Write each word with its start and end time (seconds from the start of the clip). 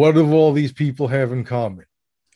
What 0.00 0.14
do 0.14 0.32
all 0.32 0.52
these 0.54 0.72
people 0.72 1.08
have 1.08 1.30
in 1.30 1.44
common? 1.44 1.84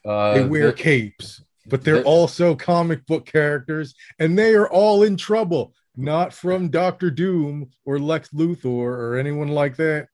Uh, 0.05 0.35
They 0.35 0.45
wear 0.45 0.67
the- 0.67 0.75
capes, 0.75 1.43
but 1.67 1.83
they're 1.83 2.03
the- 2.03 2.05
also 2.05 2.55
comic 2.55 3.07
book 3.07 3.25
characters, 3.25 3.95
and 4.19 4.39
they 4.39 4.55
are 4.55 4.69
all 4.69 5.03
in 5.03 5.17
trouble. 5.17 5.75
Not 5.97 6.35
from 6.35 6.69
Doctor 6.69 7.11
Doom 7.11 7.71
or 7.87 7.99
Lex 7.99 8.29
Luthor 8.35 8.67
or 8.99 9.17
anyone 9.17 9.49
like 9.49 9.77
that. 9.77 10.09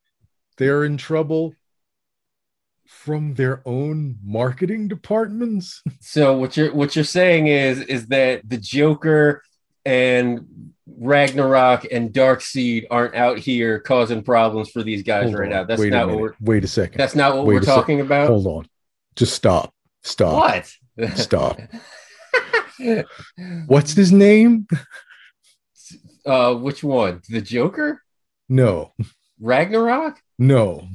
They're 0.59 0.85
in 0.85 0.97
trouble 0.97 1.55
from 2.87 3.35
their 3.35 3.63
own 3.67 4.19
marketing 4.23 4.87
departments. 4.87 5.83
So 6.01 6.37
what 6.39 6.57
you're 6.57 6.73
what 6.73 6.95
you're 6.95 7.05
saying 7.05 7.49
is 7.49 7.81
is 7.81 8.07
that 8.09 8.49
the 8.49 8.59
Joker 8.59 9.43
and 9.85 10.73
Ragnarok 10.99 11.87
and 11.91 12.11
Darkseid 12.13 12.87
aren't 12.91 13.15
out 13.15 13.39
here 13.39 13.81
causing 13.81 14.23
problems 14.23 14.71
for 14.71 14.83
these 14.83 15.03
guys 15.03 15.25
Hold 15.25 15.39
right 15.39 15.47
on. 15.47 15.51
now. 15.51 15.65
That's 15.65 15.81
Wait 15.81 15.93
not 15.93 16.09
what 16.09 16.19
we're 16.19 16.35
Wait 16.41 16.65
a 16.65 16.69
second. 16.69 16.99
that's 16.99 17.15
not 17.15 17.37
what 17.37 17.47
Wait 17.47 17.55
we're 17.55 17.61
a 17.61 17.65
sec- 17.65 17.75
talking 17.75 18.01
about. 18.01 18.29
Hold 18.29 18.47
on. 18.47 18.69
Just 19.17 19.35
stop. 19.35 19.73
Stop. 20.03 20.35
What? 20.99 21.11
Stop. 21.17 21.59
What's 23.67 23.93
his 23.93 24.13
name? 24.13 24.67
uh 26.27 26.55
which 26.55 26.83
one? 26.83 27.23
The 27.29 27.41
Joker? 27.41 28.03
No. 28.49 28.93
Ragnarok? 29.41 30.21
No. 30.39 30.89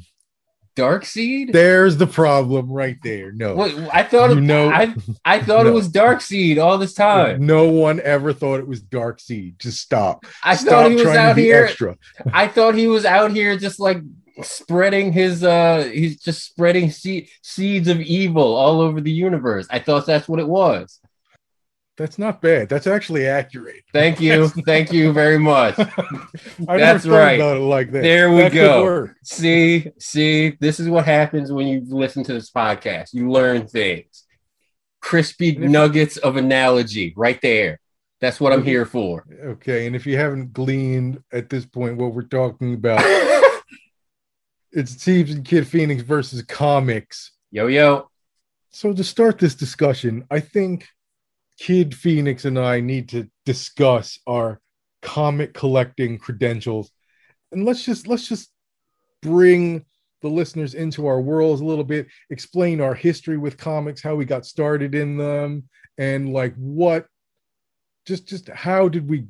Darkseid? 0.76 1.52
There's 1.54 1.98
the 1.98 2.08
problem 2.08 2.70
right 2.72 2.98
there. 3.04 3.32
No. 3.32 3.56
What, 3.56 3.72
I 3.94 4.04
thought 4.04 4.32
You 4.32 4.38
it, 4.38 4.42
know- 4.42 4.70
I, 4.70 4.94
I 5.24 5.40
thought 5.40 5.66
it 5.66 5.70
No. 5.72 5.74
was 5.76 5.90
Darkseid 5.90 6.62
all 6.62 6.78
this 6.78 6.94
time. 6.94 7.46
No 7.46 7.70
one 7.70 8.00
ever 8.02 8.34
thought 8.34 8.60
it 8.60 8.68
was 8.68 8.82
Dark 8.82 9.20
Seed. 9.20 9.58
Just 9.60 9.80
stop. 9.82 10.26
I 10.44 10.56
stop 10.56 10.70
thought 10.70 10.90
he 10.92 10.96
was 10.98 11.08
out 11.08 11.38
here. 11.38 11.66
extra. 11.66 11.98
I 12.34 12.48
thought 12.48 12.76
he 12.76 12.88
was 12.88 13.06
out 13.06 13.32
here 13.32 13.58
just 13.58 13.80
like 13.80 13.98
spreading 14.42 15.14
his 15.14 15.46
uh 15.46 15.90
he's 15.94 16.20
just 16.20 16.44
spreading 16.44 16.92
seed, 16.92 17.30
seeds 17.42 17.88
of 17.88 18.02
evil 18.02 18.56
all 18.56 18.82
over 18.82 19.00
the 19.00 19.12
universe. 19.12 19.66
I 19.70 19.80
thought 19.80 20.06
that's 20.06 20.28
what 20.28 20.40
it 20.42 20.48
was. 20.48 21.00
That's 21.98 22.20
not 22.20 22.42
bad. 22.42 22.68
That's 22.68 22.88
actually 22.88 23.26
accurate. 23.26 23.84
Thank 23.94 24.20
you. 24.20 24.48
Thank 24.66 24.92
you 24.92 25.14
very 25.14 25.40
much. 25.40 25.76
That's 26.60 27.06
right. 27.06 27.40
like 27.40 27.92
that. 27.92 28.04
There 28.04 28.32
we 28.32 28.42
That 28.42 28.54
go. 28.54 29.10
See, 29.24 29.92
see, 29.98 30.58
this 30.60 30.80
is 30.80 30.90
what 30.90 31.06
happens 31.06 31.54
when 31.54 31.68
you 31.68 31.86
listen 31.88 32.24
to 32.26 32.34
this 32.34 32.52
podcast. 32.52 33.14
You 33.14 33.32
learn 33.32 33.68
things. 33.68 34.26
Crispy 35.00 35.56
nuggets 35.56 36.18
of 36.18 36.36
analogy 36.36 37.14
right 37.16 37.42
there. 37.42 37.80
That's 38.20 38.42
what 38.42 38.52
I'm 38.52 38.64
here 38.64 38.86
for. 38.86 39.26
Okay, 39.44 39.88
and 39.88 39.96
if 39.96 40.06
you 40.06 40.18
haven't 40.18 40.52
gleaned 40.52 41.22
at 41.32 41.50
this 41.50 41.66
point 41.66 41.98
what 41.98 42.14
we're 42.14 42.24
talking 42.24 42.74
about, 42.74 43.00
it's 44.72 44.96
Teebs 44.96 45.32
and 45.32 45.46
Kid 45.46 45.68
Phoenix 45.68 46.02
versus 46.02 46.42
comics. 46.42 47.32
yo, 47.52 47.68
yo. 47.68 48.10
So 48.72 48.92
to 48.94 49.04
start 49.04 49.38
this 49.40 49.56
discussion, 49.56 50.26
I 50.30 50.42
think 50.42 50.88
Kid 51.58 51.96
Phoenix 51.96 52.46
and 52.46 52.60
I 52.60 52.80
need 52.80 53.10
to 53.10 53.30
discuss 53.46 54.20
our 54.28 54.60
comic 55.02 55.54
collecting 55.54 56.18
credentials. 56.18 56.92
And 57.52 57.66
let's 57.66 57.86
just 57.86 58.08
let's 58.08 58.28
just 58.28 58.52
bring 59.22 59.86
the 60.22 60.28
listeners 60.30 60.74
into 60.74 61.08
our 61.08 61.22
worlds 61.22 61.62
a 61.62 61.66
little 61.66 61.84
bit, 61.84 62.08
explain 62.30 62.82
our 62.82 62.96
history 62.96 63.38
with 63.38 63.58
comics, 63.58 64.02
how 64.02 64.16
we 64.16 64.26
got 64.26 64.46
started 64.46 64.96
in 64.96 65.18
them, 65.18 65.70
and 65.98 66.34
like 66.34 66.56
what 66.56 67.06
just 68.06 68.28
just 68.28 68.50
how 68.50 68.90
did 68.90 69.10
we 69.10 69.26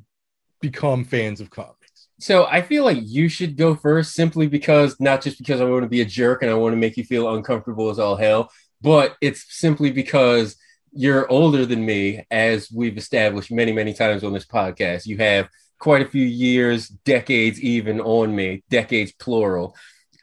become 0.60 1.04
fans 1.04 1.40
of 1.40 1.50
comics? 1.50 2.08
So 2.18 2.46
I 2.46 2.62
feel 2.62 2.84
like 2.84 2.98
you 3.02 3.28
should 3.28 3.56
go 3.56 3.74
first 3.74 4.14
simply 4.14 4.46
because 4.46 4.98
not 4.98 5.22
just 5.22 5.38
because 5.38 5.60
I 5.60 5.64
want 5.64 5.82
to 5.82 5.88
be 5.88 6.00
a 6.00 6.06
jerk 6.06 6.42
and 6.42 6.50
I 6.50 6.54
want 6.54 6.72
to 6.72 6.78
make 6.78 6.96
you 6.96 7.04
feel 7.04 7.34
uncomfortable 7.34 7.90
as 7.90 7.98
all 7.98 8.16
hell, 8.16 8.50
but 8.80 9.16
it's 9.20 9.44
simply 9.48 9.90
because 9.90 10.56
you're 10.96 11.30
older 11.30 11.66
than 11.66 11.84
me, 11.84 12.24
as 12.30 12.70
we've 12.72 12.96
established 12.96 13.52
many, 13.52 13.72
many 13.72 13.92
times 13.92 14.24
on 14.24 14.32
this 14.32 14.46
podcast. 14.46 15.06
You 15.06 15.18
have 15.18 15.48
quite 15.78 16.00
a 16.00 16.08
few 16.08 16.24
years, 16.24 16.88
decades 16.88 17.60
even 17.60 18.00
on 18.00 18.34
me, 18.34 18.64
decades 18.70 19.12
plural. 19.12 19.76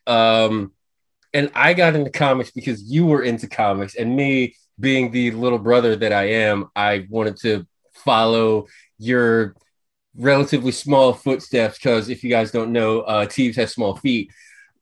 Um, 0.07 0.73
and 1.33 1.51
I 1.53 1.73
got 1.73 1.95
into 1.95 2.09
comics 2.09 2.51
because 2.51 2.81
you 2.83 3.06
were 3.06 3.22
into 3.22 3.47
comics, 3.47 3.95
and 3.95 4.16
me 4.16 4.56
being 4.79 5.12
the 5.12 5.31
little 5.31 5.59
brother 5.59 5.95
that 5.95 6.12
I 6.12 6.23
am, 6.23 6.69
I 6.75 7.06
wanted 7.09 7.38
to 7.41 7.67
follow 7.94 8.67
your 8.97 9.56
relatively 10.16 10.72
small 10.72 11.13
footsteps 11.13 11.78
because 11.78 12.09
if 12.09 12.23
you 12.23 12.29
guys 12.29 12.51
don't 12.51 12.72
know, 12.72 13.01
uh, 13.01 13.25
Teebs 13.25 13.56
has 13.56 13.72
small 13.72 13.95
feet. 13.95 14.31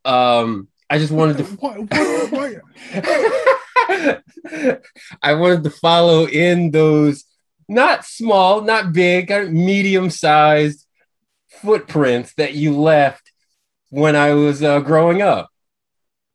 Um, 0.05 0.69
I 0.89 0.97
just 0.97 1.11
wanted 1.11 1.37
to. 1.37 1.43
Why, 1.43 1.75
why, 1.77 2.55
why? 2.93 3.55
I 5.21 5.33
wanted 5.33 5.63
to 5.63 5.69
follow 5.69 6.27
in 6.27 6.71
those 6.71 7.25
not 7.67 8.05
small, 8.05 8.61
not 8.61 8.93
big, 8.93 9.29
medium 9.51 10.09
sized 10.09 10.85
footprints 11.49 12.33
that 12.35 12.53
you 12.53 12.77
left 12.77 13.31
when 13.89 14.15
I 14.15 14.33
was 14.33 14.61
uh, 14.61 14.79
growing 14.79 15.21
up. 15.21 15.49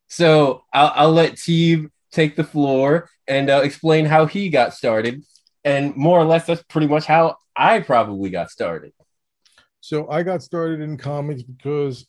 So 0.09 0.65
I'll, 0.73 0.93
I'll 0.95 1.13
let 1.13 1.35
Teve 1.35 1.91
take 2.13 2.37
the 2.37 2.45
floor 2.45 3.11
and 3.27 3.51
uh, 3.51 3.61
explain 3.63 4.07
how 4.07 4.27
he 4.27 4.49
got 4.49 4.75
started. 4.75 5.25
And 5.65 5.97
more 5.97 6.19
or 6.19 6.25
less, 6.25 6.47
that's 6.47 6.63
pretty 6.63 6.87
much 6.87 7.07
how 7.07 7.37
I 7.57 7.81
probably 7.81 8.31
got 8.31 8.51
started. 8.51 8.93
So 9.81 10.09
I 10.09 10.23
got 10.23 10.43
started 10.43 10.81
in 10.81 10.97
comics 10.97 11.43
because 11.43 12.07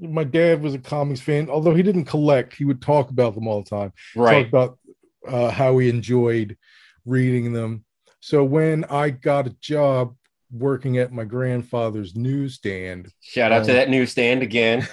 my 0.00 0.24
dad 0.24 0.62
was 0.62 0.74
a 0.74 0.78
comics 0.78 1.20
fan. 1.20 1.50
Although 1.50 1.74
he 1.74 1.82
didn't 1.82 2.04
collect, 2.04 2.54
he 2.54 2.64
would 2.64 2.82
talk 2.82 3.10
about 3.10 3.34
them 3.34 3.48
all 3.48 3.62
the 3.62 3.70
time. 3.70 3.92
Right. 4.14 4.44
Talk 4.44 4.48
about 4.48 4.77
uh, 5.26 5.50
how 5.50 5.78
he 5.78 5.88
enjoyed 5.88 6.56
reading 7.04 7.52
them. 7.52 7.84
So 8.20 8.44
when 8.44 8.84
I 8.84 9.10
got 9.10 9.46
a 9.46 9.56
job 9.60 10.14
working 10.50 10.98
at 10.98 11.12
my 11.12 11.24
grandfather's 11.24 12.14
newsstand, 12.16 13.12
Shout 13.20 13.52
out 13.52 13.64
to 13.66 13.70
Um, 13.72 13.76
that 13.76 13.90
newsstand 13.90 14.42
again. 14.42 14.86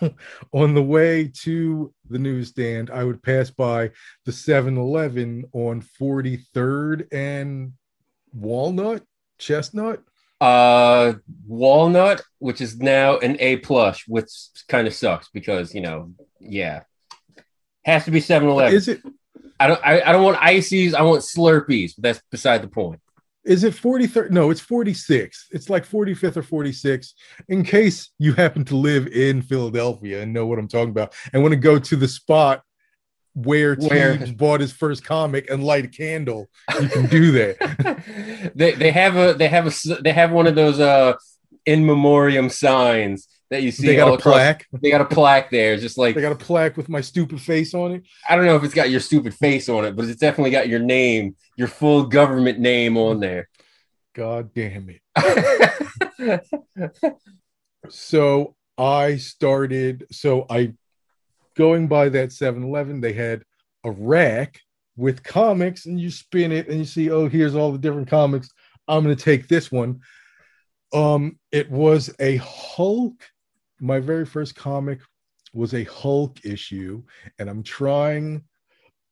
on 0.52 0.72
the 0.74 0.82
way 0.82 1.30
to 1.42 1.92
the 2.08 2.18
newsstand, 2.18 2.90
I 2.90 3.04
would 3.04 3.22
pass 3.22 3.50
by 3.50 3.90
the 4.24 4.32
7 4.32 4.76
Eleven 4.78 5.44
on 5.52 5.82
43rd 6.00 7.06
and 7.12 7.72
Walnut, 8.32 9.02
Chestnut. 9.38 10.02
uh 10.40 11.12
walnut 11.46 12.22
which 12.38 12.62
is 12.62 12.78
now 12.78 13.18
an 13.18 13.36
a 13.40 13.56
plus 13.58 14.04
which 14.06 14.30
kind 14.68 14.86
of 14.86 14.94
sucks 14.94 15.28
because 15.34 15.74
you 15.74 15.82
know 15.82 16.14
yeah 16.40 16.82
has 17.84 18.06
to 18.06 18.10
be 18.10 18.20
7-eleven 18.22 18.74
Is 18.74 18.88
it 18.88 19.02
i 19.60 19.66
don't 19.68 19.80
I, 19.84 20.00
I 20.00 20.12
don't 20.12 20.24
want 20.24 20.38
ices 20.42 20.94
i 20.94 21.02
want 21.02 21.22
slurpees 21.22 21.92
but 21.96 22.02
that's 22.02 22.22
beside 22.30 22.62
the 22.62 22.68
point 22.68 23.00
Is 23.44 23.64
it 23.64 23.74
43rd? 23.74 24.30
No, 24.30 24.50
it's 24.50 24.60
46. 24.60 25.48
It's 25.52 25.70
like 25.70 25.88
45th 25.88 26.36
or 26.36 26.42
46. 26.42 27.14
In 27.48 27.62
case 27.64 28.10
you 28.18 28.34
happen 28.34 28.64
to 28.66 28.76
live 28.76 29.06
in 29.06 29.40
Philadelphia 29.40 30.20
and 30.22 30.32
know 30.34 30.44
what 30.46 30.58
I'm 30.58 30.68
talking 30.68 30.90
about 30.90 31.14
and 31.32 31.42
want 31.42 31.52
to 31.52 31.68
go 31.70 31.78
to 31.78 31.96
the 31.96 32.06
spot 32.06 32.62
where 33.32 33.76
Where- 33.76 34.18
Teebs 34.18 34.36
bought 34.36 34.60
his 34.60 34.72
first 34.72 35.04
comic 35.04 35.48
and 35.50 35.64
light 35.64 35.86
a 35.86 35.88
candle, 35.88 36.50
you 36.80 36.88
can 36.88 37.06
do 37.06 37.32
that. 37.38 38.52
they, 38.60 38.72
they 38.72 38.90
have 38.90 39.16
a 39.16 39.32
they 39.34 39.48
have 39.48 39.66
a 39.66 40.02
they 40.02 40.12
have 40.12 40.32
one 40.32 40.46
of 40.46 40.54
those 40.54 40.78
uh 40.78 41.14
in 41.64 41.86
memoriam 41.86 42.48
signs 42.50 43.26
that 43.50 43.62
you 43.62 43.70
see 43.72 43.86
they 43.86 43.96
got 43.96 44.08
a 44.08 44.12
across- 44.14 44.34
plaque. 44.34 44.66
they 44.80 44.90
got 44.90 45.00
a 45.00 45.04
plaque 45.04 45.50
there 45.50 45.76
just 45.76 45.98
like 45.98 46.14
They 46.14 46.20
got 46.20 46.32
a 46.32 46.36
plaque 46.36 46.76
with 46.76 46.88
my 46.88 47.00
stupid 47.00 47.40
face 47.40 47.74
on 47.74 47.92
it. 47.92 48.02
i 48.28 48.36
don't 48.36 48.46
know 48.46 48.56
if 48.56 48.62
it's 48.64 48.74
got 48.74 48.90
your 48.90 49.00
stupid 49.00 49.34
face 49.34 49.68
on 49.68 49.84
it 49.84 49.96
but 49.96 50.04
it's 50.06 50.20
definitely 50.20 50.50
got 50.52 50.68
your 50.68 50.78
name 50.80 51.34
your 51.56 51.68
full 51.68 52.04
government 52.04 52.58
name 52.58 52.96
on 52.96 53.20
there 53.20 53.48
God 54.14 54.52
damn 54.54 54.90
it. 54.90 56.40
So 57.88 58.54
I 58.78 59.16
started, 59.16 60.06
so 60.10 60.46
I 60.50 60.74
going 61.56 61.88
by 61.88 62.08
that 62.10 62.32
7 62.32 62.62
Eleven, 62.62 63.00
they 63.00 63.12
had 63.12 63.42
a 63.84 63.90
rack 63.90 64.60
with 64.96 65.22
comics, 65.22 65.86
and 65.86 65.98
you 66.00 66.10
spin 66.10 66.52
it 66.52 66.68
and 66.68 66.78
you 66.78 66.84
see, 66.84 67.10
oh, 67.10 67.28
here's 67.28 67.54
all 67.54 67.72
the 67.72 67.78
different 67.78 68.08
comics. 68.08 68.50
I'm 68.86 69.02
going 69.02 69.16
to 69.16 69.22
take 69.24 69.48
this 69.48 69.72
one. 69.72 70.00
Um, 70.92 71.38
it 71.52 71.70
was 71.70 72.14
a 72.20 72.36
Hulk. 72.36 73.14
My 73.80 73.98
very 73.98 74.26
first 74.26 74.54
comic 74.54 75.00
was 75.52 75.74
a 75.74 75.84
Hulk 75.84 76.44
issue, 76.44 77.02
and 77.38 77.48
I'm 77.48 77.62
trying, 77.62 78.44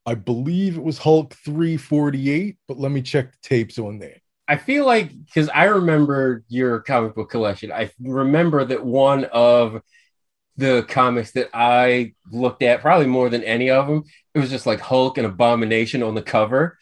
I 0.06 0.14
believe 0.14 0.76
it 0.76 0.84
was 0.84 0.98
Hulk 0.98 1.34
348, 1.34 2.58
but 2.68 2.78
let 2.78 2.92
me 2.92 3.02
check 3.02 3.32
the 3.32 3.38
tapes 3.42 3.78
on 3.78 3.98
that. 4.00 4.20
I 4.46 4.56
feel 4.56 4.86
like 4.86 5.10
because 5.26 5.48
I 5.50 5.64
remember 5.64 6.42
your 6.48 6.80
comic 6.80 7.14
book 7.14 7.30
collection, 7.30 7.70
I 7.70 7.90
remember 8.00 8.64
that 8.64 8.84
one 8.84 9.24
of 9.26 9.82
the 10.56 10.84
comics 10.88 11.32
that 11.32 11.50
I 11.52 12.14
looked 12.30 12.62
at, 12.62 12.80
probably 12.80 13.06
more 13.06 13.28
than 13.28 13.44
any 13.44 13.70
of 13.70 13.86
them, 13.86 14.04
it 14.34 14.38
was 14.38 14.50
just 14.50 14.66
like 14.66 14.80
Hulk 14.80 15.18
and 15.18 15.26
Abomination 15.26 16.02
on 16.02 16.14
the 16.14 16.22
cover. 16.22 16.78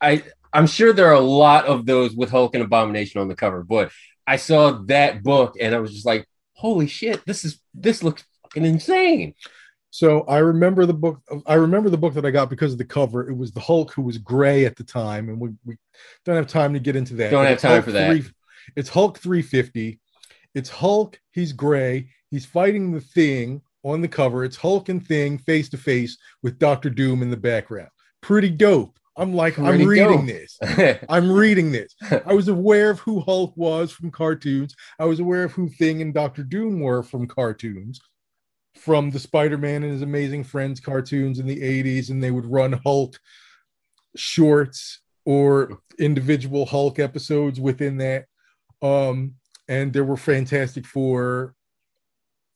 I 0.00 0.24
I'm 0.52 0.66
sure 0.66 0.92
there 0.92 1.08
are 1.08 1.12
a 1.12 1.20
lot 1.20 1.66
of 1.66 1.86
those 1.86 2.14
with 2.14 2.30
Hulk 2.30 2.54
and 2.54 2.64
Abomination 2.64 3.20
on 3.20 3.28
the 3.28 3.34
cover, 3.34 3.62
but 3.62 3.90
I 4.26 4.36
saw 4.36 4.72
that 4.86 5.22
book 5.22 5.56
and 5.60 5.74
I 5.74 5.80
was 5.80 5.92
just 5.92 6.06
like, 6.06 6.26
holy 6.66 6.88
shit, 6.88 7.24
this 7.26 7.44
is 7.44 7.60
this 7.74 8.02
looks 8.02 8.24
fucking 8.42 8.64
insane. 8.64 9.34
So 9.90 10.22
I 10.22 10.38
remember 10.38 10.84
the 10.84 10.94
book. 10.94 11.20
I 11.46 11.54
remember 11.54 11.88
the 11.90 11.96
book 11.96 12.14
that 12.14 12.26
I 12.26 12.30
got 12.30 12.50
because 12.50 12.72
of 12.72 12.78
the 12.78 12.84
cover. 12.84 13.30
It 13.30 13.36
was 13.36 13.52
the 13.52 13.60
Hulk 13.60 13.92
who 13.92 14.02
was 14.02 14.18
gray 14.18 14.66
at 14.66 14.76
the 14.76 14.84
time, 14.84 15.28
and 15.28 15.40
we, 15.40 15.50
we 15.64 15.76
don't 16.24 16.36
have 16.36 16.48
time 16.48 16.72
to 16.74 16.80
get 16.80 16.96
into 16.96 17.14
that. 17.14 17.30
Don't 17.30 17.46
have 17.46 17.60
time 17.60 17.70
Hulk 17.70 17.84
for 17.84 17.92
that. 17.92 18.10
3 18.10 18.30
it's 18.74 18.88
Hulk 18.88 19.18
350. 19.18 20.00
It's 20.54 20.68
Hulk. 20.68 21.20
He's 21.30 21.52
gray. 21.52 22.08
He's 22.30 22.44
fighting 22.44 22.92
the 22.92 23.00
Thing 23.00 23.62
on 23.84 24.00
the 24.00 24.08
cover. 24.08 24.44
It's 24.44 24.56
Hulk 24.56 24.88
and 24.88 25.06
Thing 25.06 25.38
face 25.38 25.68
to 25.68 25.78
face 25.78 26.18
with 26.42 26.58
Doctor 26.58 26.90
Doom 26.90 27.22
in 27.22 27.30
the 27.30 27.36
background. 27.36 27.90
Pretty 28.22 28.50
dope. 28.50 28.98
I'm 29.16 29.34
like, 29.34 29.58
I'm 29.58 29.86
reading 29.86 30.26
dope. 30.26 30.26
this. 30.26 30.58
I'm 31.08 31.30
reading 31.30 31.72
this. 31.72 31.94
I 32.26 32.34
was 32.34 32.48
aware 32.48 32.90
of 32.90 33.00
who 33.00 33.20
Hulk 33.20 33.54
was 33.56 33.90
from 33.90 34.10
cartoons. 34.10 34.74
I 34.98 35.06
was 35.06 35.20
aware 35.20 35.44
of 35.44 35.52
who 35.52 35.68
Thing 35.68 36.02
and 36.02 36.12
Doctor 36.12 36.42
Doom 36.42 36.80
were 36.80 37.02
from 37.02 37.26
cartoons, 37.26 38.00
from 38.74 39.10
the 39.10 39.18
Spider 39.18 39.56
Man 39.56 39.82
and 39.82 39.92
his 39.92 40.02
Amazing 40.02 40.44
Friends 40.44 40.80
cartoons 40.80 41.38
in 41.38 41.46
the 41.46 41.60
80s. 41.60 42.10
And 42.10 42.22
they 42.22 42.30
would 42.30 42.44
run 42.44 42.80
Hulk 42.84 43.18
shorts 44.16 45.00
or 45.24 45.78
individual 45.98 46.66
Hulk 46.66 46.98
episodes 46.98 47.58
within 47.58 47.96
that. 47.98 48.26
Um, 48.82 49.36
and 49.66 49.92
there 49.92 50.04
were 50.04 50.18
Fantastic 50.18 50.86
Four 50.86 51.54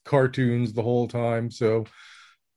cartoons 0.05 0.75
the 0.75 0.83
whole 0.83 1.09
time. 1.09 1.51
So 1.51 1.87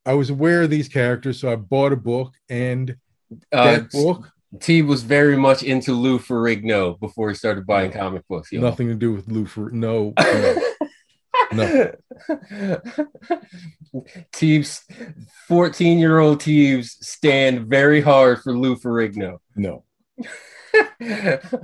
I 0.05 0.13
was 0.13 0.29
aware 0.29 0.63
of 0.63 0.69
these 0.69 0.89
characters. 0.89 1.39
So 1.39 1.51
I 1.51 1.55
bought 1.55 1.93
a 1.93 1.97
book 1.97 2.33
and 2.49 2.97
uh, 3.51 3.79
T 4.59 4.81
was 4.81 5.03
very 5.03 5.37
much 5.37 5.63
into 5.63 5.93
Lou 5.93 6.19
Ferrigno 6.19 6.99
before 6.99 7.29
he 7.29 7.35
started 7.35 7.65
buying 7.65 7.91
comic 7.91 8.27
books. 8.27 8.51
yo. 8.51 8.61
nothing 8.61 8.87
to 8.87 8.95
do 8.95 9.11
with 9.13 9.27
Lou 9.27 9.45
for 9.45 9.69
no, 9.71 10.13
no. 10.17 10.61
No. 11.51 11.91
Teebs, 14.33 14.81
14 15.47 15.99
year 15.99 16.19
old 16.19 16.39
Teebs 16.39 16.89
stand 17.01 17.67
very 17.67 18.01
hard 18.01 18.41
for 18.41 18.57
Lou 18.57 18.75
Ferrigno. 18.75 19.37
no. 19.55 19.83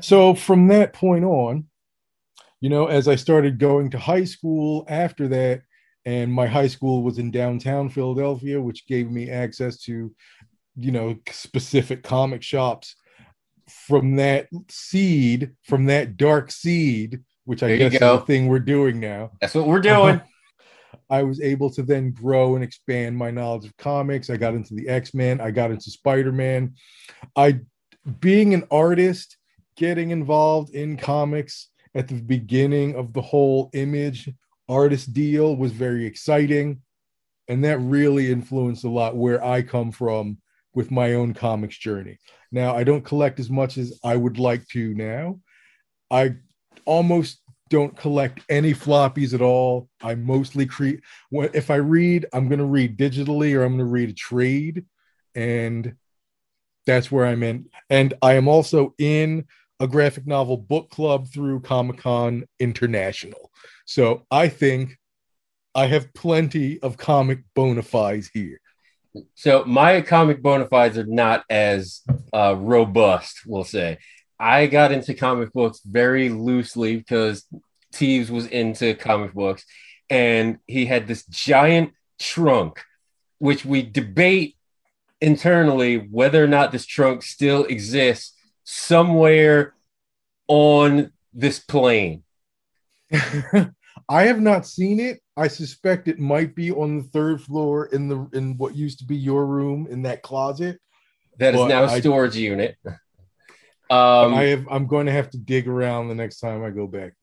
so 0.01 0.35
from 0.35 0.67
that 0.67 0.93
point 0.93 1.25
on, 1.25 1.65
you 2.61 2.69
know, 2.69 2.87
as 2.87 3.07
I 3.07 3.15
started 3.15 3.57
going 3.57 3.89
to 3.91 3.97
high 3.97 4.25
school 4.25 4.85
after 4.87 5.27
that, 5.29 5.61
and 6.05 6.31
my 6.31 6.47
high 6.47 6.67
school 6.67 7.03
was 7.03 7.19
in 7.19 7.31
downtown 7.31 7.89
Philadelphia, 7.89 8.61
which 8.61 8.87
gave 8.87 9.09
me 9.11 9.29
access 9.29 9.79
to, 9.83 10.13
you 10.75 10.91
know, 10.91 11.17
specific 11.31 12.03
comic 12.03 12.43
shops. 12.43 12.95
From 13.87 14.15
that 14.15 14.47
seed, 14.67 15.51
from 15.61 15.85
that 15.85 16.17
dark 16.17 16.51
seed, 16.51 17.19
which 17.45 17.61
I 17.61 17.67
There 17.67 17.77
guess 17.77 17.93
is 17.93 17.99
the 17.99 18.19
thing 18.19 18.47
we're 18.47 18.59
doing 18.59 18.99
now, 18.99 19.31
That's 19.41 19.53
what 19.53 19.67
we're 19.67 19.79
doing. 19.79 20.21
I 21.09 21.23
was 21.23 21.41
able 21.41 21.69
to 21.71 21.83
then 21.83 22.11
grow 22.11 22.55
and 22.55 22.63
expand 22.63 23.17
my 23.17 23.31
knowledge 23.31 23.65
of 23.65 23.75
comics. 23.77 24.29
I 24.29 24.37
got 24.37 24.53
into 24.53 24.75
the 24.75 24.87
X 24.87 25.13
Men. 25.13 25.41
I 25.41 25.51
got 25.51 25.71
into 25.71 25.89
Spider 25.89 26.31
Man. 26.31 26.75
I, 27.35 27.59
being 28.19 28.53
an 28.53 28.65
artist, 28.69 29.37
getting 29.75 30.11
involved 30.11 30.75
in 30.75 30.97
comics 30.97 31.69
at 31.95 32.07
the 32.07 32.21
beginning 32.21 32.95
of 32.95 33.13
the 33.13 33.21
whole 33.21 33.69
image 33.73 34.29
artist 34.67 35.13
deal 35.13 35.55
was 35.55 35.71
very 35.71 36.05
exciting. 36.05 36.81
And 37.47 37.63
that 37.63 37.79
really 37.79 38.31
influenced 38.31 38.83
a 38.83 38.89
lot 38.89 39.17
where 39.17 39.43
I 39.43 39.63
come 39.63 39.91
from 39.91 40.37
with 40.73 40.91
my 40.91 41.13
own 41.13 41.33
comics 41.33 41.77
journey. 41.77 42.17
Now, 42.51 42.75
I 42.75 42.83
don't 42.83 43.05
collect 43.05 43.39
as 43.39 43.49
much 43.49 43.77
as 43.77 43.99
I 44.03 44.15
would 44.15 44.39
like 44.39 44.67
to 44.69 44.93
now. 44.93 45.39
I 46.11 46.35
almost 46.85 47.41
don't 47.69 47.95
collect 47.95 48.39
any 48.49 48.73
floppies 48.73 49.33
at 49.33 49.41
all. 49.41 49.89
I 50.01 50.15
mostly 50.15 50.65
create. 50.65 51.01
If 51.31 51.69
I 51.69 51.75
read, 51.75 52.25
I'm 52.33 52.47
going 52.47 52.59
to 52.59 52.65
read 52.65 52.97
digitally 52.97 53.55
or 53.55 53.63
I'm 53.63 53.77
going 53.77 53.79
to 53.79 53.85
read 53.85 54.09
a 54.09 54.13
trade, 54.13 54.85
and 55.35 55.95
that's 56.87 57.11
where 57.11 57.27
I'm 57.27 57.43
in. 57.43 57.69
And 57.89 58.15
I 58.21 58.33
am 58.33 58.47
also 58.47 58.95
in 58.97 59.45
a 59.79 59.87
graphic 59.87 60.25
novel 60.25 60.57
book 60.57 60.89
club 60.89 61.27
through 61.27 61.61
Comic 61.61 61.99
Con 61.99 62.45
International. 62.59 63.51
So 63.85 64.25
I 64.31 64.47
think 64.47 64.97
I 65.75 65.85
have 65.85 66.13
plenty 66.13 66.79
of 66.81 66.97
comic 66.97 67.39
bona 67.55 67.83
fides 67.83 68.29
here. 68.33 68.59
So 69.35 69.63
my 69.65 70.01
comic 70.01 70.41
bona 70.41 70.67
fides 70.67 70.97
are 70.97 71.05
not 71.05 71.43
as 71.49 72.01
uh, 72.33 72.55
robust, 72.57 73.41
we'll 73.45 73.63
say. 73.63 73.97
I 74.39 74.67
got 74.67 74.91
into 74.91 75.13
comic 75.13 75.51
books 75.51 75.81
very 75.83 76.29
loosely 76.29 76.95
because 76.95 77.45
Teebs 77.93 78.29
was 78.29 78.45
into 78.47 78.93
comic 78.93 79.33
books, 79.33 79.65
and 80.09 80.59
he 80.67 80.85
had 80.85 81.07
this 81.07 81.25
giant 81.25 81.93
trunk, 82.19 82.81
which 83.39 83.65
we 83.65 83.81
debate 83.81 84.55
internally 85.19 85.97
whether 85.97 86.43
or 86.43 86.47
not 86.47 86.71
this 86.71 86.85
trunk 86.85 87.23
still 87.23 87.65
exists 87.65 88.33
somewhere 88.63 89.73
on 90.47 91.11
this 91.33 91.59
plane. 91.59 92.23
I 94.09 94.23
have 94.23 94.41
not 94.41 94.65
seen 94.65 94.99
it. 94.99 95.21
I 95.37 95.47
suspect 95.47 96.07
it 96.07 96.19
might 96.19 96.55
be 96.55 96.71
on 96.71 96.97
the 96.97 97.03
third 97.03 97.41
floor 97.41 97.85
in 97.85 98.09
the 98.09 98.27
in 98.33 98.57
what 98.57 98.75
used 98.75 98.99
to 98.99 99.05
be 99.05 99.15
your 99.15 99.45
room 99.45 99.87
in 99.89 100.01
that 100.01 100.23
closet. 100.23 100.79
That 101.37 101.53
is 101.53 101.61
But 101.61 101.67
now 101.67 101.83
a 101.83 102.01
storage 102.01 102.35
unit. 102.35 102.75
Um, 103.91 104.35
I 104.35 104.43
have 104.43 104.67
I'm 104.69 104.85
going 104.85 105.07
to 105.07 105.11
have 105.11 105.31
to 105.31 105.39
dig 105.39 105.67
around 105.67 106.09
the 106.09 106.13
next 106.13 106.39
time 106.39 106.63
I 106.63 106.69
go 106.69 106.85
back. 106.85 107.13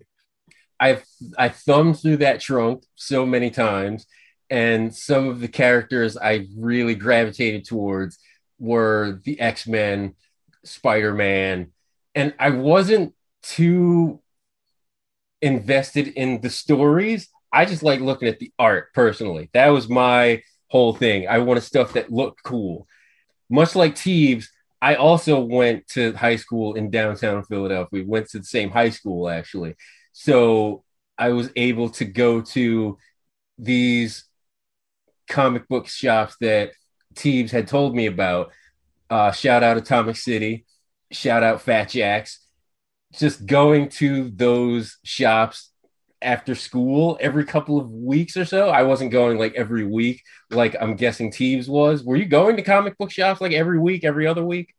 I've 0.80 1.04
I 1.38 1.48
thumbed 1.48 2.00
through 2.00 2.16
that 2.16 2.40
trunk 2.40 2.82
so 2.96 3.24
many 3.24 3.50
times, 3.50 4.04
and 4.50 4.92
some 4.92 5.28
of 5.28 5.38
the 5.38 5.46
characters 5.46 6.16
I 6.16 6.48
really 6.58 6.96
gravitated 6.96 7.66
towards 7.66 8.18
were 8.58 9.20
the 9.22 9.38
X 9.38 9.68
Men, 9.68 10.16
Spider 10.64 11.14
Man, 11.14 11.72
and 12.16 12.34
I 12.36 12.50
wasn't 12.50 13.14
too 13.44 14.20
invested 15.46 16.08
in 16.08 16.40
the 16.40 16.50
stories. 16.50 17.28
I 17.52 17.64
just 17.64 17.82
like 17.82 18.00
looking 18.00 18.28
at 18.28 18.38
the 18.38 18.52
art 18.58 18.92
personally. 18.92 19.48
That 19.54 19.68
was 19.68 19.88
my 19.88 20.42
whole 20.68 20.92
thing. 20.92 21.28
I 21.28 21.38
wanted 21.38 21.62
stuff 21.62 21.94
that 21.94 22.12
looked 22.12 22.42
cool. 22.42 22.86
Much 23.48 23.74
like 23.74 23.94
Teebs, 23.94 24.46
I 24.82 24.96
also 24.96 25.40
went 25.40 25.86
to 25.88 26.12
high 26.12 26.36
school 26.36 26.74
in 26.74 26.90
downtown 26.90 27.44
Philadelphia. 27.44 27.88
We 27.90 28.02
Went 28.02 28.28
to 28.30 28.38
the 28.38 28.44
same 28.44 28.70
high 28.70 28.90
school 28.90 29.28
actually. 29.28 29.76
So 30.12 30.84
I 31.16 31.30
was 31.30 31.50
able 31.56 31.88
to 31.90 32.04
go 32.04 32.42
to 32.42 32.98
these 33.58 34.24
comic 35.28 35.66
book 35.68 35.88
shops 35.88 36.36
that 36.40 36.72
Teebs 37.14 37.50
had 37.50 37.68
told 37.68 37.94
me 37.94 38.06
about. 38.06 38.52
Uh, 39.08 39.32
shout 39.32 39.62
out 39.62 39.76
Atomic 39.76 40.16
City, 40.16 40.66
shout 41.12 41.42
out 41.42 41.62
Fat 41.62 41.88
Jacks. 41.88 42.45
Just 43.18 43.46
going 43.46 43.88
to 43.90 44.30
those 44.30 44.98
shops 45.04 45.70
after 46.22 46.54
school 46.54 47.18
every 47.20 47.44
couple 47.44 47.78
of 47.78 47.90
weeks 47.90 48.36
or 48.36 48.44
so. 48.44 48.68
I 48.68 48.82
wasn't 48.82 49.10
going 49.12 49.38
like 49.38 49.54
every 49.54 49.86
week, 49.86 50.22
like 50.50 50.74
I'm 50.80 50.96
guessing 50.96 51.30
Teebs 51.30 51.68
was. 51.68 52.02
Were 52.04 52.16
you 52.16 52.24
going 52.26 52.56
to 52.56 52.62
comic 52.62 52.96
book 52.98 53.10
shops 53.10 53.40
like 53.40 53.52
every 53.52 53.78
week, 53.78 54.04
every 54.04 54.26
other 54.26 54.44
week? 54.44 54.74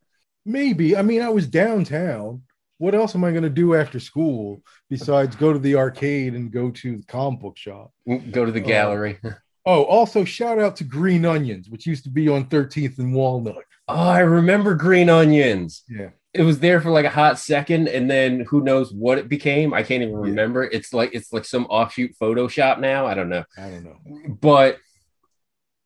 Maybe. 0.46 0.96
I 0.96 1.02
mean, 1.02 1.22
I 1.22 1.30
was 1.30 1.48
downtown. 1.48 2.44
What 2.80 2.94
else 2.96 3.16
am 3.16 3.24
I 3.24 3.32
going 3.32 3.44
to 3.44 3.50
do 3.50 3.74
after 3.76 4.00
school 4.00 4.62
besides 4.90 5.36
go 5.36 5.52
to 5.52 5.60
the 5.60 5.76
arcade 5.76 6.36
and 6.36 6.52
go 6.52 6.70
to 6.72 6.98
the 6.98 7.06
comic 7.06 7.40
book 7.42 7.58
shop? 7.58 7.92
Mm, 8.08 8.32
go 8.32 8.46
to 8.46 8.52
the 8.52 8.64
Oh. 8.64 8.68
gallery. 8.68 9.20
Oh, 9.70 9.84
also 9.84 10.24
shout 10.24 10.60
out 10.60 10.78
to 10.78 10.86
Green 10.86 11.26
Onions, 11.26 11.70
which 11.70 11.86
used 11.86 12.06
to 12.06 12.10
be 12.10 12.30
on 12.30 12.46
13th 12.46 13.00
and 13.00 13.14
Walnut. 13.14 13.66
Oh, 13.90 13.96
I 13.96 14.20
remember 14.20 14.76
Green 14.76 15.10
Onions. 15.10 15.84
Yeah. 15.90 16.12
It 16.38 16.44
was 16.44 16.60
there 16.60 16.80
for 16.82 16.92
like 16.92 17.06
a 17.06 17.10
hot 17.10 17.40
second 17.40 17.88
and 17.88 18.10
then 18.10 18.42
who 18.42 18.62
knows 18.62 18.94
what 18.94 19.18
it 19.18 19.28
became? 19.28 19.74
I 19.74 19.82
can't 19.84 20.04
even 20.04 20.14
Yeah. 20.16 20.30
remember. 20.30 20.64
It's 20.64 20.94
like 20.94 21.12
it's 21.14 21.34
like 21.34 21.46
some 21.46 21.66
offshoot 21.66 22.16
photoshop 22.22 22.80
now. 22.80 23.06
I 23.08 23.14
don't 23.16 23.30
know. 23.30 23.44
I 23.58 23.70
don't 23.70 23.84
know. 23.84 23.98
but 24.42 24.78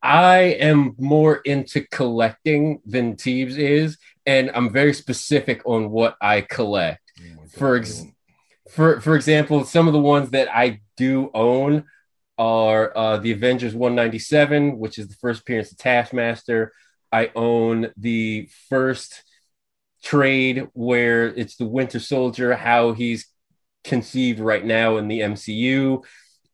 i 0.04 0.38
am 0.70 0.96
more 0.98 1.36
into 1.44 1.80
collecting 1.92 2.80
than 2.84 3.14
Teebs 3.14 3.56
is 3.56 3.98
and 4.26 4.50
i'm 4.52 4.72
very 4.72 4.92
specific 4.94 5.62
on 5.64 5.90
what 5.90 6.16
i 6.20 6.40
collect. 6.40 7.00
Oh 7.20 7.36
God, 7.36 7.50
For 7.52 7.76
ex- 7.76 8.04
for 8.68 9.00
for 9.00 9.14
example 9.14 9.64
some 9.64 9.86
of 9.86 9.92
the 9.92 10.00
ones 10.00 10.30
that 10.30 10.48
i 10.52 10.80
do 10.96 11.30
own 11.34 11.84
are 12.36 12.96
uh, 12.96 13.16
the 13.18 13.30
avengers 13.32 13.74
197 13.76 14.76
which 14.78 14.98
is 14.98 15.06
the 15.08 15.14
first 15.14 15.42
appearance 15.42 15.70
of 15.70 15.78
taskmaster. 15.78 16.72
I 17.12 17.30
own 17.36 17.92
the 17.96 18.48
first 18.70 19.22
trade 20.02 20.68
where 20.72 21.28
it's 21.28 21.56
the 21.56 21.66
winter 21.66 22.00
soldier 22.00 22.54
how 22.54 22.92
he's 22.92 23.26
conceived 23.84 24.40
right 24.40 24.64
now 24.64 24.96
in 24.96 25.08
the 25.08 25.20
mcu 25.20 26.02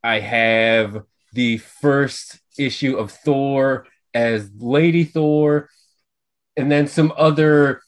i 0.02 0.18
have 0.20 1.02
the 1.32 1.58
first 1.58 2.38
issue 2.58 2.96
of 2.96 3.10
thor 3.10 3.86
as 4.14 4.50
lady 4.58 5.04
thor 5.04 5.68
and 6.56 6.70
then 6.70 6.86
some 6.86 7.12
other 7.16 7.80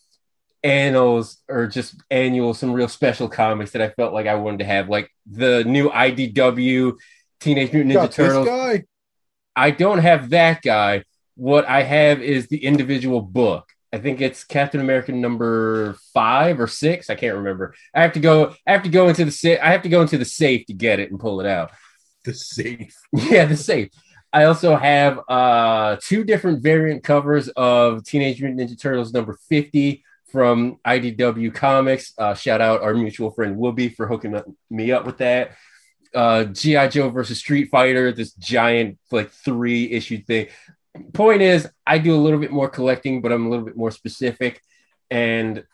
annals 0.62 1.38
or 1.48 1.66
just 1.66 1.96
annual 2.10 2.54
some 2.54 2.72
real 2.72 2.88
special 2.88 3.28
comics 3.28 3.72
that 3.72 3.82
I 3.82 3.90
felt 3.90 4.12
like 4.12 4.26
I 4.26 4.34
wanted 4.34 4.58
to 4.58 4.64
have, 4.66 4.88
like 4.88 5.10
the 5.26 5.64
new 5.64 5.88
IDW 5.90 6.94
Teenage 7.40 7.72
Mutant 7.72 7.94
Ninja 7.94 8.12
Turtles. 8.12 8.46
I 9.56 9.70
don't 9.70 9.98
have 9.98 10.30
that 10.30 10.62
guy. 10.62 11.04
What 11.34 11.64
I 11.66 11.82
have 11.82 12.20
is 12.20 12.48
the 12.48 12.64
individual 12.64 13.22
book. 13.22 13.66
I 13.92 13.98
think 13.98 14.20
it's 14.20 14.44
Captain 14.44 14.80
America 14.80 15.12
number 15.12 15.94
five 16.14 16.60
or 16.60 16.68
six. 16.68 17.10
I 17.10 17.16
can't 17.16 17.36
remember. 17.36 17.74
I 17.94 18.02
have 18.02 18.12
to 18.12 18.20
go. 18.20 18.54
I 18.66 18.72
have 18.72 18.84
to 18.84 18.88
go 18.88 19.08
into 19.08 19.24
the 19.24 19.32
sa- 19.32 19.60
I 19.62 19.70
have 19.72 19.82
to 19.82 19.88
go 19.88 20.02
into 20.02 20.16
the 20.18 20.24
safe 20.24 20.66
to 20.66 20.72
get 20.72 21.00
it 21.00 21.10
and 21.10 21.18
pull 21.18 21.40
it 21.40 21.46
out. 21.46 21.72
The 22.24 22.34
safe. 22.34 22.94
Yeah, 23.12 23.46
the 23.46 23.56
safe. 23.56 23.88
I 24.32 24.44
also 24.44 24.76
have 24.76 25.20
uh 25.28 25.96
two 26.00 26.22
different 26.22 26.62
variant 26.62 27.02
covers 27.02 27.48
of 27.48 28.04
Teenage 28.04 28.40
Mutant 28.40 28.60
Ninja 28.60 28.80
Turtles 28.80 29.12
number 29.12 29.36
50 29.48 30.04
from 30.30 30.78
IDW 30.86 31.52
Comics. 31.52 32.14
Uh, 32.16 32.34
shout 32.34 32.60
out 32.60 32.82
our 32.82 32.94
mutual 32.94 33.32
friend 33.32 33.56
Whoopi 33.56 33.94
for 33.94 34.06
hooking 34.06 34.36
up, 34.36 34.46
me 34.70 34.92
up 34.92 35.04
with 35.04 35.18
that. 35.18 35.56
Uh, 36.14 36.44
G.I. 36.44 36.88
Joe 36.88 37.08
versus 37.10 37.38
Street 37.38 37.68
Fighter, 37.70 38.12
this 38.12 38.32
giant 38.34 38.98
like 39.10 39.30
three 39.30 39.90
issue 39.90 40.22
thing. 40.22 40.48
Point 41.12 41.42
is, 41.42 41.68
I 41.86 41.98
do 41.98 42.14
a 42.14 42.18
little 42.18 42.40
bit 42.40 42.50
more 42.50 42.68
collecting, 42.68 43.20
but 43.20 43.32
I'm 43.32 43.46
a 43.46 43.48
little 43.48 43.64
bit 43.64 43.76
more 43.76 43.90
specific. 43.90 44.60
And 45.10 45.64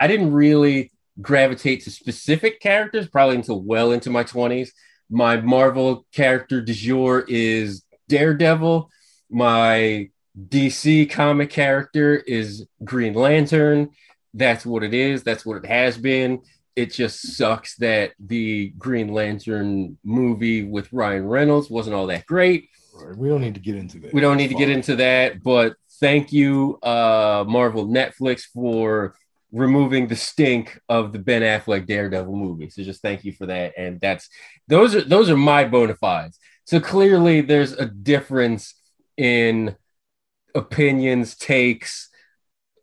I 0.00 0.06
didn't 0.06 0.32
really 0.32 0.92
gravitate 1.20 1.84
to 1.84 1.90
specific 1.90 2.60
characters 2.60 3.08
probably 3.08 3.36
until 3.36 3.60
well 3.62 3.92
into 3.92 4.10
my 4.10 4.24
20s. 4.24 4.70
My 5.10 5.40
Marvel 5.40 6.06
character 6.12 6.60
du 6.60 6.74
jour 6.74 7.24
is 7.28 7.84
Daredevil. 8.08 8.90
My 9.30 10.10
DC 10.48 11.10
comic 11.10 11.50
character 11.50 12.16
is 12.16 12.66
Green 12.84 13.14
Lantern. 13.14 13.90
That's 14.34 14.66
what 14.66 14.82
it 14.82 14.92
is. 14.92 15.22
That's 15.22 15.46
what 15.46 15.58
it 15.58 15.66
has 15.66 15.96
been. 15.96 16.42
It 16.74 16.92
just 16.92 17.36
sucks 17.36 17.76
that 17.76 18.12
the 18.18 18.68
Green 18.76 19.08
Lantern 19.08 19.96
movie 20.04 20.62
with 20.62 20.92
Ryan 20.92 21.26
Reynolds 21.26 21.70
wasn't 21.70 21.96
all 21.96 22.08
that 22.08 22.26
great. 22.26 22.68
Right, 22.96 23.16
We 23.16 23.28
don't 23.28 23.40
need 23.40 23.54
to 23.54 23.60
get 23.60 23.76
into 23.76 23.98
that. 24.00 24.12
We 24.12 24.20
don't 24.20 24.36
need 24.36 24.48
to 24.48 24.54
get 24.54 24.70
into 24.70 24.96
that, 24.96 25.42
but 25.42 25.74
thank 26.00 26.32
you, 26.32 26.78
uh, 26.82 27.44
Marvel 27.46 27.86
Netflix, 27.86 28.42
for 28.42 29.14
removing 29.52 30.08
the 30.08 30.16
stink 30.16 30.80
of 30.88 31.12
the 31.12 31.18
Ben 31.18 31.42
Affleck 31.42 31.86
Daredevil 31.86 32.34
movie. 32.34 32.68
So 32.68 32.82
just 32.82 33.02
thank 33.02 33.24
you 33.24 33.32
for 33.32 33.46
that. 33.46 33.74
And 33.76 34.00
that's 34.00 34.28
those 34.68 34.94
are 34.94 35.02
those 35.02 35.30
are 35.30 35.36
my 35.36 35.64
bona 35.64 35.94
fides. 35.94 36.38
So 36.64 36.80
clearly 36.80 37.40
there's 37.40 37.72
a 37.72 37.86
difference 37.86 38.74
in 39.16 39.76
opinions, 40.54 41.36
takes, 41.36 42.08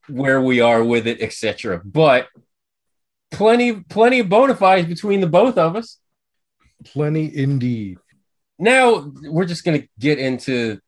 where 0.07 0.41
we 0.41 0.61
are 0.61 0.83
with 0.83 1.05
it, 1.05 1.21
etc. 1.21 1.81
But 1.83 2.27
plenty, 3.31 3.81
plenty 3.81 4.19
of 4.19 4.29
bona 4.29 4.55
fides 4.55 4.87
between 4.87 5.21
the 5.21 5.27
both 5.27 5.57
of 5.57 5.75
us 5.75 5.97
Plenty 6.83 7.35
indeed. 7.35 7.97
Now 8.59 9.11
we're 9.23 9.45
just 9.45 9.63
going 9.63 9.81
to 9.81 9.87
get 9.99 10.19
into 10.19 10.79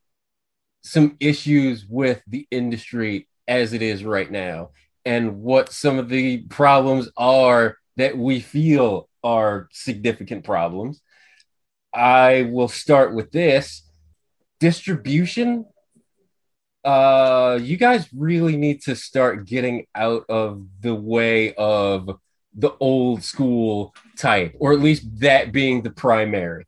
some 0.84 1.18
issues 1.20 1.86
with 1.88 2.22
the 2.28 2.48
industry 2.52 3.28
as 3.48 3.74
it 3.74 3.82
is 3.82 4.04
right 4.04 4.30
now 4.30 4.70
and 5.06 5.42
what 5.42 5.72
some 5.72 6.00
of 6.00 6.10
the 6.10 6.44
problems 6.44 7.10
are 7.18 7.78
that 7.98 8.18
we 8.18 8.40
feel 8.40 9.08
are 9.24 9.68
significant 9.72 10.44
problems. 10.44 11.02
I 11.94 12.50
will 12.52 12.68
start 12.68 13.16
with 13.16 13.32
this 13.32 13.84
distribution. 14.60 15.66
Uh, 16.84 17.58
you 17.62 17.78
guys 17.78 18.08
really 18.14 18.58
need 18.58 18.82
to 18.84 18.96
start 18.96 19.48
getting 19.48 19.88
out 19.96 20.26
of 20.30 20.68
the 20.82 20.94
way 20.94 21.54
of 21.56 22.20
the 22.54 22.72
old 22.80 23.24
school 23.24 23.96
type, 24.18 24.56
or 24.60 24.74
at 24.74 24.80
least 24.80 25.20
that 25.20 25.52
being 25.52 25.82
the 25.82 25.90
primary 25.90 26.66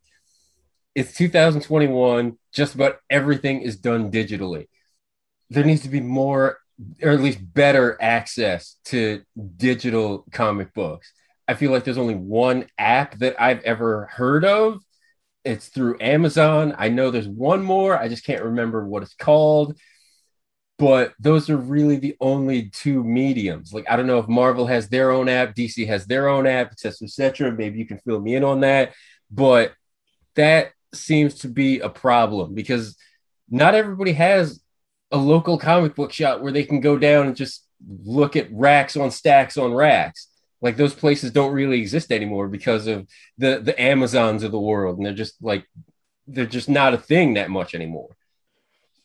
it's 0.98 1.14
2021 1.14 2.36
just 2.52 2.74
about 2.74 2.96
everything 3.08 3.62
is 3.62 3.76
done 3.76 4.10
digitally. 4.10 4.66
There 5.48 5.62
needs 5.62 5.82
to 5.82 5.88
be 5.88 6.00
more 6.00 6.58
or 7.00 7.10
at 7.10 7.20
least 7.20 7.38
better 7.54 7.96
access 8.00 8.76
to 8.86 9.22
digital 9.56 10.26
comic 10.32 10.74
books. 10.74 11.12
I 11.46 11.54
feel 11.54 11.70
like 11.70 11.84
there's 11.84 11.98
only 11.98 12.16
one 12.16 12.66
app 12.78 13.16
that 13.18 13.40
i've 13.40 13.62
ever 13.62 14.06
heard 14.06 14.44
of. 14.44 14.82
It's 15.44 15.68
through 15.68 15.98
amazon. 16.00 16.74
I 16.76 16.88
know 16.88 17.12
there's 17.12 17.28
one 17.28 17.62
more. 17.62 17.96
I 17.96 18.08
just 18.08 18.24
can't 18.24 18.42
remember 18.42 18.84
what 18.84 19.04
it's 19.04 19.14
called. 19.14 19.78
But 20.78 21.12
those 21.20 21.48
are 21.48 21.56
really 21.56 21.96
the 21.96 22.16
only 22.20 22.70
two 22.70 23.04
mediums. 23.04 23.72
Like 23.72 23.88
i 23.88 23.94
don't 23.94 24.08
know 24.08 24.18
if 24.18 24.26
marvel 24.26 24.66
has 24.66 24.88
their 24.88 25.12
own 25.12 25.28
app 25.28 25.54
dc 25.54 25.86
has 25.86 26.06
their 26.06 26.28
own 26.28 26.44
app 26.48 26.72
etc 26.72 27.06
etc 27.06 27.52
maybe 27.52 27.78
you 27.78 27.86
can 27.86 27.98
fill 27.98 28.20
me 28.20 28.34
in 28.34 28.42
on 28.42 28.60
that. 28.60 28.94
But 29.30 29.74
that 30.34 30.72
seems 30.94 31.34
to 31.36 31.48
be 31.48 31.80
a 31.80 31.88
problem 31.88 32.54
because 32.54 32.96
not 33.50 33.74
everybody 33.74 34.12
has 34.12 34.60
a 35.10 35.16
local 35.16 35.58
comic 35.58 35.94
book 35.94 36.12
shop 36.12 36.40
where 36.40 36.52
they 36.52 36.64
can 36.64 36.80
go 36.80 36.98
down 36.98 37.26
and 37.26 37.36
just 37.36 37.66
look 38.04 38.36
at 38.36 38.52
racks 38.52 38.96
on 38.96 39.10
stacks 39.10 39.56
on 39.56 39.72
racks. 39.72 40.28
Like 40.60 40.76
those 40.76 40.94
places 40.94 41.30
don't 41.30 41.52
really 41.52 41.80
exist 41.80 42.10
anymore 42.10 42.48
because 42.48 42.86
of 42.86 43.06
the 43.38 43.60
the 43.60 43.80
Amazons 43.80 44.42
of 44.42 44.50
the 44.50 44.58
world, 44.60 44.96
and 44.96 45.06
they're 45.06 45.14
just 45.14 45.40
like 45.40 45.64
they're 46.26 46.46
just 46.46 46.68
not 46.68 46.94
a 46.94 46.98
thing 46.98 47.34
that 47.34 47.50
much 47.50 47.74
anymore. 47.74 48.16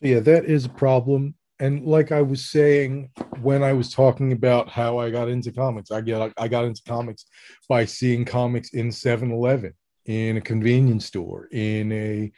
Yeah, 0.00 0.20
that 0.20 0.44
is 0.44 0.64
a 0.64 0.70
problem. 0.70 1.34
And 1.60 1.86
like 1.86 2.10
I 2.10 2.22
was 2.22 2.44
saying 2.50 3.10
when 3.40 3.62
I 3.62 3.72
was 3.72 3.92
talking 3.92 4.32
about 4.32 4.68
how 4.68 4.98
I 4.98 5.10
got 5.10 5.28
into 5.28 5.52
comics, 5.52 5.92
I 5.92 6.00
get 6.00 6.32
I 6.36 6.48
got 6.48 6.64
into 6.64 6.82
comics 6.86 7.26
by 7.68 7.84
seeing 7.84 8.24
comics 8.24 8.70
in 8.74 8.88
7-Eleven, 8.88 9.72
in 10.06 10.36
a 10.36 10.40
convenience 10.40 11.06
store, 11.06 11.48
in 11.50 11.92
a 11.92 12.32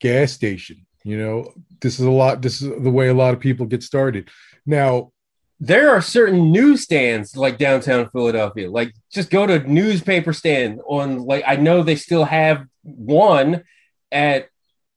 gas 0.00 0.32
station. 0.32 0.86
You 1.04 1.18
know, 1.18 1.52
this 1.80 1.98
is 1.98 2.06
a 2.06 2.10
lot. 2.10 2.42
This 2.42 2.62
is 2.62 2.68
the 2.82 2.90
way 2.90 3.08
a 3.08 3.14
lot 3.14 3.34
of 3.34 3.40
people 3.40 3.66
get 3.66 3.82
started. 3.82 4.28
Now, 4.66 5.12
There 5.60 5.90
are 5.90 6.02
certain 6.02 6.50
newsstands 6.50 7.36
like 7.36 7.56
downtown 7.56 8.08
Philadelphia. 8.10 8.68
Like 8.68 8.92
just 9.12 9.30
go 9.30 9.46
to 9.46 9.54
a 9.54 9.66
newspaper 9.66 10.32
stand 10.32 10.80
on 10.88 11.18
like 11.24 11.44
I 11.46 11.54
know 11.56 11.82
they 11.82 11.94
still 11.96 12.24
have 12.24 12.66
one 12.82 13.62
at 14.10 14.48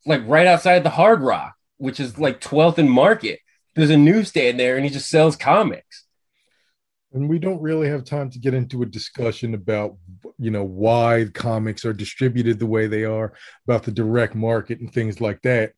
like 0.08 0.22
right 0.26 0.48
outside 0.48 0.84
the 0.84 0.90
Hard 0.90 1.22
Rock, 1.22 1.54
which 1.78 2.00
is 2.00 2.18
like 2.18 2.42
12th 2.42 2.80
and 2.80 2.90
Market. 2.90 3.40
There's 3.76 3.92
a 3.92 3.98
newsstand 3.98 4.60
there 4.60 4.76
and 4.76 4.86
he 4.86 4.90
just 4.92 5.10
sells 5.10 5.36
comics. 5.36 6.05
And 7.16 7.30
we 7.30 7.40
don't 7.40 7.62
really 7.62 7.88
have 7.88 8.04
time 8.04 8.30
to 8.30 8.40
get 8.40 8.54
into 8.54 8.84
a 8.84 8.86
discussion 8.86 9.54
about 9.54 9.96
you 10.38 10.52
know 10.52 10.64
why 10.64 11.26
comics 11.34 11.86
are 11.86 11.94
distributed 11.94 12.60
the 12.60 12.66
way 12.66 12.86
they 12.88 13.06
are 13.06 13.34
about 13.68 13.84
the 13.84 13.92
direct 13.92 14.36
market 14.36 14.80
and 14.82 14.94
things 14.94 15.20
like 15.22 15.42
that 15.42 15.74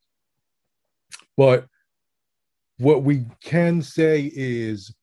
but 1.36 1.66
what 2.78 3.02
we 3.04 3.24
can 3.42 3.80
say 3.80 4.30
is 4.34 4.94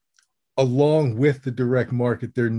along 0.58 1.16
with 1.16 1.42
the 1.42 1.50
direct 1.50 1.90
market 1.90 2.34
there 2.34 2.50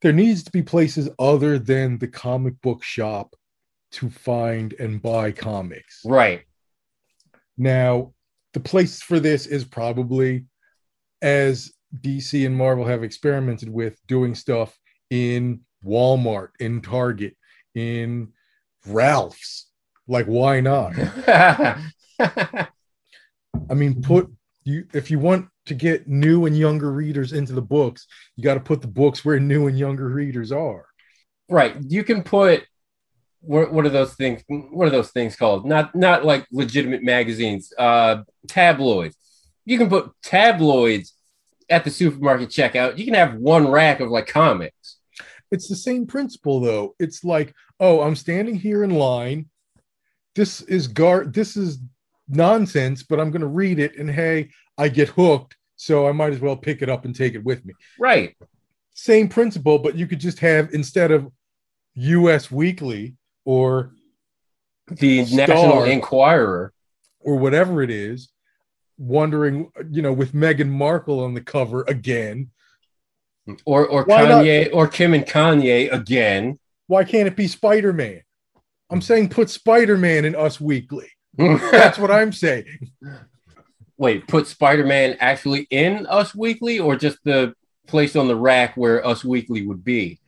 there 0.00 0.12
needs 0.12 0.42
to 0.42 0.50
be 0.50 0.62
places 0.62 1.08
other 1.18 1.58
than 1.58 1.98
the 1.98 2.08
comic 2.08 2.60
book 2.62 2.82
shop 2.82 3.34
to 3.90 4.08
find 4.10 4.72
and 4.74 5.02
buy 5.02 5.30
comics 5.30 6.02
Right. 6.04 6.42
now, 7.56 8.12
the 8.54 8.60
place 8.60 9.02
for 9.02 9.20
this 9.20 9.46
is 9.46 9.64
probably 9.64 10.46
as 11.20 11.72
DC 11.96 12.44
and 12.46 12.56
Marvel 12.56 12.84
have 12.84 13.02
experimented 13.02 13.68
with 13.68 13.98
doing 14.06 14.34
stuff 14.34 14.78
in 15.10 15.60
Walmart, 15.84 16.48
in 16.60 16.80
Target, 16.80 17.36
in 17.74 18.32
Ralph's. 18.86 19.66
Like, 20.06 20.26
why 20.26 20.60
not? 20.60 20.94
I 23.70 23.74
mean, 23.74 24.02
put 24.02 24.30
you 24.64 24.86
if 24.92 25.10
you 25.10 25.18
want 25.18 25.48
to 25.66 25.74
get 25.74 26.08
new 26.08 26.46
and 26.46 26.56
younger 26.56 26.92
readers 26.92 27.32
into 27.32 27.52
the 27.52 27.62
books, 27.62 28.06
you 28.36 28.44
got 28.44 28.54
to 28.54 28.60
put 28.60 28.80
the 28.80 28.88
books 28.88 29.24
where 29.24 29.38
new 29.38 29.66
and 29.66 29.78
younger 29.78 30.08
readers 30.08 30.52
are. 30.52 30.86
right. 31.48 31.76
You 31.86 32.04
can 32.04 32.22
put 32.22 32.64
what, 33.40 33.72
what 33.72 33.86
are 33.86 33.90
those 33.90 34.14
things? 34.14 34.42
What 34.48 34.88
are 34.88 34.90
those 34.90 35.10
things 35.10 35.36
called? 35.36 35.66
Not 35.66 35.94
not 35.94 36.24
like 36.24 36.46
legitimate 36.50 37.02
magazines, 37.02 37.72
uh 37.78 38.22
tabloids. 38.48 39.16
You 39.64 39.78
can 39.78 39.88
put 39.88 40.10
tabloids 40.22 41.14
at 41.70 41.84
the 41.84 41.90
supermarket 41.90 42.48
checkout. 42.48 42.98
You 42.98 43.04
can 43.04 43.14
have 43.14 43.34
one 43.34 43.68
rack 43.68 44.00
of 44.00 44.10
like 44.10 44.26
comics. 44.26 44.96
It's 45.50 45.68
the 45.68 45.76
same 45.76 46.06
principle 46.06 46.60
though. 46.60 46.94
It's 46.98 47.24
like, 47.24 47.54
oh, 47.80 48.00
I'm 48.02 48.16
standing 48.16 48.54
here 48.54 48.84
in 48.84 48.90
line. 48.90 49.46
This 50.34 50.60
is 50.62 50.88
gar 50.88 51.24
this 51.24 51.56
is 51.56 51.78
nonsense, 52.28 53.02
but 53.02 53.18
I'm 53.18 53.30
gonna 53.30 53.46
read 53.46 53.78
it 53.78 53.96
and 53.98 54.10
hey, 54.10 54.50
I 54.76 54.88
get 54.88 55.08
hooked, 55.08 55.56
so 55.76 56.06
I 56.06 56.12
might 56.12 56.32
as 56.32 56.40
well 56.40 56.56
pick 56.56 56.82
it 56.82 56.88
up 56.88 57.04
and 57.04 57.14
take 57.14 57.34
it 57.34 57.44
with 57.44 57.64
me. 57.64 57.74
Right. 57.98 58.36
Same 58.94 59.28
principle, 59.28 59.78
but 59.78 59.96
you 59.96 60.06
could 60.06 60.20
just 60.20 60.38
have 60.40 60.70
instead 60.72 61.10
of 61.10 61.30
US 61.94 62.50
Weekly 62.50 63.16
or 63.44 63.92
The 64.88 65.24
Star. 65.24 65.46
National 65.46 65.84
Enquirer. 65.84 66.72
or 67.20 67.36
whatever 67.36 67.82
it 67.82 67.90
is, 67.90 68.28
wondering, 68.98 69.70
you 69.90 70.02
know, 70.02 70.12
with 70.12 70.32
Meghan 70.32 70.68
Markle 70.68 71.20
on 71.20 71.34
the 71.34 71.40
cover 71.40 71.84
again. 71.88 72.50
Or 73.64 73.86
or 73.86 74.04
Why 74.04 74.22
not? 74.22 74.44
Kanye 74.44 74.70
or 74.74 74.88
Kim 74.88 75.14
and 75.14 75.24
Kanye 75.24 75.90
again. 75.90 76.58
Why 76.86 77.04
can't 77.04 77.28
it 77.28 77.36
be 77.36 77.48
Spider-Man? 77.48 78.22
I'm 78.90 79.00
saying 79.00 79.30
put 79.30 79.48
Spider-Man 79.48 80.24
in 80.24 80.34
Us 80.34 80.60
Weekly. 80.60 81.08
That's 81.36 81.98
what 81.98 82.10
I'm 82.10 82.32
saying. 82.32 82.90
Wait, 83.96 84.28
put 84.28 84.46
Spider-Man 84.46 85.16
actually 85.20 85.66
in 85.70 86.06
Us 86.06 86.34
Weekly 86.34 86.78
or 86.78 86.96
just 86.96 87.18
the 87.24 87.54
place 87.86 88.16
on 88.16 88.28
the 88.28 88.36
rack 88.36 88.76
where 88.76 89.04
Us 89.06 89.24
Weekly 89.24 89.66
would 89.66 89.82
be? 89.82 90.20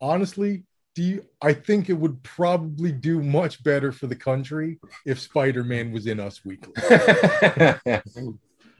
Honestly, 0.00 0.64
do 0.94 1.02
you, 1.02 1.24
I 1.40 1.54
think 1.54 1.88
it 1.88 1.94
would 1.94 2.22
probably 2.22 2.92
do 2.92 3.22
much 3.22 3.62
better 3.64 3.92
for 3.92 4.06
the 4.06 4.16
country 4.16 4.78
if 5.06 5.20
Spider-Man 5.20 5.90
was 5.90 6.06
in 6.06 6.20
Us 6.20 6.44
Weekly. 6.44 6.72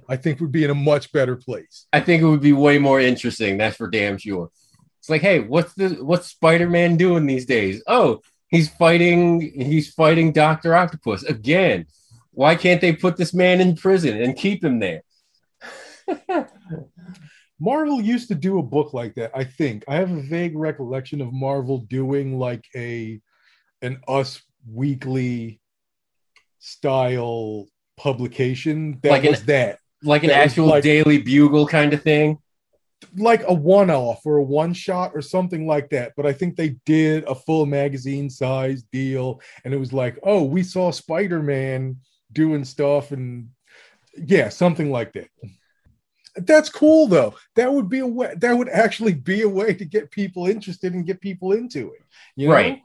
I 0.09 0.16
think 0.16 0.40
we'd 0.40 0.52
be 0.52 0.64
in 0.64 0.71
a 0.71 0.75
much 0.75 1.11
better 1.12 1.37
place. 1.37 1.87
I 1.92 2.00
think 2.00 2.23
it 2.23 2.26
would 2.26 2.42
be 2.42 2.52
way 2.52 2.78
more 2.78 3.00
interesting. 3.00 3.57
That's 3.57 3.76
for 3.76 3.88
damn 3.88 4.19
sure. 4.19 4.50
It's 4.99 5.09
like, 5.09 5.23
hey, 5.23 5.40
what's 5.40 5.73
the 5.75 5.90
what's 6.04 6.28
Spider-Man 6.28 6.97
doing 6.97 7.26
these 7.26 7.47
days? 7.47 7.83
Oh, 7.87 8.21
he's 8.49 8.69
fighting 8.69 9.40
he's 9.40 9.92
fighting 9.92 10.33
Doctor 10.33 10.75
Octopus 10.75 11.23
again. 11.25 11.87
Why 12.33 12.57
can't 12.57 12.81
they 12.81 12.92
put 12.92 13.16
this 13.16 13.35
man 13.35 13.61
in 13.61 13.76
prison 13.76 14.21
and 14.21 14.37
keep 14.37 14.62
him 14.62 14.81
there? 14.81 15.02
Marvel 17.62 18.00
used 18.00 18.26
to 18.28 18.35
do 18.35 18.59
a 18.59 18.62
book 18.62 18.92
like 18.92 19.14
that. 19.14 19.31
I 19.35 19.45
think 19.45 19.85
I 19.87 19.95
have 19.95 20.11
a 20.11 20.21
vague 20.23 20.57
recollection 20.57 21.21
of 21.21 21.33
Marvel 21.33 21.78
doing 21.78 22.37
like 22.38 22.64
a 22.75 23.21
an 23.83 24.00
Us 24.09 24.42
Weekly 24.69 25.61
style 26.59 27.66
publication 27.97 28.99
that 29.02 29.11
Like 29.11 29.25
an- 29.25 29.31
was 29.31 29.45
that 29.47 29.78
Like 30.02 30.23
an 30.25 30.31
That 30.31 30.45
actual 30.47 30.66
like- 30.66 30.83
Daily 30.83 31.19
Bugle 31.19 31.66
kind 31.66 31.92
of 31.95 32.02
thing. 32.02 32.38
like 33.16 33.42
a 33.49 33.52
one-off 33.54 34.21
or 34.25 34.37
a 34.37 34.42
one-shot 34.45 35.11
or 35.12 35.21
something 35.23 35.66
like 35.66 35.90
that. 35.90 36.12
But 36.16 36.25
I 36.25 36.33
think 36.33 36.54
they 36.57 36.76
did 36.87 37.25
a 37.25 37.35
full 37.35 37.66
magazine 37.66 38.31
size 38.31 38.85
deal, 38.92 39.40
and 39.64 39.75
it 39.75 39.76
was 39.76 39.92
like, 39.92 40.19
oh, 40.23 40.45
we 40.45 40.62
saw 40.62 40.92
Spider-Man 40.92 41.97
doing 42.33 42.64
stuff, 42.64 43.11
and 43.11 43.49
yeah, 44.16 44.49
something 44.50 44.92
like 44.92 45.12
that. 45.14 45.26
That's 46.37 46.69
cool 46.69 47.07
though. 47.07 47.35
That 47.57 47.73
would 47.73 47.89
be 47.89 47.99
a 47.99 48.07
way. 48.07 48.35
That 48.37 48.57
would 48.57 48.69
actually 48.69 49.15
be 49.15 49.43
a 49.43 49.49
way 49.49 49.75
to 49.75 49.85
get 49.85 50.11
people 50.11 50.47
interested 50.47 50.95
and 50.95 51.07
get 51.07 51.21
people 51.21 51.53
into 51.53 51.93
it. 51.93 52.03
You 52.37 52.49
know? 52.49 52.55
Right. 52.55 52.83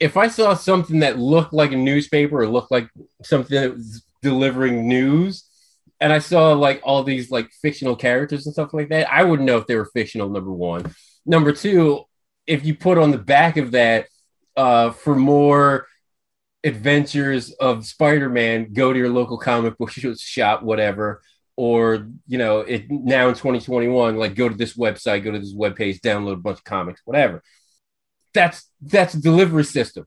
If 0.00 0.16
I 0.16 0.28
saw 0.28 0.54
something 0.54 1.00
that 1.00 1.18
looked 1.18 1.52
like 1.52 1.72
a 1.72 1.76
newspaper 1.76 2.40
or 2.40 2.48
looked 2.48 2.70
like 2.70 2.88
something 3.22 3.60
that 3.60 3.74
was 3.74 4.02
delivering 4.22 4.88
news, 4.88 5.44
and 6.00 6.12
I 6.12 6.18
saw 6.18 6.52
like 6.52 6.80
all 6.82 7.02
these 7.02 7.30
like 7.30 7.50
fictional 7.62 7.96
characters 7.96 8.46
and 8.46 8.52
stuff 8.54 8.72
like 8.72 8.88
that, 8.88 9.12
I 9.12 9.22
wouldn't 9.22 9.46
know 9.46 9.58
if 9.58 9.66
they 9.66 9.76
were 9.76 9.90
fictional. 9.92 10.28
Number 10.28 10.52
one. 10.52 10.94
Number 11.26 11.52
two, 11.52 12.04
if 12.46 12.64
you 12.64 12.74
put 12.74 12.98
on 12.98 13.10
the 13.10 13.18
back 13.18 13.56
of 13.56 13.72
that 13.72 14.06
uh, 14.56 14.90
for 14.90 15.14
more 15.14 15.86
adventures 16.64 17.52
of 17.52 17.86
Spider-Man, 17.86 18.72
go 18.72 18.92
to 18.92 18.98
your 18.98 19.08
local 19.08 19.38
comic 19.38 19.76
book 19.78 19.90
shop, 20.18 20.62
whatever. 20.62 21.22
Or 21.56 22.08
you 22.26 22.36
know, 22.38 22.60
it 22.60 22.90
now 22.90 23.28
in 23.28 23.34
2021, 23.34 24.16
like 24.16 24.34
go 24.34 24.48
to 24.48 24.54
this 24.54 24.76
website, 24.76 25.24
go 25.24 25.32
to 25.32 25.38
this 25.38 25.54
webpage, 25.54 26.00
download 26.00 26.34
a 26.34 26.36
bunch 26.36 26.58
of 26.58 26.64
comics, 26.64 27.00
whatever 27.04 27.42
that's 28.36 28.70
that's 28.80 29.14
a 29.14 29.20
delivery 29.20 29.64
system. 29.64 30.06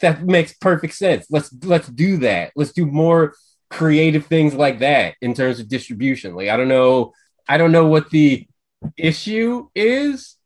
That 0.00 0.22
makes 0.22 0.52
perfect 0.52 0.94
sense. 0.94 1.26
Let's 1.30 1.52
let's 1.64 1.88
do 1.88 2.18
that. 2.18 2.52
Let's 2.54 2.72
do 2.72 2.86
more 2.86 3.34
creative 3.70 4.26
things 4.26 4.54
like 4.54 4.78
that 4.78 5.14
in 5.20 5.34
terms 5.34 5.58
of 5.58 5.68
distribution. 5.68 6.36
Like 6.36 6.50
I 6.50 6.56
don't 6.56 6.68
know, 6.68 7.12
I 7.48 7.56
don't 7.56 7.72
know 7.72 7.86
what 7.86 8.10
the 8.10 8.46
issue 8.96 9.68
is. 9.74 10.36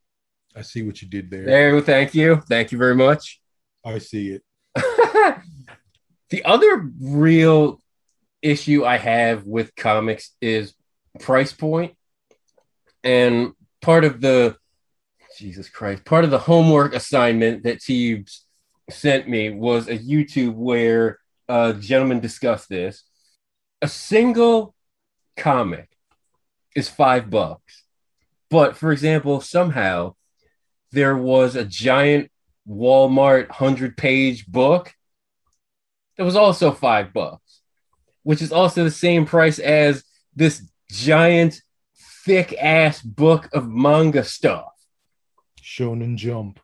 I 0.57 0.63
see 0.63 0.83
what 0.83 1.03
you 1.03 1.09
did 1.09 1.31
there. 1.31 1.45
There, 1.45 1.81
thank 1.83 2.15
you, 2.15 2.41
thank 2.49 2.73
you 2.73 2.79
very 2.79 2.95
much. 2.95 3.41
I 3.85 3.99
see 3.99 4.31
it. 4.31 4.43
the 6.31 6.45
other 6.45 6.91
real 7.01 7.82
issue 8.43 8.85
I 8.85 8.99
have 8.99 9.45
with 9.45 9.75
comics 9.77 10.31
is 10.41 10.75
price 11.21 11.53
point, 11.53 11.95
and 13.05 13.53
part 13.81 14.05
of 14.05 14.21
the 14.21 14.57
Jesus 15.39 15.69
Christ, 15.69 16.05
part 16.05 16.25
of 16.25 16.31
the 16.31 16.39
homework 16.39 16.95
assignment 16.95 17.65
that 17.65 17.79
Teebs 17.79 18.41
sent 18.91 19.29
me 19.29 19.51
was 19.51 19.89
a 19.89 19.97
YouTube 19.97 20.55
where 20.55 21.19
a 21.49 21.73
gentleman 21.73 22.21
discussed 22.21 22.69
this. 22.69 23.05
A 23.81 23.89
single 23.89 24.75
comic 25.37 25.89
is 26.77 26.89
five 26.89 27.31
bucks, 27.31 27.85
but 28.51 28.77
for 28.77 28.93
example, 28.93 29.41
somehow 29.41 30.15
there 30.93 31.17
was 31.17 31.57
a 31.57 31.65
giant 31.65 32.31
Walmart 32.69 33.49
100 33.49 33.97
page 33.97 34.47
book 34.47 34.95
that 36.17 36.25
was 36.25 36.37
also 36.37 36.71
five 36.71 37.13
bucks, 37.13 37.62
which 38.23 38.43
is 38.43 38.53
also 38.53 38.85
the 38.85 38.91
same 38.91 39.27
price 39.27 39.59
as 39.59 40.05
this 40.35 40.63
giant, 40.91 41.61
thick 42.25 42.55
ass 42.61 43.03
book 43.03 43.49
of 43.53 43.69
manga 43.69 44.25
stuff. 44.25 44.73
Shonen 45.61 46.17
Jump. 46.17 46.61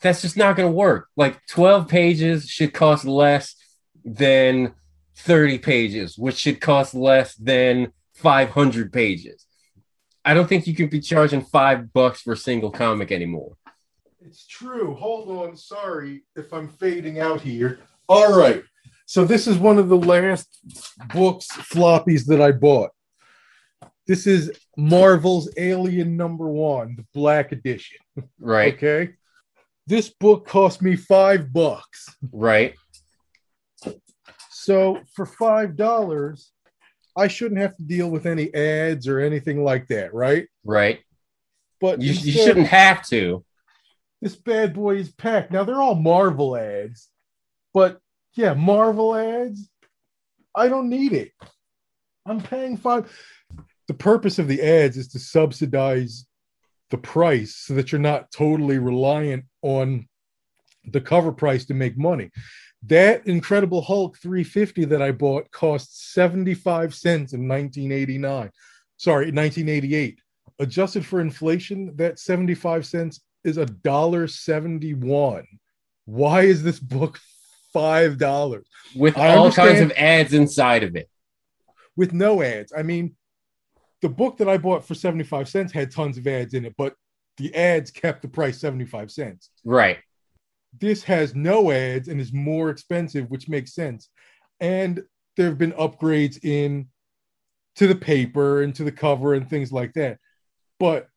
That's 0.00 0.22
just 0.22 0.36
not 0.36 0.56
going 0.56 0.68
to 0.68 0.76
work. 0.76 1.08
Like 1.16 1.44
12 1.46 1.88
pages 1.88 2.48
should 2.48 2.72
cost 2.72 3.04
less 3.04 3.54
than 4.04 4.74
30 5.16 5.58
pages, 5.58 6.16
which 6.16 6.36
should 6.36 6.60
cost 6.60 6.94
less 6.94 7.34
than 7.34 7.92
500 8.14 8.92
pages. 8.92 9.46
I 10.24 10.34
don't 10.34 10.48
think 10.48 10.66
you 10.66 10.74
can 10.74 10.88
be 10.88 11.00
charging 11.00 11.42
five 11.42 11.92
bucks 11.92 12.22
for 12.22 12.32
a 12.32 12.36
single 12.36 12.70
comic 12.70 13.10
anymore. 13.12 13.56
It's 14.20 14.46
true. 14.46 14.94
Hold 14.94 15.28
on. 15.30 15.56
Sorry 15.56 16.24
if 16.36 16.52
I'm 16.52 16.68
fading 16.68 17.20
out 17.20 17.40
here. 17.40 17.80
All 18.08 18.38
right. 18.38 18.62
So 19.10 19.24
this 19.24 19.48
is 19.48 19.58
one 19.58 19.76
of 19.78 19.88
the 19.88 19.96
last 19.96 20.46
books 21.12 21.48
floppies 21.48 22.26
that 22.26 22.40
I 22.40 22.52
bought. 22.52 22.90
This 24.06 24.24
is 24.24 24.52
Marvel's 24.76 25.52
Alien 25.56 26.16
number 26.16 26.48
one, 26.48 26.94
the 26.94 27.04
black 27.12 27.50
edition. 27.50 27.98
Right, 28.38 28.72
Okay. 28.74 29.14
This 29.88 30.10
book 30.10 30.46
cost 30.46 30.80
me 30.80 30.94
five 30.94 31.52
bucks. 31.52 32.14
right. 32.30 32.74
So 34.50 35.00
for 35.12 35.26
five 35.26 35.74
dollars, 35.74 36.52
I 37.16 37.26
shouldn't 37.26 37.60
have 37.60 37.76
to 37.78 37.82
deal 37.82 38.08
with 38.12 38.26
any 38.26 38.54
ads 38.54 39.08
or 39.08 39.18
anything 39.18 39.64
like 39.64 39.88
that, 39.88 40.14
right? 40.14 40.46
Right. 40.62 41.00
But 41.80 42.00
You, 42.00 42.12
you 42.12 42.30
shouldn't 42.30 42.68
have 42.68 43.04
to. 43.08 43.44
this 44.22 44.36
bad 44.36 44.72
boy 44.72 44.98
is 44.98 45.10
packed. 45.10 45.50
Now 45.50 45.64
they're 45.64 45.82
all 45.82 45.96
Marvel 45.96 46.56
ads, 46.56 47.08
but 47.74 48.00
yeah, 48.34 48.54
Marvel 48.54 49.14
ads. 49.14 49.68
I 50.54 50.68
don't 50.68 50.88
need 50.88 51.12
it. 51.12 51.32
I'm 52.26 52.40
paying 52.40 52.76
five. 52.76 53.10
The 53.88 53.94
purpose 53.94 54.38
of 54.38 54.48
the 54.48 54.62
ads 54.62 54.96
is 54.96 55.08
to 55.08 55.18
subsidize 55.18 56.26
the 56.90 56.98
price 56.98 57.56
so 57.56 57.74
that 57.74 57.92
you're 57.92 58.00
not 58.00 58.30
totally 58.32 58.78
reliant 58.78 59.44
on 59.62 60.08
the 60.84 61.00
cover 61.00 61.32
price 61.32 61.64
to 61.66 61.74
make 61.74 61.96
money. 61.96 62.30
That 62.86 63.26
Incredible 63.26 63.82
Hulk 63.82 64.18
350 64.18 64.86
that 64.86 65.02
I 65.02 65.12
bought 65.12 65.50
cost 65.50 66.12
75 66.12 66.94
cents 66.94 67.32
in 67.32 67.46
1989. 67.46 68.50
Sorry, 68.96 69.26
1988. 69.26 70.20
Adjusted 70.58 71.04
for 71.04 71.20
inflation, 71.20 71.94
that 71.96 72.18
75 72.18 72.86
cents 72.86 73.20
is 73.44 73.58
a 73.58 73.66
dollar 73.66 74.26
71. 74.26 75.46
Why 76.06 76.42
is 76.42 76.62
this 76.62 76.78
book 76.78 77.18
five 77.72 78.18
dollars 78.18 78.66
With 78.96 79.16
I 79.16 79.34
all 79.36 79.52
kinds 79.52 79.80
of 79.80 79.92
ads 79.92 80.32
inside 80.32 80.82
of 80.82 80.96
it. 80.96 81.08
with 81.96 82.12
no 82.12 82.42
ads? 82.42 82.72
I 82.76 82.82
mean, 82.82 83.14
the 84.02 84.08
book 84.08 84.38
that 84.38 84.48
I 84.48 84.56
bought 84.56 84.84
for 84.86 84.94
75 84.94 85.48
cents 85.48 85.72
had 85.72 85.90
tons 85.90 86.16
of 86.18 86.26
ads 86.26 86.54
in 86.54 86.64
it, 86.64 86.74
but 86.78 86.94
the 87.36 87.54
ads 87.54 87.90
kept 87.90 88.22
the 88.22 88.28
price 88.28 88.58
75 88.58 89.10
cents. 89.10 89.50
Right. 89.64 89.98
This 90.80 91.02
has 91.04 91.34
no 91.34 91.70
ads 91.70 92.08
and 92.08 92.20
is 92.20 92.32
more 92.32 92.70
expensive, 92.70 93.30
which 93.30 93.48
makes 93.48 93.74
sense. 93.74 94.08
And 94.60 95.02
there 95.36 95.46
have 95.46 95.58
been 95.58 95.72
upgrades 95.72 96.42
in 96.44 96.88
to 97.76 97.86
the 97.86 97.94
paper 97.94 98.62
and 98.62 98.74
to 98.74 98.84
the 98.84 98.92
cover 98.92 99.34
and 99.34 99.48
things 99.48 99.72
like 99.72 99.92
that. 99.94 100.18
But 100.78 101.08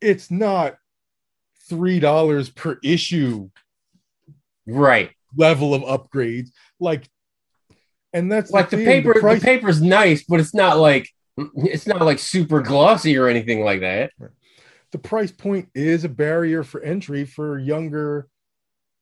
it's 0.00 0.30
not 0.30 0.76
three 1.68 2.00
dollars 2.00 2.48
per 2.50 2.78
issue 2.82 3.50
Right. 4.66 5.12
Level 5.36 5.74
of 5.74 5.82
upgrades. 5.82 6.48
Like, 6.80 7.08
and 8.12 8.30
that's 8.32 8.50
Like 8.50 8.70
the 8.70 8.76
thing, 8.78 8.86
paper, 8.86 9.14
the, 9.14 9.20
price- 9.20 9.42
paper's 9.42 9.82
nice, 9.82 10.24
but 10.24 10.40
it's 10.40 10.54
not 10.54 10.78
like 10.78 11.08
it's 11.56 11.86
not 11.86 12.00
like 12.02 12.18
super 12.18 12.60
glossy 12.60 13.16
or 13.16 13.28
anything 13.28 13.62
like 13.62 13.80
that. 13.80 14.12
the 14.90 14.98
price 14.98 15.30
point 15.30 15.68
is 15.74 16.04
a 16.04 16.08
barrier 16.08 16.62
for 16.64 16.80
entry 16.82 17.24
for 17.24 17.58
younger 17.58 18.26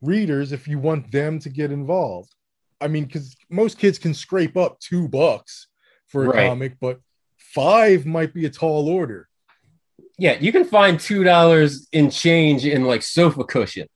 readers 0.03 0.53
if 0.53 0.67
you 0.69 0.79
want 0.79 1.11
them 1.13 1.39
to 1.39 1.49
get 1.49 1.71
involved. 1.71 2.35
I 2.81 2.89
mean, 2.89 3.05
because 3.05 3.35
most 3.49 3.79
kids 3.79 3.99
can 3.99 4.13
scrape 4.13 4.57
up 4.57 4.79
two 4.81 5.09
bucks 5.09 5.69
for 6.09 6.25
a 6.25 6.29
Right. 6.29 6.49
comic, 6.49 6.77
but 6.81 7.01
five 7.39 8.05
might 8.05 8.35
be 8.35 8.45
a 8.45 8.51
tall 8.51 8.89
order. 8.89 9.29
Yeah, 10.19 10.39
you 10.41 10.53
can 10.53 10.65
find 10.65 10.99
two 11.01 11.23
dollars 11.25 11.89
in 11.93 12.11
change 12.11 12.67
in 12.67 12.85
like 12.85 13.03
sofa 13.03 13.45
cushions. 13.45 13.89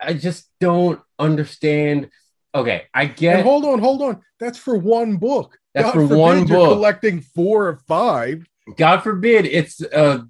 I 0.00 0.14
just 0.14 0.48
don't 0.60 1.00
understand. 1.18 2.10
Okay, 2.54 2.84
I 2.94 3.06
get. 3.06 3.36
And 3.36 3.44
hold 3.44 3.64
on, 3.64 3.78
hold 3.78 4.02
on. 4.02 4.22
That's 4.40 4.58
for 4.58 4.76
one 4.76 5.16
book. 5.16 5.58
That's 5.74 5.90
for 5.90 6.06
one 6.06 6.46
book. 6.46 6.70
collecting 6.70 7.20
four 7.20 7.68
or 7.68 7.76
five. 7.86 8.46
God 8.76 9.00
forbid 9.00 9.46
it's 9.46 9.80
a 9.80 10.26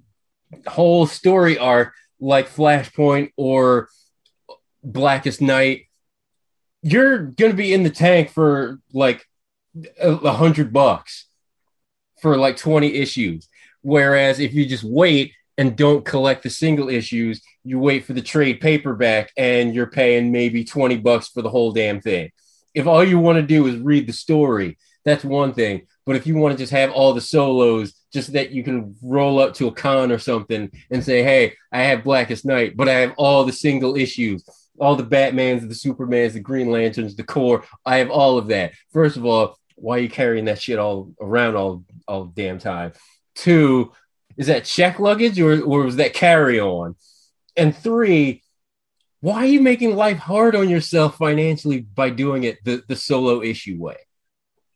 whole 0.67 1.05
story 1.07 1.57
arc 1.57 1.93
like 2.19 2.49
Flashpoint 2.49 3.31
or 3.37 3.89
Blackest 4.83 5.41
Night. 5.41 5.85
You're 6.81 7.19
gonna 7.19 7.53
be 7.53 7.73
in 7.73 7.83
the 7.83 7.89
tank 7.89 8.29
for 8.29 8.79
like 8.93 9.25
a 10.01 10.11
a 10.11 10.31
hundred 10.33 10.71
bucks 10.73 11.27
for 12.21 12.37
like 12.37 12.57
20 12.57 12.95
issues. 12.95 13.47
Whereas 13.81 14.39
if 14.39 14.53
you 14.53 14.65
just 14.65 14.83
wait 14.83 15.33
and 15.57 15.75
don't 15.75 16.05
collect 16.05 16.43
the 16.43 16.49
single 16.49 16.89
issues, 16.89 17.41
you 17.63 17.79
wait 17.79 18.05
for 18.05 18.13
the 18.13 18.21
trade 18.21 18.61
paperback 18.61 19.31
and 19.37 19.73
you're 19.73 19.87
paying 19.87 20.31
maybe 20.31 20.63
20 20.63 20.97
bucks 20.97 21.27
for 21.27 21.41
the 21.41 21.49
whole 21.49 21.71
damn 21.71 22.01
thing. 22.01 22.31
If 22.73 22.87
all 22.87 23.03
you 23.03 23.19
want 23.19 23.37
to 23.37 23.43
do 23.43 23.67
is 23.67 23.77
read 23.77 24.07
the 24.07 24.13
story, 24.13 24.77
that's 25.05 25.23
one 25.23 25.53
thing. 25.53 25.87
But 26.05 26.15
if 26.15 26.25
you 26.25 26.35
want 26.35 26.53
to 26.53 26.57
just 26.57 26.71
have 26.71 26.91
all 26.91 27.13
the 27.13 27.21
solos, 27.21 27.93
just 28.11 28.33
that 28.33 28.51
you 28.51 28.63
can 28.63 28.95
roll 29.01 29.39
up 29.39 29.53
to 29.55 29.67
a 29.67 29.71
con 29.71 30.11
or 30.11 30.19
something 30.19 30.71
and 30.89 31.03
say, 31.03 31.23
hey, 31.23 31.53
I 31.71 31.83
have 31.83 32.03
Blackest 32.03 32.45
Night, 32.45 32.75
but 32.75 32.89
I 32.89 32.93
have 32.93 33.13
all 33.17 33.43
the 33.43 33.53
single 33.53 33.95
issues, 33.95 34.43
all 34.79 34.95
the 34.95 35.03
Batmans, 35.03 35.61
the 35.61 35.89
Supermans, 35.89 36.33
the 36.33 36.39
Green 36.39 36.71
Lanterns, 36.71 37.15
the 37.15 37.23
core. 37.23 37.63
I 37.85 37.97
have 37.97 38.09
all 38.09 38.37
of 38.37 38.47
that. 38.47 38.73
First 38.91 39.17
of 39.17 39.25
all, 39.25 39.57
why 39.75 39.97
are 39.97 40.01
you 40.01 40.09
carrying 40.09 40.45
that 40.45 40.61
shit 40.61 40.79
all 40.79 41.13
around 41.21 41.55
all 41.55 41.83
all 42.07 42.25
damn 42.25 42.59
time? 42.59 42.93
Two, 43.35 43.91
is 44.35 44.47
that 44.47 44.65
check 44.65 44.99
luggage 44.99 45.39
or, 45.39 45.61
or 45.61 45.83
was 45.83 45.97
that 45.97 46.13
carry 46.13 46.59
on? 46.59 46.95
And 47.59 47.75
three, 47.75 48.41
why 49.21 49.39
are 49.39 49.45
you 49.45 49.61
making 49.61 49.95
life 49.95 50.17
hard 50.17 50.55
on 50.55 50.69
yourself 50.69 51.17
financially 51.17 51.81
by 51.81 52.09
doing 52.09 52.43
it 52.45 52.63
the, 52.63 52.83
the 52.87 52.95
solo 52.95 53.41
issue 53.41 53.77
way? 53.77 53.97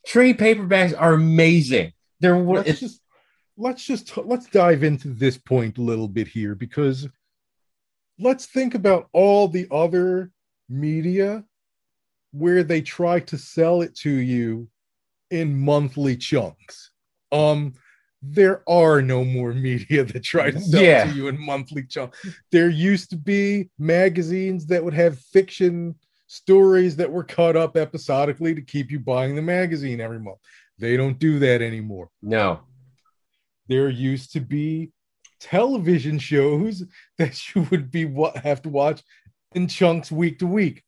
Trade 0.06 0.38
paperbacks 0.38 0.94
are 1.00 1.14
amazing. 1.14 1.94
They're 2.20 2.38
Let's 2.38 2.70
it's, 2.70 2.80
just 2.80 3.02
let's 3.58 3.86
just 3.86 4.18
let's 4.18 4.48
dive 4.48 4.84
into 4.84 5.10
this 5.10 5.38
point 5.38 5.78
a 5.78 5.82
little 5.82 6.08
bit 6.08 6.28
here 6.28 6.56
because 6.56 7.08
let's 8.20 8.46
think 8.46 8.76
about 8.76 9.08
all 9.14 9.48
the 9.48 9.68
other 9.72 10.32
media 10.70 11.44
where 12.32 12.64
they 12.64 12.82
try 12.82 13.20
to 13.20 13.38
sell 13.38 13.82
it 13.82 13.96
to 13.96 14.10
you 14.10 14.68
in 15.32 15.58
monthly 15.58 16.18
chunks. 16.18 16.92
Um 17.32 17.74
there 18.26 18.64
are 18.70 19.02
no 19.02 19.26
more 19.26 19.54
media 19.54 20.04
that 20.06 20.24
try 20.24 20.50
to 20.50 20.60
sell 20.60 20.82
Yeah. 20.82 21.04
to 21.06 21.12
you 21.12 21.28
in 21.28 21.40
monthly 21.40 21.84
chunks. 21.84 22.26
There 22.52 22.70
used 22.70 23.10
to 23.10 23.18
be 23.18 23.70
magazines 23.78 24.66
that 24.68 24.84
would 24.84 24.94
have 24.94 25.20
fiction 25.20 25.96
stories 26.28 26.96
that 26.96 27.12
were 27.12 27.24
cut 27.26 27.56
up 27.58 27.76
episodically 27.78 28.56
to 28.56 28.62
keep 28.62 28.90
you 28.92 29.00
buying 29.00 29.36
the 29.36 29.42
magazine 29.42 30.00
every 30.00 30.20
month. 30.20 30.40
They 30.80 30.98
don't 30.98 31.20
do 31.20 31.38
that 31.40 31.62
anymore 31.62 32.10
no. 32.22 32.62
there 33.68 33.90
used 33.90 34.34
to 34.34 34.40
be 34.40 34.92
television 35.40 36.18
shows 36.18 36.84
that 37.18 37.54
you 37.54 37.68
would 37.70 37.92
be 37.92 38.06
what 38.06 38.38
have 38.38 38.62
to 38.64 38.70
watch 38.70 39.04
in 39.54 39.68
chunks 39.68 40.12
week 40.12 40.40
to 40.40 40.48
week. 40.48 40.84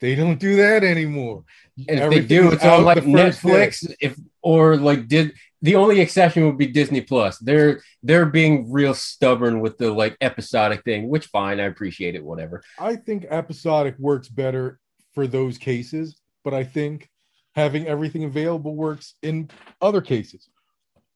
They 0.00 0.14
don't 0.14 0.38
do 0.40 0.56
that 0.56 0.82
anymore. 0.82 1.44
And 1.88 2.00
if 2.00 2.10
they 2.10 2.20
do, 2.20 2.52
it's 2.52 2.64
on 2.64 2.84
like 2.84 2.98
first 2.98 3.42
day. 3.42 3.68
Netflix. 3.68 3.94
If 4.00 4.18
or 4.42 4.76
like 4.76 5.08
did 5.08 5.34
the 5.62 5.76
only 5.76 6.00
exception 6.00 6.46
would 6.46 6.58
be 6.58 6.66
Disney 6.66 7.00
Plus. 7.00 7.38
They're 7.38 7.80
they're 8.02 8.26
being 8.26 8.70
real 8.72 8.94
stubborn 8.94 9.60
with 9.60 9.78
the 9.78 9.92
like 9.92 10.16
episodic 10.20 10.84
thing, 10.84 11.08
which 11.08 11.26
fine, 11.26 11.60
I 11.60 11.64
appreciate 11.64 12.14
it, 12.14 12.24
whatever. 12.24 12.62
I 12.78 12.96
think 12.96 13.26
episodic 13.28 13.96
works 13.98 14.28
better 14.28 14.78
for 15.14 15.26
those 15.26 15.58
cases, 15.58 16.20
but 16.44 16.54
I 16.54 16.64
think 16.64 17.08
having 17.54 17.86
everything 17.86 18.24
available 18.24 18.74
works 18.74 19.14
in 19.22 19.50
other 19.80 20.00
cases. 20.00 20.48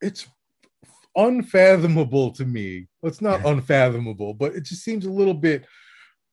It's 0.01 0.27
unfathomable 1.17 2.33
to 2.33 2.45
me. 2.45 2.89
Well, 3.01 3.11
it's 3.11 3.23
not 3.23 3.47
unfathomable, 3.47 4.35
but 4.35 4.55
it 4.55 4.65
just 4.65 4.83
seems 4.83 5.07
a 5.07 5.11
little 5.11 5.35
bit 5.35 5.65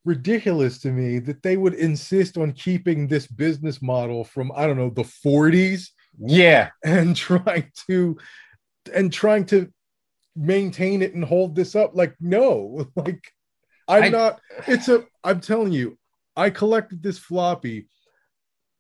ridiculous 0.03 0.79
to 0.79 0.91
me 0.91 1.19
that 1.19 1.43
they 1.43 1.57
would 1.57 1.75
insist 1.75 2.37
on 2.37 2.51
keeping 2.53 3.07
this 3.07 3.27
business 3.27 3.81
model 3.81 4.23
from 4.23 4.51
I 4.55 4.65
don't 4.65 4.77
know 4.77 4.89
the 4.89 5.03
40s 5.03 5.89
Yeah, 6.19 6.69
and 6.83 7.15
trying 7.15 7.71
to 7.87 8.17
and 8.93 9.11
trying 9.11 9.45
to 9.45 9.71
maintain 10.35 11.01
it 11.01 11.13
and 11.13 11.23
hold 11.23 11.55
this 11.55 11.75
up. 11.75 11.91
Like 11.95 12.15
no 12.19 12.87
like 12.95 13.21
i'm 13.87 14.03
I- 14.03 14.09
not 14.09 14.39
it's 14.67 14.87
a 14.87 15.03
i'm 15.23 15.41
telling 15.41 15.73
you 15.73 15.97
i 16.35 16.49
collected 16.49 17.01
this 17.03 17.17
floppy 17.17 17.87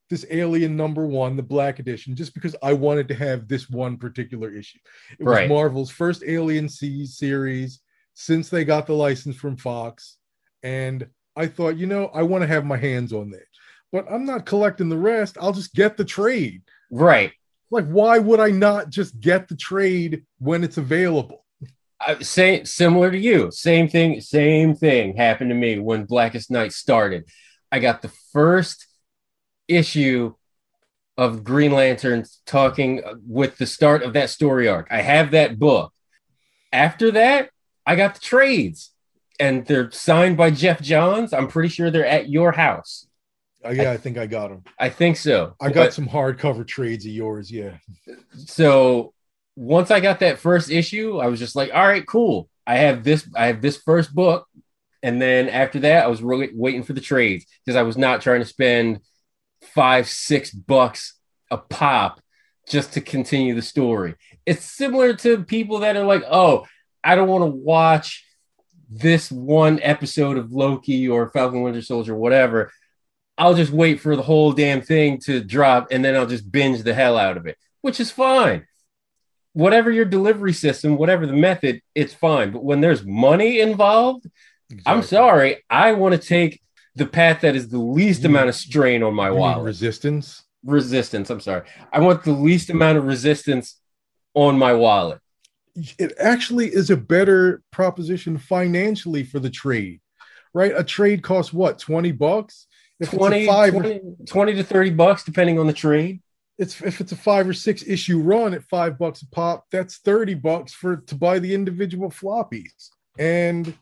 this 0.09 0.25
alien 0.29 0.75
number 0.75 1.05
one 1.05 1.35
the 1.35 1.43
black 1.43 1.79
edition 1.79 2.15
just 2.15 2.33
because 2.33 2.55
i 2.61 2.73
wanted 2.73 3.07
to 3.07 3.15
have 3.15 3.47
this 3.47 3.69
one 3.69 3.97
particular 3.97 4.53
issue. 4.53 4.77
It 5.19 5.23
was 5.23 5.49
marvel's 5.49 5.89
first 5.89 6.23
alien 6.25 6.69
c 6.69 7.05
series 7.05 7.79
since 8.13 8.49
they 8.49 8.63
got 8.65 8.87
the 8.87 8.93
license 8.93 9.35
from 9.35 9.57
fox. 9.57 10.17
And 10.63 11.07
i 11.35 11.47
thought 11.47 11.77
you 11.77 11.87
know 11.87 12.07
i 12.13 12.21
want 12.21 12.41
to 12.43 12.47
have 12.47 12.65
my 12.65 12.77
hands 12.77 13.13
on 13.13 13.31
that. 13.31 13.47
But 13.91 14.05
i'm 14.11 14.25
not 14.25 14.45
collecting 14.45 14.89
the 14.89 14.97
rest. 14.97 15.37
I'll 15.39 15.53
just 15.53 15.73
get 15.73 15.97
the 15.97 16.05
trade 16.05 16.61
right. 16.91 17.31
like 17.69 17.85
why 17.85 18.19
would 18.19 18.39
i 18.39 18.49
not 18.49 18.89
just 18.89 19.19
get 19.19 19.47
the 19.47 19.55
trade 19.55 20.23
when 20.39 20.63
it's 20.63 20.77
available 20.77 21.41
uh, 22.05 22.15
I, 22.19 22.23
say 22.23 22.63
similar 22.63 23.11
to 23.11 23.17
you. 23.17 23.51
Same 23.51 23.87
thing. 23.87 24.21
Same 24.21 24.75
thing 24.75 25.15
happened 25.15 25.49
to 25.51 25.55
me 25.55 25.79
when 25.79 26.05
Blackest 26.05 26.49
Night 26.49 26.73
started. 26.73 27.25
I 27.71 27.79
got 27.79 28.01
the 28.01 28.11
first 28.33 28.87
issue 29.67 30.33
of 31.17 31.43
Green 31.43 31.71
Lanterns 31.71 32.41
talking 32.45 33.03
uh, 33.03 33.13
with 33.25 33.57
the 33.57 33.65
start 33.65 34.03
of 34.03 34.13
that 34.13 34.29
story 34.29 34.67
arc. 34.67 34.87
I 34.89 35.01
have 35.01 35.31
that 35.31 35.59
book. 35.59 35.93
After 36.73 37.11
that, 37.11 37.49
I 37.85 37.95
got 37.95 38.15
the 38.15 38.21
trades, 38.21 38.91
and 39.39 39.65
they're 39.65 39.91
signed 39.91 40.37
by 40.37 40.51
Geoff 40.51 40.81
Johns. 40.81 41.33
I'm 41.33 41.47
pretty 41.47 41.69
sure 41.69 41.91
they're 41.91 42.05
at 42.05 42.29
your 42.29 42.53
house. 42.53 43.07
Yeah 43.63 43.91
i 43.91 43.97
think 43.97 44.17
i 44.17 44.25
got 44.25 44.49
them 44.49 44.63
I 44.79 44.89
think 44.89 45.17
so. 45.17 45.55
i 45.61 45.67
got 45.69 45.85
But- 45.87 45.93
some 45.93 46.07
hardcover 46.07 46.67
trades 46.67 47.05
of 47.05 47.11
yours 47.11 47.51
yeah 47.51 47.77
so 48.45 49.13
once 49.55 49.91
I 49.91 49.99
got 49.99 50.21
that 50.21 50.39
first 50.39 50.71
issue, 50.71 51.19
I 51.19 51.27
was 51.27 51.39
just 51.39 51.55
like, 51.55 51.71
all 51.73 51.85
right, 51.85 52.05
cool. 52.07 52.49
I 52.65 52.77
have 52.77 53.03
this, 53.03 53.27
I 53.35 53.47
have 53.47 53.61
this 53.61 53.77
first 53.77 54.13
book. 54.15 54.47
And 55.03 55.21
then 55.21 55.49
after 55.49 55.79
that, 55.79 56.05
I 56.05 56.07
was 56.07 56.21
really 56.21 56.49
waiting 56.53 56.83
for 56.83 56.93
the 56.93 57.01
trades 57.01 57.45
because 57.65 57.75
I 57.75 57.81
was 57.81 57.97
not 57.97 58.21
trying 58.21 58.39
to 58.39 58.45
spend 58.45 58.99
five, 59.61 60.07
six 60.07 60.51
bucks 60.51 61.15
a 61.49 61.57
pop 61.57 62.21
just 62.69 62.93
to 62.93 63.01
continue 63.01 63.55
the 63.55 63.61
story. 63.61 64.15
It's 64.45 64.63
similar 64.63 65.13
to 65.15 65.43
people 65.43 65.79
that 65.79 65.97
are 65.97 66.05
like, 66.05 66.23
oh, 66.29 66.65
I 67.03 67.15
don't 67.15 67.27
want 67.27 67.41
to 67.41 67.47
watch 67.47 68.25
this 68.89 69.31
one 69.31 69.79
episode 69.81 70.37
of 70.37 70.51
Loki 70.51 71.09
or 71.09 71.29
Falcon 71.31 71.61
Winter 71.61 71.81
Soldier, 71.81 72.15
whatever. 72.15 72.71
I'll 73.41 73.55
just 73.55 73.71
wait 73.71 73.99
for 73.99 74.15
the 74.15 74.21
whole 74.21 74.51
damn 74.51 74.81
thing 74.81 75.17
to 75.25 75.43
drop 75.43 75.87
and 75.91 76.05
then 76.05 76.15
I'll 76.15 76.27
just 76.27 76.49
binge 76.51 76.83
the 76.83 76.93
hell 76.93 77.17
out 77.17 77.37
of 77.37 77.47
it, 77.47 77.57
which 77.81 77.99
is 77.99 78.11
fine. 78.11 78.67
Whatever 79.53 79.89
your 79.89 80.05
delivery 80.05 80.53
system, 80.53 80.95
whatever 80.95 81.25
the 81.25 81.33
method, 81.33 81.81
it's 81.95 82.13
fine. 82.13 82.51
But 82.51 82.63
when 82.63 82.81
there's 82.81 83.03
money 83.03 83.59
involved, 83.59 84.27
I'm 84.85 85.01
sorry. 85.01 85.63
I 85.71 85.93
want 85.93 86.13
to 86.13 86.27
take 86.27 86.61
the 86.95 87.07
path 87.07 87.41
that 87.41 87.55
is 87.55 87.67
the 87.69 87.79
least 87.79 88.21
You- 88.21 88.29
amount 88.29 88.49
of 88.49 88.55
strain 88.55 89.01
on 89.01 89.15
my 89.15 89.31
wallet. 89.31 89.65
resistance 89.65 90.43
resistance. 90.63 91.31
I'm 91.31 91.39
sorry. 91.39 91.63
I 91.91 91.99
want 92.01 92.23
the 92.23 92.33
least 92.33 92.69
amount 92.69 92.99
of 92.99 93.05
resistance 93.05 93.79
on 94.35 94.59
my 94.59 94.73
wallet. 94.73 95.19
it 95.97 96.11
actually 96.19 96.67
is 96.67 96.89
a 96.91 96.97
better 96.97 97.61
proposition 97.71 98.37
financially 98.37 99.23
for 99.23 99.39
the 99.39 99.49
trade 99.49 100.01
right 100.53 100.73
a 100.75 100.83
trade 100.83 101.23
costs 101.23 101.53
what 101.53 101.79
20 101.79 102.11
bucks 102.11 102.67
if 103.01 103.11
20, 103.11 103.37
it's 103.37 103.45
a 103.45 103.51
five 103.51 103.73
20, 103.73 104.01
20 104.27 104.53
to 104.55 104.63
30 104.63 104.89
bucks, 104.91 105.23
depending 105.23 105.59
on 105.59 105.67
the 105.67 105.73
trade. 105.73 106.21
it's 106.57 106.81
if 106.81 107.01
it's 107.01 107.11
a 107.11 107.15
five 107.17 107.47
or 107.47 107.53
six 107.53 107.83
issue 107.87 108.19
run 108.21 108.53
at 108.53 108.63
five 108.63 108.97
bucks 108.97 109.21
a 109.23 109.27
pop 109.29 109.65
that's 109.71 109.97
30 109.99 110.35
bucks 110.35 110.73
for 110.73 110.97
to 110.97 111.15
buy 111.15 111.39
the 111.39 111.53
individual 111.53 112.09
floppies 112.09 112.89
and 113.19 113.73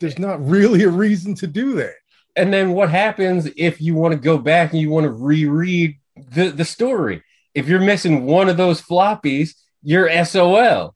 there's 0.00 0.18
not 0.18 0.44
really 0.46 0.82
a 0.82 0.88
reason 0.90 1.34
to 1.34 1.46
do 1.46 1.74
that 1.74 1.94
And 2.36 2.52
then 2.52 2.72
what 2.72 2.90
happens 2.90 3.48
if 3.56 3.80
you 3.80 3.94
want 3.94 4.12
to 4.12 4.20
go 4.20 4.36
back 4.38 4.72
and 4.72 4.80
you 4.80 4.90
want 4.90 5.04
to 5.04 5.10
reread 5.12 5.96
the, 6.16 6.50
the 6.50 6.64
story? 6.66 7.22
If 7.54 7.68
you're 7.68 7.80
missing 7.80 8.26
one 8.26 8.50
of 8.50 8.58
those 8.58 8.82
floppies, 8.82 9.54
you're 9.82 10.10
SOL. 10.26 10.94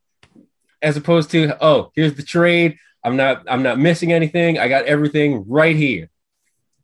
As 0.83 0.97
opposed 0.97 1.31
to, 1.31 1.57
oh, 1.63 1.91
here's 1.95 2.13
the 2.15 2.23
trade. 2.23 2.77
I'm 3.03 3.17
not 3.17 3.43
I'm 3.49 3.63
not 3.63 3.79
missing 3.79 4.11
anything. 4.13 4.59
I 4.59 4.67
got 4.67 4.85
everything 4.85 5.45
right 5.47 5.75
here. 5.75 6.10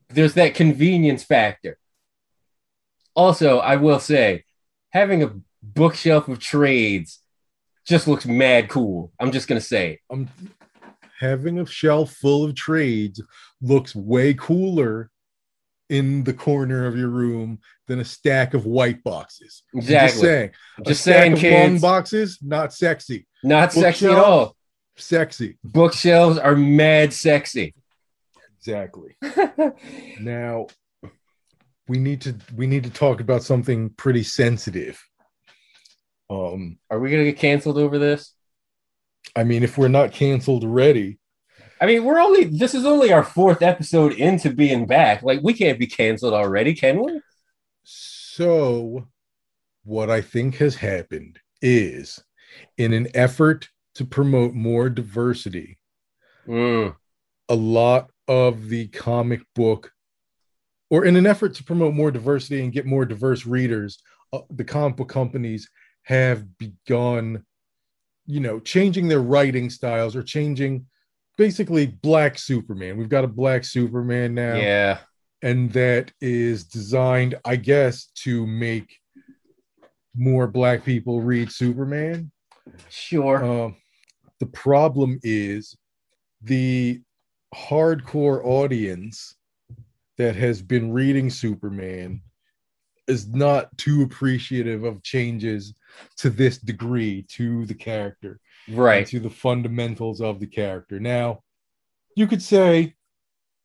There's 0.10 0.34
that 0.36 0.56
convenience 0.56 1.24
factor. 1.24 1.78
Also, 3.16 3.60
I 3.60 3.76
will 3.78 4.00
say, 4.00 4.44
having 4.92 5.24
a 5.24 5.32
bookshelf 5.62 6.28
of 6.28 6.40
trades 6.40 7.20
just 7.86 8.08
looks 8.08 8.26
mad 8.26 8.70
cool. 8.70 9.12
I'm 9.20 9.32
just 9.32 9.48
gonna 9.48 9.62
say 9.62 9.94
it. 9.94 10.00
um 10.10 10.30
having 11.20 11.60
a 11.60 11.66
shelf 11.66 12.12
full 12.14 12.44
of 12.44 12.54
trades 12.56 13.22
looks 13.62 13.96
way 13.96 14.34
cooler 14.36 15.10
in 15.90 16.24
the 16.24 16.34
corner 16.34 16.86
of 16.86 16.98
your 16.98 17.08
room 17.10 17.60
than 17.88 18.00
a 18.00 18.06
stack 18.06 18.54
of 18.54 18.66
white 18.66 19.04
boxes. 19.04 19.64
I'm 19.74 19.82
Just 19.82 20.20
saying. 20.20 20.52
Just 20.86 21.04
saying, 21.04 21.38
kids. 21.38 21.82
boxes, 21.82 22.40
not 22.42 22.74
sexy. 22.74 23.26
Not 23.44 23.72
sexy 23.72 24.08
at 24.08 24.18
all. 24.18 24.56
Sexy. 24.98 25.58
Bookshelves 25.64 26.38
are 26.38 26.56
mad 26.56 27.14
sexy. 27.14 27.74
Exactly. 28.58 29.16
Now 30.20 30.68
we 31.88 32.00
need 32.00 32.22
to 32.22 32.36
we 32.56 32.68
need 32.68 32.84
to 32.84 32.90
talk 32.90 33.22
about 33.22 33.44
something 33.44 33.90
pretty 33.92 34.24
sensitive. 34.24 35.02
Um, 36.30 36.78
Are 36.90 37.00
we 37.00 37.10
gonna 37.10 37.24
get 37.24 37.38
canceled 37.38 37.78
over 37.78 37.98
this? 37.98 38.34
I 39.36 39.44
mean, 39.44 39.64
if 39.64 39.78
we're 39.78 39.88
not 39.88 40.12
canceled 40.12 40.64
already, 40.64 41.20
I 41.80 41.86
mean, 41.86 42.04
we're 42.04 42.20
only 42.20 42.46
this 42.46 42.74
is 42.74 42.86
only 42.86 43.14
our 43.14 43.24
fourth 43.24 43.62
episode 43.62 44.14
into 44.14 44.52
being 44.54 44.86
back. 44.86 45.24
Like, 45.24 45.42
we 45.44 45.54
can't 45.54 45.80
be 45.80 45.88
canceled 45.88 46.34
already, 46.34 46.74
can 46.74 47.04
we? 47.04 47.22
So, 47.84 49.08
what 49.84 50.10
I 50.10 50.22
think 50.22 50.56
has 50.56 50.76
happened 50.76 51.40
is 51.62 52.22
in 52.78 52.94
an 52.94 53.08
effort 53.14 53.70
to 53.96 54.06
promote 54.06 54.54
more 54.54 54.90
diversity, 54.90 55.78
Mm, 56.48 56.96
a 57.50 57.56
lot 57.56 58.10
of 58.28 58.70
the 58.70 58.88
comic 58.88 59.42
book, 59.56 59.92
or 60.90 61.06
in 61.06 61.16
an 61.16 61.26
effort 61.26 61.56
to 61.56 61.64
promote 61.64 61.94
more 61.94 62.12
diversity 62.12 62.64
and 62.64 62.74
get 62.74 62.86
more 62.86 63.06
diverse 63.06 63.46
readers, 63.46 64.00
uh, 64.34 64.40
the 64.50 64.64
comic 64.64 64.98
book 64.98 65.10
companies 65.10 65.70
have 66.04 66.58
begun, 66.58 67.44
you 68.26 68.40
know, 68.40 68.60
changing 68.60 69.08
their 69.08 69.22
writing 69.22 69.70
styles 69.70 70.16
or 70.16 70.24
changing 70.24 70.86
basically 71.38 71.86
black 71.86 72.38
Superman. 72.40 72.98
We've 72.98 73.10
got 73.10 73.24
a 73.24 73.28
black 73.28 73.64
Superman 73.64 74.34
now 74.34 74.56
yeah. 74.56 75.00
and 75.42 75.72
that 75.74 76.12
is 76.22 76.64
designed, 76.66 77.36
I 77.46 77.58
guess, 77.58 78.06
to 78.24 78.48
make 78.48 78.98
more 80.16 80.48
black 80.48 80.84
people 80.84 81.22
read 81.22 81.52
Superman. 81.52 82.32
Sure. 82.90 83.44
Um, 83.44 83.76
the 84.40 84.48
problem 84.48 85.20
is 85.24 85.78
the 86.42 87.02
hardcore 87.56 88.44
audience 88.46 89.36
that 90.18 90.36
has 90.36 90.62
been 90.62 90.92
reading 90.92 91.30
Superman 91.30 92.22
is 93.08 93.28
not 93.28 93.76
too 93.78 94.02
appreciative 94.02 94.84
of 94.84 95.02
changes 95.02 95.74
to 96.18 96.30
this 96.30 96.58
degree 96.58 97.26
to 97.30 97.66
the 97.66 97.74
character 97.74 98.40
right. 98.70 99.08
to 99.08 99.20
the 99.20 99.30
fundamentals 99.30 100.22
of 100.22 100.40
the 100.40 100.48
character. 100.48 101.00
Now, 101.00 101.42
you 102.16 102.28
could 102.28 102.42
say 102.42 102.96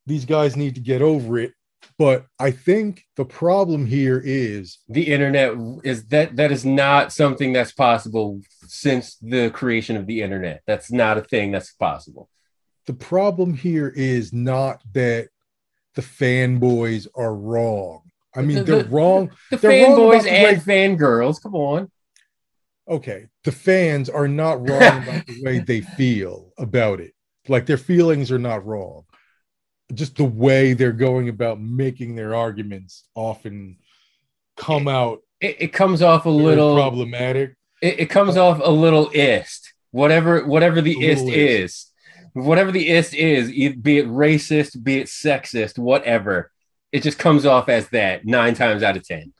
these 0.06 0.24
guys 0.24 0.56
need 0.56 0.74
to 0.76 0.80
get 0.80 1.02
over 1.02 1.38
it, 1.38 1.52
but 1.98 2.26
I 2.38 2.50
think 2.50 3.04
the 3.16 3.24
problem 3.24 3.86
here 3.86 4.22
is 4.24 4.78
The 4.88 5.08
internet 5.08 5.54
is 5.82 6.06
that 6.06 6.36
that 6.36 6.52
is 6.52 6.64
not 6.64 7.12
something 7.12 7.52
that's 7.52 7.72
possible 7.72 8.40
since 8.66 9.16
the 9.16 9.50
creation 9.50 9.96
of 9.96 10.06
the 10.06 10.22
internet. 10.22 10.62
That's 10.66 10.92
not 10.92 11.18
a 11.18 11.22
thing 11.22 11.50
that's 11.50 11.72
possible. 11.72 12.28
The 12.86 12.92
problem 12.94 13.54
here 13.54 13.88
is 13.88 14.32
not 14.32 14.82
that 14.92 15.28
the 15.94 16.02
fanboys 16.02 17.06
are 17.14 17.34
wrong. 17.34 18.02
I 18.34 18.42
mean, 18.42 18.58
The- 18.58 18.64
they're 18.64 18.82
the- 18.84 18.88
wrong. 18.88 19.30
The 19.50 19.56
They're 19.58 19.70
fanboys 19.70 20.26
and 20.26 20.64
way- 20.66 20.86
fangirls, 20.96 21.42
come 21.42 21.54
on. 21.54 21.90
Okay, 22.88 23.28
the 23.44 23.52
fans 23.52 24.08
are 24.08 24.26
not 24.26 24.58
wrong 24.68 25.02
about 25.02 25.26
the 25.26 25.42
way 25.42 25.58
they 25.60 25.80
feel 25.96 26.52
about 26.58 27.00
it. 27.00 27.12
Like 27.48 27.66
their 27.66 27.76
feelings 27.78 28.30
are 28.32 28.38
not 28.38 28.64
wrong. 28.66 29.04
Just 29.94 30.16
the 30.16 30.24
way 30.24 30.72
they're 30.72 30.92
going 30.92 31.28
about 31.28 31.60
making 31.60 32.14
their 32.16 32.34
arguments 32.34 33.04
often 33.14 33.76
come 34.56 34.88
out 34.88 35.20
It, 35.40 35.56
it 35.60 35.72
comes 35.72 36.02
off 36.02 36.24
a 36.26 36.30
little 36.30 36.74
problematic. 36.74 37.54
it, 37.82 38.00
it 38.00 38.06
comes 38.10 38.36
off 38.36 38.60
a 38.62 38.70
little 38.70 39.10
ist. 39.12 39.72
Whatever 39.90 40.44
whatever 40.46 40.80
the 40.80 41.04
ist 41.04 41.24
ist. 41.24 41.32
is. 41.34 41.86
Whatever 42.34 42.72
the 42.72 42.88
ist 42.88 43.14
is, 43.14 43.50
be 43.50 43.98
it 43.98 44.08
racist, 44.08 44.82
be 44.82 44.98
it 44.98 45.06
sexist, 45.06 45.78
whatever. 45.78 46.50
It 46.90 47.02
just 47.02 47.18
comes 47.18 47.46
off 47.46 47.68
as 47.68 47.88
that 47.90 48.24
nine 48.24 48.54
times 48.54 48.82
out 48.82 48.96
of 48.96 49.06
ten. 49.06 49.32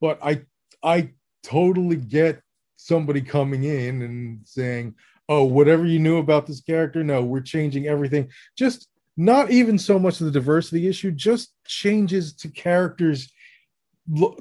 but 0.00 0.18
I 0.22 0.42
I 0.82 1.10
totally 1.42 1.96
get 1.96 2.40
somebody 2.76 3.20
coming 3.20 3.64
in 3.64 4.02
and 4.02 4.40
saying, 4.44 4.94
"Oh, 5.28 5.44
whatever 5.44 5.84
you 5.84 5.98
knew 5.98 6.18
about 6.18 6.46
this 6.46 6.60
character, 6.60 7.04
no, 7.04 7.22
we're 7.24 7.40
changing 7.40 7.86
everything." 7.86 8.28
Just 8.56 8.88
not 9.16 9.50
even 9.50 9.78
so 9.78 9.98
much 9.98 10.18
the 10.18 10.30
diversity 10.30 10.88
issue, 10.88 11.10
just 11.10 11.52
changes 11.66 12.32
to 12.36 12.48
characters 12.48 13.32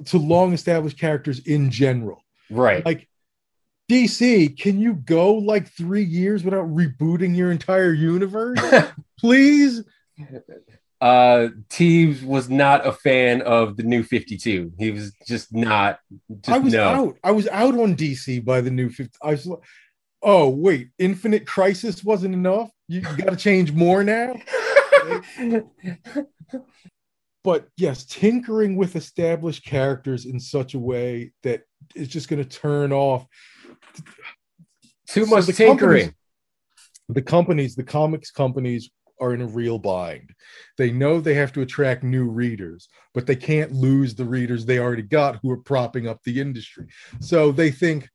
to 0.06 0.17
long 0.17 0.54
established 0.54 0.97
characters 0.97 1.39
in 1.39 1.69
general. 1.69 2.23
Right. 2.49 2.86
Like 2.86 3.09
DC, 3.89 4.58
can 4.60 4.80
you 4.80 4.93
go 4.93 5.34
like 5.34 5.67
3 5.69 6.04
years 6.04 6.43
without 6.43 6.67
rebooting 6.67 7.36
your 7.36 7.52
entire 7.52 7.91
universe? 7.91 8.60
Please? 9.19 9.84
uh 11.02 11.47
Teebs 11.69 12.23
was 12.23 12.49
not 12.49 12.86
a 12.86 12.91
fan 12.91 13.41
of 13.41 13.78
the 13.78 13.84
new 13.84 14.04
52. 14.04 14.73
He 14.78 14.91
was 14.91 15.13
just 15.25 15.54
not 15.54 15.99
just 16.41 16.49
I 16.49 16.58
was 16.60 16.73
no. 16.73 16.84
out. 16.84 17.17
I 17.23 17.32
was 17.32 17.47
out 17.47 17.73
on 17.73 17.95
DC 17.95 18.43
by 18.43 18.62
the 18.62 18.71
new 18.71 18.89
50. 18.89 19.17
I 19.23 19.32
was 19.32 19.45
like, 19.45 19.60
oh, 20.21 20.49
wait, 20.49 20.89
Infinite 20.97 21.47
Crisis 21.47 22.04
wasn't 22.04 22.34
enough. 22.34 22.69
You 22.88 23.02
got 23.02 23.30
to 23.30 23.36
change 23.36 23.71
more 23.71 24.04
now. 24.04 24.36
But 27.43 27.69
yes, 27.78 28.04
tinkering 28.06 28.75
with 28.75 28.95
established 28.95 29.65
characters 29.65 30.25
in 30.25 30.39
such 30.39 30.73
a 30.73 30.80
way 30.80 31.32
that 31.43 31.62
it's 31.95 32.12
just 32.12 32.28
going 32.28 32.43
to 32.43 32.49
turn 32.49 32.91
off 32.91 33.25
Too 35.08 35.26
So 35.26 35.36
much 35.36 35.46
the 35.46 35.54
tinkering. 35.54 36.14
the 37.08 37.22
companies, 37.22 37.76
the 37.76 37.84
comics 37.84 38.32
companies 38.32 38.90
are 39.20 39.34
in 39.34 39.42
a 39.42 39.48
real 39.48 39.80
bind. 39.80 40.32
They 40.78 40.92
know 40.92 41.20
they 41.20 41.34
have 41.34 41.52
to 41.54 41.62
attract 41.62 42.04
new 42.04 42.26
readers, 42.30 42.88
but 43.14 43.26
they 43.26 43.36
can't 43.36 43.72
lose 43.72 44.16
the 44.16 44.26
readers 44.26 44.66
they 44.66 44.80
already 44.80 45.02
got 45.02 45.40
who 45.42 45.52
are 45.52 45.58
propping 45.58 46.08
up 46.08 46.20
the 46.24 46.40
industry. 46.40 46.88
So 47.20 47.52
they 47.52 47.72
think, 47.72 48.10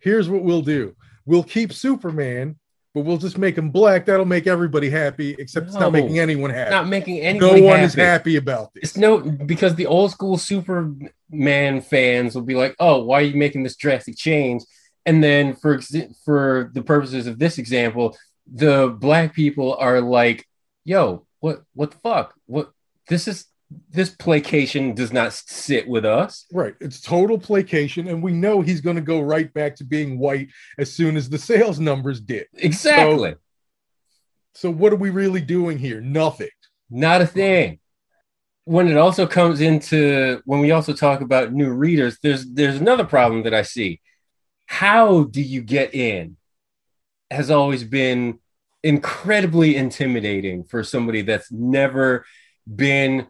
here's 0.00 0.28
what 0.28 0.42
we'll 0.42 0.62
do. 0.62 0.94
We'll 1.26 1.42
keep 1.42 1.72
Superman, 1.72 2.56
but 2.94 3.04
we'll 3.04 3.18
just 3.18 3.36
make 3.36 3.58
him 3.58 3.70
black. 3.70 4.06
That'll 4.06 4.24
make 4.24 4.46
everybody 4.46 4.88
happy, 4.88 5.36
except 5.38 5.66
it's 5.66 5.74
not 5.74 5.92
making 5.92 6.18
anyone 6.18 6.50
happy. 6.50 6.70
Not 6.70 6.88
making 6.88 7.20
anyone. 7.20 7.56
no 7.56 7.62
one 7.62 7.76
happy. 7.80 7.84
is 7.84 7.94
happy 7.94 8.36
about 8.36 8.72
this. 8.72 8.84
It's 8.84 8.96
no 8.96 9.18
because 9.18 9.74
the 9.74 9.86
old 9.86 10.12
school 10.12 10.38
Superman 10.38 11.80
fans 11.82 12.34
will 12.34 12.42
be 12.42 12.54
like, 12.54 12.74
"Oh, 12.78 13.04
why 13.04 13.18
are 13.20 13.24
you 13.24 13.36
making 13.36 13.64
this 13.64 13.76
drastic 13.76 14.16
change?" 14.16 14.62
And 15.06 15.22
then 15.22 15.54
for 15.54 15.80
for 16.24 16.70
the 16.74 16.82
purposes 16.82 17.28
of 17.28 17.38
this 17.38 17.58
example, 17.58 18.16
the 18.52 18.88
black 18.88 19.34
people 19.34 19.74
are 19.76 20.00
like, 20.00 20.44
"Yo, 20.84 21.26
what 21.40 21.62
what 21.74 21.92
the 21.92 21.98
fuck? 21.98 22.34
What 22.46 22.72
this 23.08 23.28
is 23.28 23.46
this 23.90 24.10
placation 24.10 24.94
does 24.94 25.12
not 25.12 25.32
sit 25.32 25.88
with 25.88 26.04
us." 26.04 26.46
Right. 26.52 26.74
It's 26.80 27.00
total 27.00 27.38
placation. 27.38 28.08
And 28.08 28.20
we 28.20 28.32
know 28.32 28.60
he's 28.60 28.80
going 28.80 28.96
to 28.96 29.02
go 29.02 29.20
right 29.20 29.52
back 29.54 29.76
to 29.76 29.84
being 29.84 30.18
white 30.18 30.48
as 30.76 30.92
soon 30.92 31.16
as 31.16 31.28
the 31.28 31.38
sales 31.38 31.78
numbers 31.78 32.20
dip. 32.20 32.48
Exactly. 32.54 33.36
So, 34.54 34.70
what 34.70 34.92
are 34.92 34.96
we 34.96 35.10
really 35.10 35.40
doing 35.40 35.78
here? 35.78 36.00
Nothing. 36.00 36.48
Not 36.90 37.20
a 37.20 37.26
thing. 37.26 37.78
When 38.64 38.88
it 38.88 38.96
also 38.96 39.26
comes 39.26 39.60
into 39.60 40.42
when 40.46 40.58
we 40.58 40.72
also 40.72 40.92
talk 40.92 41.20
about 41.20 41.52
new 41.52 41.70
readers, 41.70 42.18
there's 42.22 42.44
there's 42.44 42.76
another 42.76 43.04
problem 43.04 43.44
that 43.44 43.54
I 43.54 43.62
see. 43.62 44.00
How 44.66 45.24
do 45.24 45.40
you 45.40 45.62
get 45.62 45.94
in? 45.94 46.36
Has 47.30 47.50
always 47.50 47.84
been 47.84 48.38
incredibly 48.82 49.76
intimidating 49.76 50.64
for 50.64 50.84
somebody 50.84 51.22
that's 51.22 51.50
never 51.50 52.24
been 52.72 53.26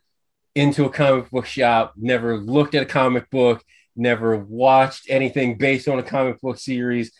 into 0.55 0.85
a 0.85 0.91
comic 0.91 1.31
book 1.31 1.47
shop, 1.47 1.95
never 1.97 2.37
looked 2.37 2.75
at 2.75 2.83
a 2.83 2.87
comic 2.87 3.31
book, 3.31 3.63
never 3.95 4.37
watched 4.37 5.07
anything 5.09 5.57
based 5.57 5.89
on 5.89 5.99
a 5.99 6.03
comic 6.03 6.41
book 6.41 6.59
series. 6.59 7.13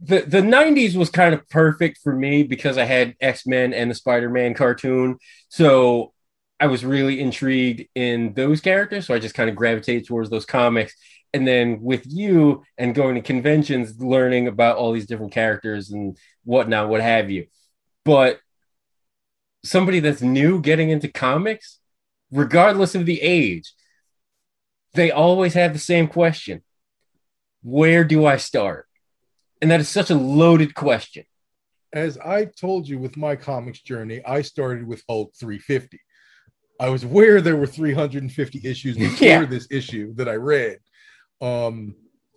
The 0.00 0.20
the 0.20 0.40
90s 0.40 0.96
was 0.96 1.10
kind 1.10 1.34
of 1.34 1.48
perfect 1.48 1.98
for 2.02 2.14
me 2.14 2.42
because 2.42 2.78
I 2.78 2.84
had 2.84 3.14
X-Men 3.20 3.72
and 3.72 3.90
the 3.90 3.94
Spider-Man 3.94 4.54
cartoon. 4.54 5.18
So 5.48 6.12
I 6.58 6.66
was 6.66 6.84
really 6.84 7.20
intrigued 7.20 7.86
in 7.94 8.34
those 8.34 8.60
characters. 8.60 9.06
So 9.06 9.14
I 9.14 9.18
just 9.18 9.34
kind 9.34 9.50
of 9.50 9.56
gravitated 9.56 10.06
towards 10.06 10.30
those 10.30 10.46
comics. 10.46 10.94
And 11.34 11.46
then 11.48 11.80
with 11.80 12.02
you 12.06 12.62
and 12.76 12.94
going 12.94 13.14
to 13.14 13.22
conventions, 13.22 13.98
learning 14.00 14.48
about 14.48 14.76
all 14.76 14.92
these 14.92 15.06
different 15.06 15.32
characters 15.32 15.90
and 15.90 16.18
whatnot, 16.44 16.88
what 16.90 17.00
have 17.00 17.30
you. 17.30 17.46
But 18.04 18.40
somebody 19.64 20.00
that's 20.00 20.22
new 20.22 20.60
getting 20.60 20.90
into 20.90 21.08
comics, 21.08 21.78
regardless 22.30 22.94
of 22.94 23.06
the 23.06 23.20
age, 23.22 23.72
they 24.94 25.10
always 25.10 25.54
have 25.54 25.72
the 25.72 25.78
same 25.78 26.06
question 26.08 26.62
Where 27.62 28.04
do 28.04 28.26
I 28.26 28.36
start? 28.36 28.86
And 29.60 29.70
that 29.70 29.80
is 29.80 29.88
such 29.88 30.10
a 30.10 30.14
loaded 30.16 30.74
question. 30.74 31.24
as 31.94 32.18
I 32.18 32.46
told 32.46 32.88
you 32.88 32.98
with 32.98 33.16
my 33.16 33.36
comics 33.36 33.80
journey, 33.80 34.20
I 34.26 34.42
started 34.42 34.86
with 34.86 35.02
Hulk 35.08 35.32
350. 35.38 36.00
I 36.80 36.88
was 36.88 37.04
aware 37.04 37.40
there 37.40 37.56
were 37.56 37.66
350 37.66 38.60
issues 38.64 38.96
before 38.98 39.26
Yeah. 39.26 39.44
this 39.46 39.68
issue 39.70 40.12
that 40.16 40.28
I 40.28 40.34
read. 40.34 40.78
Um, 41.42 41.96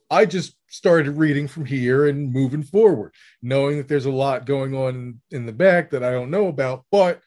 I 0.09 0.25
just 0.25 0.57
started 0.67 1.17
reading 1.17 1.47
from 1.47 1.65
here 1.65 2.07
and 2.07 2.33
moving 2.33 2.63
forward, 2.63 3.13
knowing 3.41 3.77
that 3.77 3.87
there's 3.87 4.05
a 4.05 4.11
lot 4.11 4.45
going 4.45 4.75
on 4.75 5.21
in 5.31 5.45
the 5.45 5.53
back 5.53 5.91
that 5.91 6.03
I 6.03 6.11
don't 6.11 6.31
know 6.31 6.47
about, 6.47 6.85
but 6.91 7.21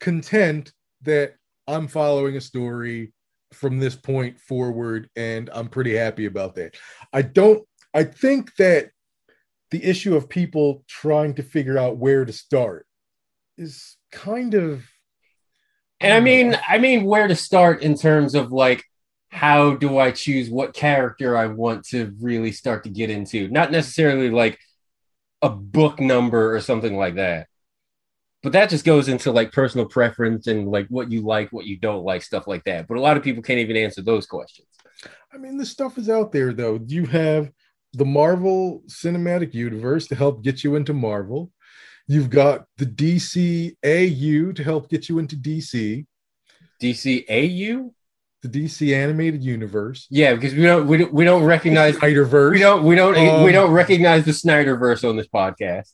content 0.00 0.72
that 1.02 1.36
I'm 1.66 1.88
following 1.88 2.36
a 2.36 2.40
story 2.40 3.12
from 3.52 3.78
this 3.78 3.96
point 3.96 4.38
forward, 4.38 5.08
and 5.16 5.48
I'm 5.52 5.68
pretty 5.68 5.94
happy 5.96 6.26
about 6.26 6.56
that. 6.56 6.76
I 7.12 7.22
don't, 7.22 7.66
I 7.94 8.04
think 8.04 8.54
that 8.56 8.90
the 9.70 9.82
issue 9.84 10.16
of 10.16 10.28
people 10.28 10.84
trying 10.88 11.34
to 11.34 11.42
figure 11.42 11.78
out 11.78 11.96
where 11.96 12.24
to 12.24 12.32
start 12.32 12.86
is 13.56 13.96
kind 14.10 14.54
of 14.54 14.84
And 16.00 16.12
I 16.12 16.20
mean, 16.20 16.56
I 16.66 16.78
mean, 16.78 17.04
where 17.04 17.28
to 17.28 17.36
start 17.36 17.82
in 17.82 17.94
terms 17.94 18.34
of 18.34 18.52
like, 18.52 18.84
how 19.30 19.74
do 19.74 19.98
I 19.98 20.10
choose 20.10 20.50
what 20.50 20.74
character 20.74 21.36
I 21.36 21.46
want 21.46 21.84
to 21.86 22.12
really 22.20 22.52
start 22.52 22.84
to 22.84 22.90
get 22.90 23.10
into? 23.10 23.48
Not 23.48 23.70
necessarily 23.70 24.28
like 24.28 24.58
a 25.40 25.48
book 25.48 26.00
number 26.00 26.54
or 26.54 26.60
something 26.60 26.96
like 26.96 27.14
that. 27.14 27.46
But 28.42 28.52
that 28.52 28.70
just 28.70 28.84
goes 28.84 29.08
into 29.08 29.32
like 29.32 29.52
personal 29.52 29.86
preference 29.86 30.46
and 30.46 30.68
like 30.68 30.88
what 30.88 31.12
you 31.12 31.20
like, 31.20 31.50
what 31.52 31.66
you 31.66 31.76
don't 31.76 32.04
like, 32.04 32.22
stuff 32.22 32.46
like 32.46 32.64
that. 32.64 32.88
But 32.88 32.96
a 32.96 33.00
lot 33.00 33.16
of 33.16 33.22
people 33.22 33.42
can't 33.42 33.60
even 33.60 33.76
answer 33.76 34.02
those 34.02 34.26
questions. 34.26 34.68
I 35.32 35.36
mean, 35.36 35.56
the 35.56 35.66
stuff 35.66 35.96
is 35.96 36.10
out 36.10 36.32
there 36.32 36.52
though. 36.52 36.80
You 36.86 37.06
have 37.06 37.50
the 37.92 38.04
Marvel 38.04 38.82
Cinematic 38.88 39.54
Universe 39.54 40.06
to 40.08 40.14
help 40.14 40.42
get 40.42 40.64
you 40.64 40.74
into 40.74 40.92
Marvel. 40.92 41.52
You've 42.08 42.30
got 42.30 42.64
the 42.78 42.86
DC 42.86 43.76
AU 43.84 44.52
to 44.52 44.64
help 44.64 44.88
get 44.88 45.08
you 45.08 45.18
into 45.18 45.36
DC, 45.36 46.06
DCAU? 46.82 47.90
The 48.42 48.48
DC 48.48 48.94
Animated 48.94 49.42
Universe, 49.42 50.06
Yeah, 50.10 50.34
because 50.34 50.54
we 50.54 50.62
don't 50.62 50.86
we 50.86 50.96
don't, 50.98 51.12
we 51.12 51.24
don't 51.24 51.44
recognize 51.44 51.96
Snyderverse. 51.96 52.52
we 52.52 52.58
don't 52.58 52.84
we 52.84 52.94
don't 52.94 53.16
Um, 53.16 53.44
we 53.44 53.52
don't 53.52 53.70
recognize 53.70 54.24
the 54.24 54.32
Snyderverse 54.32 55.08
on 55.08 55.16
this 55.16 55.28
podcast. 55.28 55.90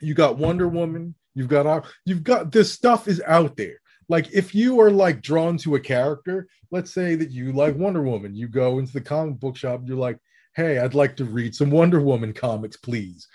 you 0.00 0.14
got 0.14 0.38
Wonder 0.38 0.68
Woman, 0.68 1.14
you've 1.34 1.48
got 1.48 1.86
you've 2.04 2.22
got 2.22 2.52
this 2.52 2.72
stuff 2.72 3.08
is 3.08 3.20
out 3.26 3.56
there. 3.56 3.80
Like 4.08 4.32
if 4.32 4.54
you 4.54 4.80
are 4.80 4.90
like 4.90 5.22
drawn 5.22 5.56
to 5.58 5.74
a 5.76 5.80
character, 5.80 6.46
let's 6.70 6.92
say 6.92 7.14
that 7.16 7.30
you 7.30 7.52
like 7.52 7.74
Wonder 7.76 8.02
Woman, 8.02 8.34
you 8.36 8.48
go 8.48 8.78
into 8.78 8.92
the 8.92 9.00
comic 9.00 9.40
book 9.40 9.56
shop, 9.56 9.80
you're 9.84 9.96
like, 9.96 10.18
"Hey, 10.54 10.78
I'd 10.78 10.94
like 10.94 11.16
to 11.16 11.24
read 11.24 11.54
some 11.54 11.70
Wonder 11.70 12.00
Woman 12.00 12.32
comics, 12.34 12.76
please." 12.76 13.26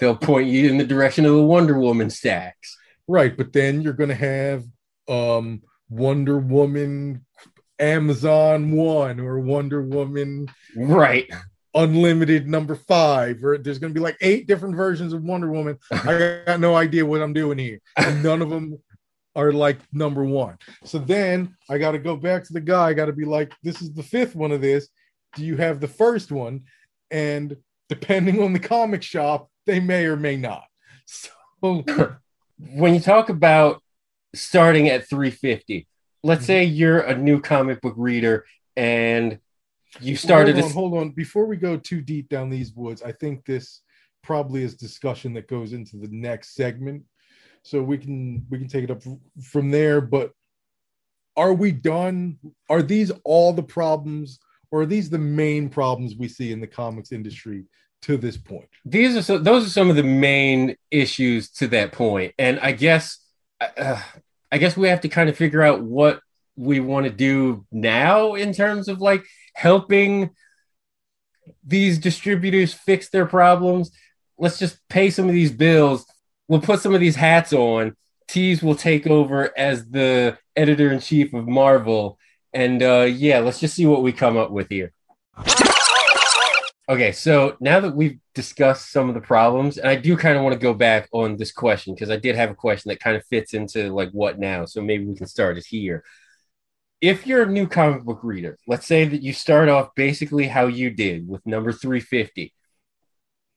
They'll 0.00 0.16
point 0.16 0.48
you 0.48 0.70
in 0.70 0.78
the 0.78 0.84
direction 0.86 1.26
of 1.26 1.34
the 1.34 1.42
Wonder 1.42 1.78
Woman 1.78 2.08
stacks. 2.08 2.78
Right, 3.06 3.36
but 3.36 3.52
then 3.52 3.82
you're 3.82 3.92
going 3.92 4.08
to 4.08 4.14
have 4.14 4.64
um 5.06 5.62
Wonder 5.90 6.38
Woman 6.38 7.26
Amazon 7.80 8.70
1 8.70 9.20
or 9.20 9.40
Wonder 9.40 9.82
Woman 9.82 10.46
Right. 10.76 11.30
Unlimited 11.74 12.48
number 12.48 12.74
5 12.74 13.44
or 13.44 13.58
there's 13.58 13.78
going 13.78 13.92
to 13.92 13.98
be 13.98 14.04
like 14.04 14.16
eight 14.20 14.46
different 14.46 14.76
versions 14.76 15.12
of 15.12 15.22
Wonder 15.22 15.50
Woman. 15.50 15.78
I 15.90 16.42
got 16.46 16.60
no 16.60 16.74
idea 16.76 17.06
what 17.06 17.22
I'm 17.22 17.32
doing 17.32 17.58
here. 17.58 17.80
And 17.96 18.22
none 18.22 18.42
of 18.42 18.50
them 18.50 18.78
are 19.36 19.52
like 19.52 19.78
number 19.92 20.24
1. 20.24 20.58
So 20.84 20.98
then 20.98 21.56
I 21.68 21.78
got 21.78 21.92
to 21.92 21.98
go 21.98 22.16
back 22.16 22.44
to 22.44 22.52
the 22.52 22.60
guy. 22.60 22.88
I 22.88 22.94
got 22.94 23.06
to 23.06 23.12
be 23.12 23.24
like 23.24 23.52
this 23.62 23.80
is 23.80 23.92
the 23.92 24.02
fifth 24.02 24.34
one 24.34 24.52
of 24.52 24.60
this. 24.60 24.88
Do 25.36 25.44
you 25.44 25.56
have 25.56 25.80
the 25.80 25.88
first 25.88 26.32
one? 26.32 26.62
And 27.10 27.56
depending 27.88 28.42
on 28.42 28.52
the 28.52 28.58
comic 28.58 29.02
shop, 29.02 29.48
they 29.66 29.80
may 29.80 30.06
or 30.06 30.16
may 30.16 30.36
not. 30.36 30.64
So 31.06 31.84
When 32.58 32.94
you 32.94 33.00
talk 33.00 33.28
about 33.30 33.82
starting 34.34 34.88
at 34.88 35.08
350, 35.08 35.86
let's 36.22 36.46
say 36.46 36.64
you're 36.64 37.00
a 37.00 37.16
new 37.16 37.40
comic 37.40 37.80
book 37.80 37.94
reader 37.96 38.44
and 38.76 39.38
you 40.00 40.16
started 40.16 40.56
hold 40.56 40.64
a- 40.64 40.68
on, 40.68 40.72
hold 40.72 40.98
on. 40.98 41.10
Before 41.10 41.46
we 41.46 41.56
go 41.56 41.76
too 41.76 42.00
deep 42.00 42.28
down 42.28 42.50
these 42.50 42.72
woods, 42.74 43.02
I 43.02 43.12
think 43.12 43.44
this 43.44 43.82
probably 44.22 44.62
is 44.62 44.74
discussion 44.74 45.32
that 45.34 45.48
goes 45.48 45.72
into 45.72 45.96
the 45.96 46.08
next 46.10 46.54
segment. 46.54 47.02
So 47.62 47.82
we 47.82 47.98
can 47.98 48.46
we 48.48 48.58
can 48.58 48.68
take 48.68 48.84
it 48.84 48.90
up 48.90 49.02
from 49.42 49.70
there. 49.70 50.00
But 50.00 50.32
are 51.36 51.52
we 51.52 51.72
done? 51.72 52.38
Are 52.68 52.82
these 52.82 53.10
all 53.24 53.52
the 53.52 53.62
problems, 53.62 54.38
or 54.70 54.82
are 54.82 54.86
these 54.86 55.10
the 55.10 55.18
main 55.18 55.68
problems 55.68 56.14
we 56.16 56.28
see 56.28 56.52
in 56.52 56.60
the 56.60 56.66
comics 56.66 57.12
industry 57.12 57.64
to 58.02 58.16
this 58.16 58.36
point? 58.36 58.68
these 58.84 59.14
are 59.16 59.22
so, 59.22 59.38
those 59.38 59.66
are 59.66 59.70
some 59.70 59.90
of 59.90 59.96
the 59.96 60.02
main 60.02 60.74
issues 60.90 61.50
to 61.50 61.68
that 61.68 61.92
point 61.92 62.32
and 62.38 62.58
i 62.60 62.72
guess 62.72 63.18
uh, 63.60 64.00
i 64.52 64.58
guess 64.58 64.76
we 64.76 64.88
have 64.88 65.00
to 65.00 65.08
kind 65.08 65.28
of 65.28 65.36
figure 65.36 65.62
out 65.62 65.82
what 65.82 66.20
we 66.56 66.78
want 66.80 67.04
to 67.04 67.12
do 67.12 67.64
now 67.72 68.34
in 68.34 68.52
terms 68.52 68.88
of 68.88 69.00
like 69.00 69.24
helping 69.54 70.30
these 71.64 71.98
distributors 71.98 72.72
fix 72.72 73.08
their 73.10 73.26
problems. 73.26 73.90
Let's 74.38 74.58
just 74.58 74.78
pay 74.88 75.10
some 75.10 75.26
of 75.26 75.34
these 75.34 75.52
bills. 75.52 76.06
We'll 76.48 76.60
put 76.60 76.80
some 76.80 76.94
of 76.94 77.00
these 77.00 77.16
hats 77.16 77.52
on. 77.52 77.96
Teebs 78.28 78.62
will 78.62 78.74
take 78.74 79.06
over 79.06 79.56
as 79.56 79.88
the 79.88 80.38
editor-in-chief 80.56 81.32
of 81.34 81.48
marvel. 81.48 82.18
And 82.52 82.82
uh 82.82 83.06
yeah 83.08 83.38
let's 83.40 83.60
just 83.60 83.74
see 83.74 83.86
what 83.86 84.02
we 84.02 84.12
come 84.12 84.36
up 84.36 84.50
with 84.50 84.68
here. 84.68 84.92
Okay, 86.88 87.12
so 87.12 87.56
now 87.60 87.80
that 87.80 87.94
we've 87.94 88.18
discussed 88.40 88.90
some 88.90 89.10
of 89.10 89.14
the 89.14 89.20
problems, 89.20 89.76
and 89.76 89.86
I 89.86 89.96
do 89.96 90.16
kind 90.16 90.34
of 90.34 90.42
want 90.42 90.54
to 90.54 90.58
go 90.58 90.72
back 90.72 91.10
on 91.12 91.36
this 91.36 91.52
question 91.52 91.94
because 91.94 92.08
I 92.08 92.16
did 92.16 92.36
have 92.36 92.50
a 92.50 92.54
question 92.54 92.88
that 92.88 92.98
kind 92.98 93.14
of 93.14 93.26
fits 93.26 93.52
into 93.52 93.92
like 93.92 94.10
what 94.12 94.38
now. 94.38 94.64
So 94.64 94.80
maybe 94.80 95.04
we 95.04 95.14
can 95.14 95.26
start 95.26 95.58
it 95.58 95.66
here. 95.66 96.02
If 97.02 97.26
you're 97.26 97.42
a 97.42 97.52
new 97.58 97.68
comic 97.68 98.02
book 98.02 98.20
reader, 98.22 98.56
let's 98.66 98.86
say 98.86 99.04
that 99.04 99.22
you 99.22 99.34
start 99.34 99.68
off 99.68 99.94
basically 99.94 100.46
how 100.46 100.68
you 100.68 100.88
did 100.88 101.28
with 101.28 101.46
number 101.46 101.70
350. 101.70 102.54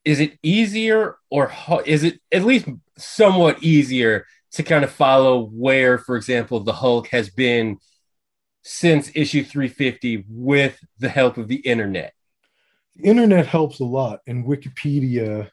Is 0.03 0.19
it 0.19 0.37
easier 0.43 1.15
or 1.29 1.49
is 1.85 2.03
it 2.03 2.19
at 2.29 2.43
least 2.43 2.67
somewhat 2.97 3.63
easier 3.63 4.25
to 4.51 4.63
kind 4.63 4.83
of 4.83 4.91
follow 4.91 5.45
where, 5.45 5.97
for 5.97 6.17
example, 6.17 6.59
the 6.59 6.73
Hulk 6.73 7.07
has 7.07 7.29
been 7.29 7.77
since 8.63 9.11
issue 9.15 9.45
350 9.45 10.25
with 10.27 10.77
the 10.99 11.09
help 11.09 11.37
of 11.37 11.47
the 11.47 11.61
internet? 11.73 12.13
The 12.95 13.03
internet 13.03 13.47
helps 13.47 13.79
a 13.79 13.85
lot, 13.85 14.19
and 14.27 14.45
Wikipedia 14.45 15.49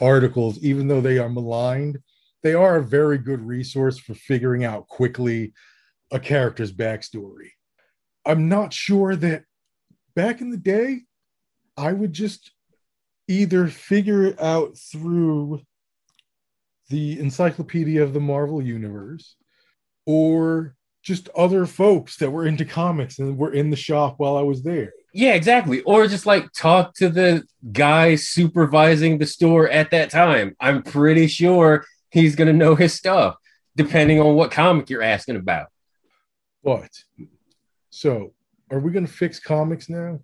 articles, 0.00 0.58
even 0.58 0.88
though 0.88 1.00
they 1.00 1.18
are 1.18 1.28
maligned, 1.28 1.98
they 2.42 2.54
are 2.54 2.76
a 2.76 2.84
very 2.84 3.18
good 3.18 3.40
resource 3.40 3.98
for 3.98 4.14
figuring 4.14 4.64
out 4.64 4.86
quickly 4.86 5.52
a 6.12 6.20
character's 6.20 6.72
backstory. 6.72 7.50
I'm 8.24 8.48
not 8.48 8.72
sure 8.72 9.16
that 9.16 9.42
back 10.14 10.40
in 10.40 10.50
the 10.50 10.56
day, 10.56 11.02
I 11.76 11.92
would 11.92 12.12
just 12.12 12.52
either 13.28 13.66
figure 13.66 14.24
it 14.24 14.40
out 14.40 14.76
through 14.78 15.62
the 16.88 17.18
Encyclopedia 17.18 18.02
of 18.02 18.12
the 18.12 18.20
Marvel 18.20 18.62
Universe 18.62 19.36
or 20.06 20.76
just 21.02 21.28
other 21.36 21.66
folks 21.66 22.16
that 22.18 22.30
were 22.30 22.46
into 22.46 22.64
comics 22.64 23.18
and 23.18 23.36
were 23.36 23.52
in 23.52 23.70
the 23.70 23.76
shop 23.76 24.14
while 24.18 24.36
I 24.36 24.42
was 24.42 24.62
there. 24.62 24.92
Yeah, 25.16 25.32
exactly. 25.32 25.80
Or 25.80 26.06
just 26.06 26.26
like 26.26 26.52
talk 26.52 26.92
to 26.96 27.08
the 27.08 27.42
guy 27.72 28.16
supervising 28.16 29.16
the 29.16 29.24
store 29.24 29.66
at 29.66 29.90
that 29.92 30.10
time. 30.10 30.54
I'm 30.60 30.82
pretty 30.82 31.26
sure 31.26 31.86
he's 32.10 32.36
going 32.36 32.48
to 32.48 32.52
know 32.52 32.74
his 32.74 32.92
stuff, 32.92 33.36
depending 33.76 34.20
on 34.20 34.34
what 34.34 34.50
comic 34.50 34.90
you're 34.90 35.02
asking 35.02 35.36
about. 35.36 35.68
But 36.62 36.90
so 37.88 38.34
are 38.70 38.78
we 38.78 38.92
going 38.92 39.06
to 39.06 39.12
fix 39.12 39.40
comics 39.40 39.88
now? 39.88 40.20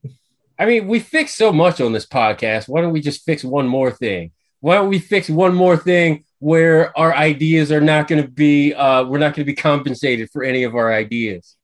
I 0.59 0.67
mean, 0.67 0.87
we 0.87 1.01
fix 1.01 1.33
so 1.33 1.55
much 1.55 1.81
on 1.81 1.95
this 1.95 2.07
podcast. 2.07 2.69
Why 2.69 2.83
don't 2.83 2.93
we 2.93 3.01
just 3.01 3.25
fix 3.25 3.43
one 3.43 3.67
more 3.67 3.93
thing? 3.93 4.33
Why 4.61 4.75
don't 4.75 4.91
we 4.91 4.99
fix 4.99 5.31
one 5.31 5.55
more 5.55 5.79
thing 5.79 6.27
where 6.39 6.97
our 6.99 7.15
ideas 7.15 7.73
are 7.73 7.81
not 7.81 8.09
going 8.09 8.23
to 8.23 8.29
be, 8.29 8.75
uh, 8.75 9.05
we're 9.05 9.17
not 9.17 9.35
going 9.35 9.47
to 9.47 9.51
be 9.51 9.57
compensated 9.57 10.29
for 10.31 10.45
any 10.45 10.65
of 10.65 10.75
our 10.75 10.93
ideas? 10.93 11.57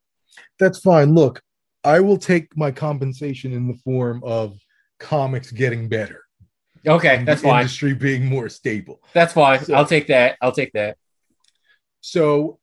That's 0.59 0.79
fine. 0.79 1.14
Look, 1.14 1.43
I 1.85 2.01
will 2.01 2.18
take 2.18 2.57
my 2.57 2.70
compensation 2.70 3.53
in 3.53 3.68
the 3.68 3.74
form 3.85 4.22
of 4.24 4.59
comics 4.99 5.51
getting 5.53 5.89
better. 5.89 6.24
Okay, 6.87 7.22
that's 7.24 7.43
the 7.43 7.49
fine. 7.49 7.61
Industry 7.62 7.95
being 7.95 8.26
more 8.26 8.49
stable. 8.49 9.01
That's 9.12 9.33
fine. 9.33 9.64
So- 9.64 9.74
I'll 9.74 9.87
take 9.87 10.07
that. 10.09 10.37
I'll 10.41 10.53
take 10.53 10.72
that. 10.72 10.97
So 12.01 12.59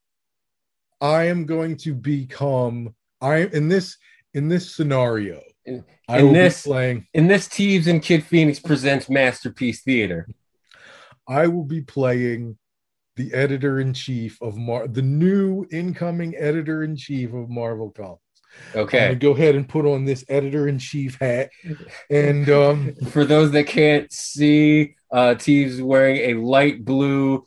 I 1.01 1.25
am 1.25 1.45
going 1.45 1.77
to 1.77 1.93
become 1.93 2.95
I 3.21 3.37
in 3.45 3.67
this 3.69 3.97
in 4.33 4.47
this 4.47 4.73
scenario. 4.73 5.41
In- 5.65 5.83
I 6.07 6.19
in 6.19 6.25
will 6.27 6.33
this- 6.33 6.63
be 6.63 6.69
playing 6.69 7.07
In 7.13 7.27
this 7.27 7.47
Teebs 7.47 7.87
and 7.87 8.01
Kid 8.01 8.23
Phoenix 8.23 8.59
presents 8.59 9.09
Masterpiece 9.09 9.81
Theater. 9.83 10.27
I 11.27 11.47
will 11.47 11.63
be 11.65 11.81
playing 11.81 12.57
the 13.15 13.33
editor 13.33 13.79
in 13.79 13.93
chief 13.93 14.41
of 14.41 14.57
Mar 14.57 14.87
the 14.87 15.01
new 15.01 15.65
incoming 15.71 16.35
editor 16.37 16.83
in 16.83 16.95
chief 16.95 17.33
of 17.33 17.49
Marvel 17.49 17.89
Comics. 17.89 18.21
Okay. 18.75 19.15
go 19.15 19.31
ahead 19.31 19.55
and 19.55 19.67
put 19.67 19.85
on 19.85 20.05
this 20.05 20.25
editor 20.27 20.67
in 20.67 20.79
chief 20.79 21.17
hat, 21.19 21.49
and 22.09 22.49
um, 22.49 22.95
For 23.09 23.25
those 23.25 23.51
that 23.51 23.67
can't 23.67 24.11
see, 24.11 24.95
uh, 25.11 25.35
Teebs' 25.35 25.81
wearing 25.81 26.17
a 26.17 26.33
light 26.33 26.83
blue 26.83 27.45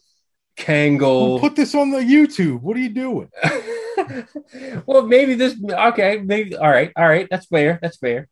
we'll 0.59 0.67
Kangol. 0.67 1.41
put 1.41 1.57
this 1.57 1.75
on 1.75 1.91
the 1.91 1.99
YouTube. 1.99 2.61
What 2.63 2.77
are 2.77 2.81
you 2.81 2.89
doing? 2.89 3.31
well, 4.87 5.03
maybe 5.03 5.35
this. 5.35 5.57
Okay, 5.63 6.19
maybe. 6.19 6.57
All 6.57 6.71
right, 6.71 6.93
all 6.97 7.09
right. 7.09 7.29
That's 7.31 7.47
fair. 7.47 7.79
That's 7.83 7.97
fair. 7.97 8.29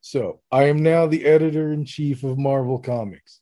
So 0.00 0.40
I 0.50 0.64
am 0.64 0.82
now 0.82 1.06
the 1.06 1.24
editor 1.24 1.72
in 1.72 1.84
chief 1.84 2.24
of 2.24 2.38
Marvel 2.38 2.78
Comics. 2.78 3.40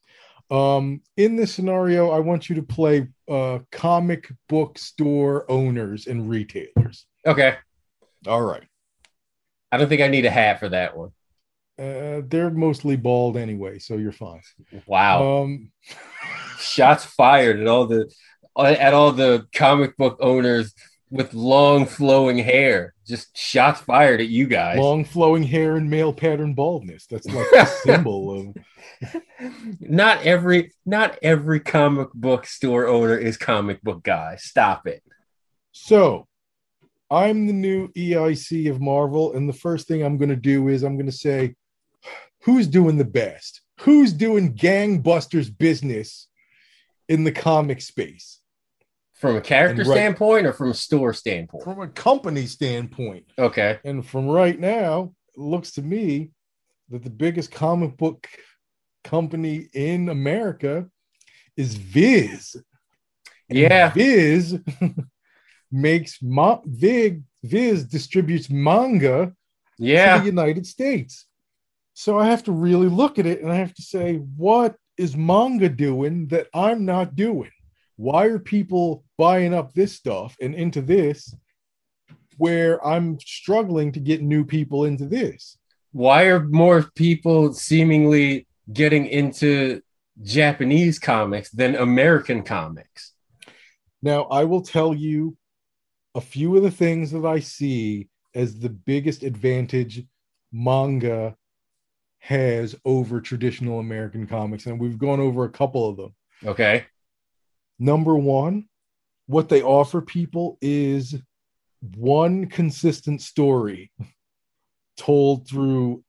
Um, 0.51 1.03
in 1.17 1.37
this 1.37 1.53
scenario, 1.53 2.11
I 2.11 2.21
want 2.21 2.49
you 2.49 2.57
to 2.57 2.63
play 2.63 3.07
uh, 3.29 3.61
comic 3.71 4.31
book 4.49 4.79
store 4.79 5.51
owners 5.51 6.07
and 6.07 6.29
retailers. 6.29 7.07
Okay. 7.27 7.57
All 8.27 8.43
right. 8.43 8.65
I 9.71 9.77
don't 9.77 9.89
think 9.89 10.03
I 10.03 10.09
need 10.09 10.25
a 10.25 10.31
hat 10.31 10.61
for 10.61 10.69
that 10.71 10.97
one. 10.97 11.11
Uh, 11.79 12.23
they're 12.27 12.51
mostly 12.51 12.97
bald 12.97 13.37
anyway, 13.37 13.79
so 13.79 13.97
you're 13.97 14.13
fine. 14.13 14.41
Wow. 14.87 15.43
Um, 15.43 15.71
Shots 16.59 17.05
fired 17.05 17.61
at 17.61 17.67
all 17.69 17.87
the 17.87 18.13
at 18.59 18.93
all 18.93 19.13
the 19.13 19.47
comic 19.55 19.97
book 19.97 20.19
owners 20.21 20.75
with 21.11 21.33
long 21.35 21.87
flowing 21.87 22.39
hair. 22.39 22.95
Just 23.07 23.37
shots 23.37 23.81
fired 23.81 24.21
at 24.21 24.29
you 24.29 24.47
guys. 24.47 24.79
long 24.79 25.05
flowing 25.05 25.43
hair 25.43 25.77
and 25.77 25.89
male 25.89 26.13
pattern 26.13 26.55
baldness. 26.55 27.07
That's 27.07 27.27
like 27.27 27.47
a 27.57 27.67
symbol 27.67 28.41
of. 28.41 28.57
not 29.81 30.23
every 30.23 30.73
not 30.85 31.19
every 31.23 31.61
comic 31.61 32.13
book 32.13 32.47
store 32.47 32.87
owner 32.87 33.17
is 33.17 33.37
comic 33.37 33.81
book 33.83 34.03
guy. 34.03 34.37
Stop 34.37 34.87
it. 34.87 35.03
So, 35.73 36.27
I'm 37.11 37.47
the 37.47 37.53
new 37.53 37.89
EIC 37.89 38.71
of 38.71 38.81
Marvel, 38.81 39.33
and 39.35 39.49
the 39.49 39.53
first 39.55 39.89
thing 39.89 40.03
I'm 40.03 40.19
going 40.19 40.29
to 40.29 40.37
do 40.37 40.69
is 40.69 40.83
I'm 40.83 40.97
going 40.97 41.07
to 41.07 41.13
say, 41.13 41.55
who's 42.43 42.67
doing 42.67 42.99
the 42.99 43.05
best? 43.05 43.63
Who's 43.81 44.13
doing 44.13 44.55
gangbusters 44.55 45.57
business 45.57 46.29
in 47.09 47.25
the 47.25 47.33
comic 47.33 47.81
space 47.81 48.41
From 49.15 49.37
a 49.37 49.41
character 49.41 49.85
right- 49.85 49.95
standpoint 49.97 50.47
or 50.47 50.53
from 50.53 50.71
a 50.71 50.75
store 50.75 51.13
standpoint? 51.15 51.65
from 51.65 51.81
a 51.81 51.89
company 51.89 52.47
standpoint? 52.47 53.25
Okay. 53.39 53.79
And 53.85 54.05
from 54.07 54.29
right 54.29 54.59
now, 54.59 55.15
it 55.35 55.41
looks 55.41 55.73
to 55.73 55.83
me 55.83 56.31
that 56.91 57.03
the 57.05 57.11
biggest 57.11 57.51
comic 57.53 57.97
book 57.97 58.29
company 59.05 59.69
in 59.73 60.09
America 60.09 60.87
is 61.57 61.75
Viz. 61.77 62.57
And 63.49 63.59
Yeah. 63.59 63.91
Viz 63.91 64.59
makes 65.71 66.19
ma- 66.23 66.61
Vig 66.65 67.23
Viz 67.45 67.85
distributes 67.85 68.51
manga 68.51 69.33
to 70.17 70.21
the 70.21 70.27
United 70.27 70.67
States. 70.67 71.27
So 71.95 72.19
I 72.19 72.27
have 72.27 72.45
to 72.45 72.53
really 72.53 72.89
look 72.89 73.19
at 73.19 73.27
it 73.27 73.43
and 73.43 73.51
I 73.51 73.57
have 73.57 73.75
to 73.75 73.83
say, 73.83 74.17
what 74.17 74.77
is 74.97 75.17
manga 75.17 75.69
doing 75.69 76.29
that 76.29 76.49
I'm 76.55 76.85
not 76.85 77.17
doing? 77.17 77.51
Why 77.97 78.27
are 78.27 78.39
people 78.39 79.05
buying 79.17 79.53
up 79.55 79.73
this 79.73 79.95
stuff 79.95 80.37
and 80.41 80.55
into 80.55 80.81
this 80.81 81.35
where 82.37 82.85
I'm 82.87 83.19
struggling 83.19 83.93
to 83.93 84.01
get 84.01 84.23
new 84.23 84.45
people 84.45 84.85
into 84.85 85.07
this? 85.07 85.59
Why 85.93 86.25
are 86.25 86.45
more 86.45 86.85
people 86.95 87.53
seemingly 87.53 88.47
getting 88.73 89.07
into 89.07 89.83
Japanese 90.23 90.99
comics 90.99 91.51
than 91.51 91.75
American 91.75 92.43
comics? 92.43 93.13
Now, 94.03 94.25
I 94.25 94.45
will 94.45 94.63
tell 94.63 94.95
you 94.95 95.37
a 96.15 96.21
few 96.21 96.57
of 96.57 96.63
the 96.63 96.71
things 96.71 97.11
that 97.13 97.25
I 97.25 97.41
see 97.41 98.09
as 98.35 98.59
the 98.59 98.69
biggest 98.71 99.23
advantage 99.23 100.05
manga 100.53 101.37
has 102.21 102.75
over 102.85 103.21
traditional 103.21 103.81
American 103.81 104.27
comics. 104.27 104.67
And 104.67 104.81
we've 104.81 104.99
gone 104.99 105.21
over 105.21 105.45
a 105.45 105.51
couple 105.51 105.89
of 105.89 105.97
them. 105.97 106.15
Okay. 106.45 106.85
Number 107.79 108.17
one, 108.17 108.69
what 109.27 109.49
they 109.49 109.63
offer 109.63 110.01
people 110.01 110.59
is 110.61 111.15
one 111.97 112.47
consistent 112.47 113.23
story 113.23 113.93
told 114.97 115.49
through 115.49 116.03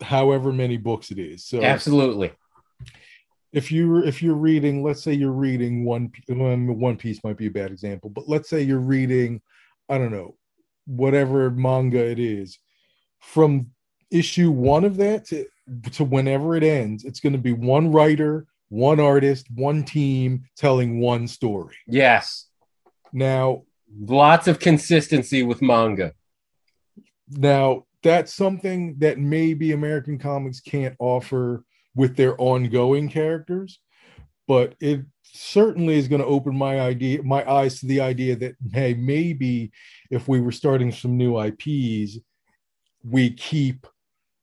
however 0.00 0.52
many 0.52 0.76
books 0.76 1.10
it 1.10 1.18
is. 1.18 1.44
So 1.46 1.62
Absolutely. 1.62 2.32
If 3.54 3.70
you 3.70 4.02
if 4.04 4.20
you're 4.20 4.34
reading, 4.34 4.82
let's 4.82 5.02
say 5.02 5.12
you're 5.12 5.30
reading 5.30 5.84
one 5.84 6.10
One 6.28 6.96
Piece 6.96 7.22
might 7.22 7.36
be 7.36 7.46
a 7.46 7.50
bad 7.50 7.70
example, 7.70 8.10
but 8.10 8.28
let's 8.28 8.50
say 8.50 8.62
you're 8.62 8.80
reading, 8.80 9.40
I 9.88 9.96
don't 9.96 10.10
know, 10.10 10.36
whatever 10.86 11.50
manga 11.50 12.04
it 12.04 12.18
is, 12.18 12.58
from 13.20 13.70
issue 14.10 14.50
one 14.50 14.84
of 14.84 14.96
that 14.96 15.26
to, 15.26 15.46
to 15.92 16.04
whenever 16.04 16.56
it 16.56 16.64
ends, 16.64 17.04
it's 17.04 17.20
going 17.20 17.32
to 17.32 17.38
be 17.38 17.52
one 17.52 17.92
writer, 17.92 18.46
one 18.70 18.98
artist, 18.98 19.46
one 19.54 19.84
team 19.84 20.44
telling 20.56 20.98
one 21.00 21.28
story. 21.28 21.76
Yes. 21.86 22.48
Now, 23.12 23.62
Lots 23.96 24.48
of 24.48 24.58
consistency 24.58 25.44
with 25.44 25.62
manga. 25.62 26.12
now 27.30 27.86
that's 28.02 28.34
something 28.34 28.96
that 28.98 29.18
maybe 29.18 29.70
American 29.70 30.18
comics 30.18 30.60
can't 30.60 30.96
offer 30.98 31.64
with 31.94 32.16
their 32.16 32.40
ongoing 32.40 33.08
characters, 33.08 33.80
but 34.46 34.74
it 34.80 35.00
certainly 35.22 35.96
is 35.96 36.08
going 36.08 36.20
to 36.20 36.26
open 36.26 36.56
my 36.56 36.80
idea 36.80 37.22
my 37.22 37.48
eyes 37.50 37.80
to 37.80 37.86
the 37.86 38.00
idea 38.00 38.36
that 38.36 38.54
hey, 38.72 38.94
maybe 38.94 39.72
if 40.10 40.28
we 40.28 40.40
were 40.40 40.52
starting 40.52 40.92
some 40.92 41.16
new 41.16 41.40
IPs, 41.40 42.18
we 43.04 43.30
keep 43.30 43.86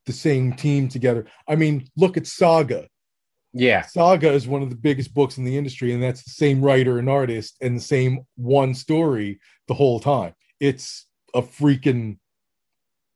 the 0.06 0.14
same 0.14 0.54
team 0.54 0.88
together. 0.88 1.26
I 1.47 1.56
mean, 1.56 1.88
look 1.95 2.18
at 2.18 2.28
Saga. 2.28 2.88
Yeah. 3.54 3.82
Saga 3.82 4.32
is 4.32 4.47
one 4.47 4.62
of 4.62 4.70
the 4.70 4.76
biggest 4.76 5.14
books 5.14 5.38
in 5.38 5.43
the 5.43 5.58
industry, 5.58 5.93
and 5.93 6.02
that's 6.02 6.24
the 6.24 6.32
same 6.32 6.62
writer 6.62 6.99
and 6.99 7.10
artist 7.10 7.58
and 7.62 7.78
the 7.78 7.82
same 7.82 8.26
one 8.36 8.74
story 8.74 9.39
the 9.68 9.74
whole 9.74 9.99
time. 9.99 10.34
It's 10.60 11.06
a 11.34 11.41
freaking 11.41 12.18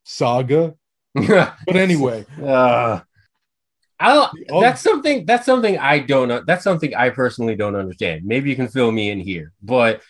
saga. 0.04 0.76
But 1.16 1.76
anyway, 1.76 2.26
Uh, 2.44 3.00
I 4.00 4.14
don't, 4.14 4.62
that's 4.62 4.82
something 4.82 5.26
that's 5.26 5.46
something 5.46 5.78
I 5.78 6.00
don't 6.00 6.28
know. 6.28 6.44
That's 6.46 6.64
something 6.64 6.94
I 6.94 7.10
personally 7.12 7.56
don't 7.56 7.76
understand. 7.76 8.26
Maybe 8.26 8.50
you 8.50 8.56
can 8.56 8.68
fill 8.68 8.92
me 8.92 9.10
in 9.10 9.20
here. 9.20 9.54
But 9.64 10.02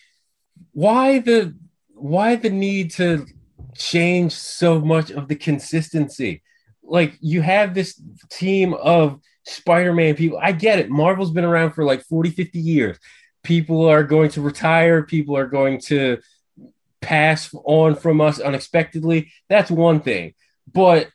why 0.72 1.20
the 1.20 1.56
why 1.94 2.36
the 2.36 2.50
need 2.50 2.92
to 2.92 3.26
change 3.76 4.34
so 4.34 4.80
much 4.80 5.12
of 5.12 5.28
the 5.28 5.36
consistency? 5.36 6.42
Like 6.84 7.18
you 7.22 7.42
have 7.42 7.74
this 7.74 8.02
team 8.32 8.74
of 8.74 9.20
Spider-Man 9.46 10.16
people. 10.16 10.40
I 10.42 10.52
get 10.52 10.80
it. 10.80 10.90
Marvel's 10.90 11.32
been 11.32 11.46
around 11.46 11.72
for 11.74 11.84
like 11.84 12.04
40, 12.04 12.32
50 12.32 12.60
years. 12.60 12.98
People 13.44 13.86
are 13.86 14.04
going 14.04 14.32
to 14.32 14.42
retire, 14.42 15.04
people 15.04 15.38
are 15.38 15.46
going 15.46 15.80
to 15.82 16.18
pass 17.02 17.54
on 17.64 17.96
from 17.96 18.20
us 18.20 18.40
unexpectedly. 18.40 19.32
That's 19.48 19.70
one 19.70 20.02
thing. 20.02 20.34
But 20.74 21.10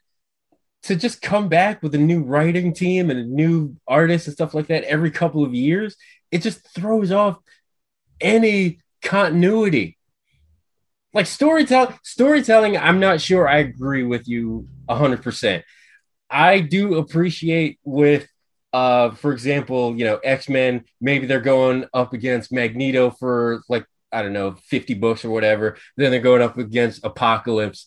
to 0.84 0.96
just 0.96 1.20
come 1.20 1.48
back 1.48 1.82
with 1.82 1.94
a 1.94 1.98
new 1.98 2.22
writing 2.22 2.72
team 2.72 3.10
and 3.10 3.18
a 3.18 3.24
new 3.24 3.76
artist 3.86 4.26
and 4.26 4.34
stuff 4.34 4.54
like 4.54 4.68
that 4.68 4.84
every 4.84 5.10
couple 5.10 5.44
of 5.44 5.54
years, 5.54 5.96
it 6.30 6.42
just 6.42 6.66
throws 6.74 7.12
off 7.12 7.38
any 8.20 8.80
continuity. 9.02 9.98
Like 11.12 11.26
storytelling, 11.26 11.98
storytelling, 12.02 12.76
I'm 12.76 13.00
not 13.00 13.20
sure 13.20 13.48
I 13.48 13.58
agree 13.58 14.04
with 14.04 14.28
you 14.28 14.68
100%. 14.88 15.62
I 16.30 16.60
do 16.60 16.96
appreciate 16.98 17.78
with 17.84 18.28
uh 18.72 19.10
for 19.10 19.32
example, 19.32 19.96
you 19.98 20.04
know, 20.04 20.20
X-Men, 20.22 20.84
maybe 21.00 21.26
they're 21.26 21.40
going 21.40 21.86
up 21.92 22.12
against 22.12 22.52
Magneto 22.52 23.10
for 23.10 23.62
like 23.68 23.84
I 24.12 24.22
don't 24.22 24.32
know, 24.32 24.52
50 24.52 24.94
books 24.94 25.24
or 25.24 25.30
whatever. 25.30 25.76
Then 25.96 26.10
they're 26.10 26.20
going 26.20 26.42
up 26.42 26.56
against 26.56 27.04
Apocalypse 27.04 27.86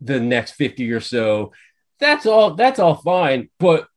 the 0.00 0.20
next 0.20 0.52
50 0.52 0.90
or 0.92 1.00
so. 1.00 1.52
That's 2.00 2.26
all 2.26 2.54
that's 2.54 2.78
all 2.78 2.96
fine, 2.96 3.50
but 3.58 3.88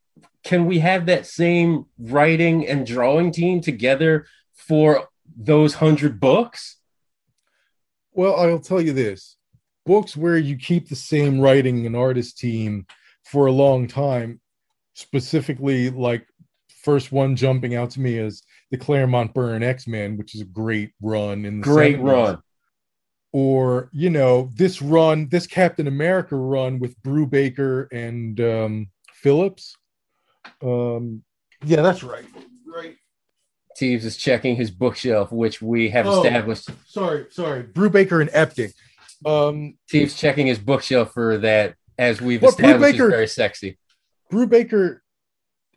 can 0.43 0.65
we 0.65 0.79
have 0.79 1.07
that 1.07 1.25
same 1.25 1.85
writing 1.99 2.67
and 2.67 2.85
drawing 2.85 3.31
team 3.31 3.59
together 3.59 4.25
for 4.53 5.09
those 5.35 5.75
100 5.75 6.19
books? 6.19 6.77
well, 8.17 8.35
I'll 8.35 8.59
tell 8.59 8.81
you 8.81 8.91
this 8.91 9.37
books 9.85 10.17
where 10.17 10.37
you 10.37 10.57
keep 10.57 10.89
the 10.89 10.95
same 10.95 11.39
writing 11.39 11.85
and 11.85 11.95
artist 11.95 12.37
team 12.37 12.85
for 13.23 13.45
a 13.45 13.51
long 13.51 13.87
time, 13.87 14.41
specifically 14.95 15.89
like 15.89 16.27
first 16.83 17.11
one 17.11 17.35
jumping 17.35 17.75
out 17.75 17.91
to 17.91 18.01
me 18.01 18.17
is 18.17 18.43
the 18.71 18.77
Claremont 18.77 19.33
Byrne 19.33 19.63
X-Men, 19.63 20.17
which 20.17 20.35
is 20.35 20.41
a 20.41 20.45
great 20.45 20.91
run 21.01 21.45
in 21.45 21.61
the 21.61 21.63
Great 21.63 21.99
70s. 21.99 22.03
run. 22.03 22.43
Or 23.33 23.89
you 23.91 24.09
know 24.09 24.49
this 24.55 24.81
run 24.81 25.27
this 25.29 25.45
captain 25.47 25.85
america 25.87 26.35
run 26.35 26.79
with 26.79 26.99
brubaker 27.03 27.87
and 27.91 28.39
um 28.39 28.87
phillips 29.13 29.75
um 30.63 31.23
yeah 31.65 31.81
that's 31.81 32.03
right 32.03 32.25
right 32.65 32.95
Teebs 33.79 34.05
is 34.05 34.17
checking 34.17 34.55
his 34.55 34.71
bookshelf, 34.71 35.31
which 35.31 35.61
we 35.61 35.89
have 35.89 36.07
Oh. 36.07 36.23
established. 36.23 36.69
sorry 36.87 37.27
sorry 37.29 37.63
brubaker 37.63 38.21
and 38.21 38.29
epting 38.31 38.73
Um, 39.25 39.77
Steve's 39.87 40.15
checking 40.15 40.47
his 40.47 40.59
bookshelf 40.59 41.11
for 41.13 41.37
that, 41.39 41.75
as 41.97 42.21
we've 42.21 42.41
Well, 42.41 42.51
established, 42.51 42.99
is 42.99 43.09
very 43.09 43.27
sexy. 43.27 43.77
Brubaker 44.31 44.99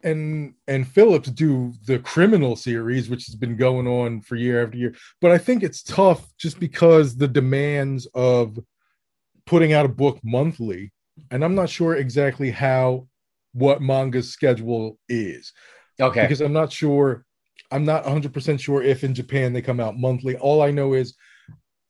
and 0.03 0.55
and 0.67 0.87
Phillips 0.87 1.31
do 1.31 1.73
the 1.87 1.99
criminal 1.99 2.57
series, 2.57 3.09
which 3.11 3.27
has 3.27 3.35
been 3.35 3.57
going 3.57 3.87
on 3.87 4.21
for 4.21 4.37
year 4.37 4.65
after 4.65 4.77
year. 4.77 4.95
But 5.21 5.31
I 5.31 5.39
think 5.39 5.63
it's 5.63 5.83
tough 5.83 6.27
just 6.39 6.59
because 6.61 7.17
the 7.17 7.29
demands 7.29 8.07
of 8.15 8.59
putting 9.47 9.73
out 9.73 9.87
a 9.87 9.91
book 9.91 10.19
monthly, 10.23 10.93
and 11.31 11.45
I'm 11.45 11.55
not 11.55 11.71
sure 11.71 11.97
exactly 11.97 12.51
how 12.51 13.09
what 13.53 13.83
manga's 13.83 14.31
schedule 14.31 14.99
is 15.09 15.53
Okay. 16.01 16.23
because 16.23 16.41
I'm 16.41 16.53
not 16.53 16.73
sure. 16.73 17.25
I'm 17.73 17.85
not 17.85 18.05
100% 18.05 18.59
sure 18.59 18.83
if 18.83 19.05
in 19.05 19.15
Japan 19.15 19.53
they 19.53 19.63
come 19.63 19.79
out 19.79 19.97
monthly. 19.97 20.37
All 20.37 20.61
I 20.61 20.73
know 20.73 20.95
is 20.95 21.15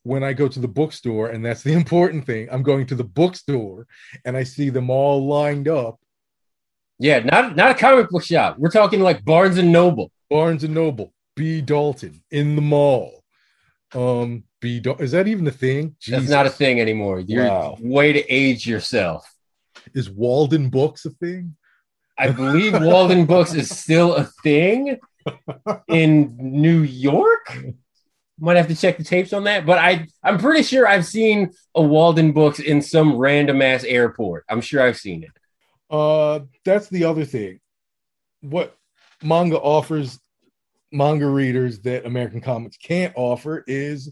when 0.02 0.22
I 0.22 0.32
go 0.32 0.48
to 0.48 0.60
the 0.60 0.68
bookstore, 0.68 1.28
and 1.30 1.44
that's 1.44 1.62
the 1.62 1.72
important 1.82 2.26
thing, 2.26 2.48
I'm 2.50 2.62
going 2.62 2.86
to 2.86 2.94
the 2.94 3.04
bookstore 3.04 3.86
and 4.24 4.36
I 4.36 4.42
see 4.44 4.70
them 4.70 4.90
all 4.90 5.26
lined 5.26 5.68
up 5.68 5.98
Yeah, 7.00 7.20
not 7.20 7.56
not 7.56 7.70
a 7.72 7.74
comic 7.74 8.10
book 8.10 8.22
shop. 8.22 8.58
We're 8.58 8.70
talking 8.70 9.00
like 9.00 9.24
Barnes 9.24 9.56
and 9.58 9.72
Noble. 9.72 10.12
Barnes 10.28 10.62
and 10.64 10.74
Noble, 10.74 11.12
B. 11.34 11.60
Dalton 11.60 12.22
in 12.30 12.54
the 12.56 12.62
mall. 12.62 13.24
Um, 13.94 14.44
B. 14.60 14.78
Dal- 14.80 14.96
is 15.00 15.12
that 15.12 15.26
even 15.26 15.46
a 15.46 15.50
thing? 15.50 15.96
That's 16.06 16.28
not 16.28 16.46
a 16.46 16.50
thing 16.50 16.80
anymore. 16.80 17.20
You're 17.20 17.46
Wow. 17.46 17.76
way 17.80 18.12
to 18.12 18.20
age 18.32 18.66
yourself. 18.66 19.26
Is 19.94 20.10
Walden 20.10 20.68
Books 20.68 21.04
a 21.06 21.10
thing? 21.10 21.56
I 22.18 22.30
believe 22.30 22.74
Walden 22.80 23.24
Books 23.24 23.54
is 23.54 23.70
still 23.76 24.14
a 24.14 24.24
thing 24.42 24.98
in 25.88 26.36
New 26.38 26.82
York. 26.82 27.56
Might 28.38 28.56
have 28.58 28.68
to 28.68 28.76
check 28.76 28.98
the 28.98 29.04
tapes 29.04 29.32
on 29.32 29.44
that, 29.44 29.64
but 29.66 29.78
I 29.78 30.06
I'm 30.22 30.38
pretty 30.38 30.62
sure 30.62 30.86
I've 30.86 31.06
seen 31.06 31.50
a 31.74 31.82
Walden 31.82 32.32
Books 32.32 32.58
in 32.58 32.82
some 32.82 33.16
random 33.16 33.62
ass 33.62 33.84
airport. 33.84 34.44
I'm 34.50 34.60
sure 34.60 34.82
I've 34.82 34.98
seen 34.98 35.22
it. 35.24 35.30
Uh, 35.90 36.40
that's 36.64 36.88
the 36.88 37.04
other 37.04 37.24
thing. 37.24 37.60
What 38.42 38.76
manga 39.22 39.58
offers 39.58 40.18
manga 40.92 41.26
readers 41.26 41.80
that 41.80 42.06
American 42.06 42.40
comics 42.40 42.76
can't 42.76 43.12
offer 43.16 43.64
is 43.66 44.10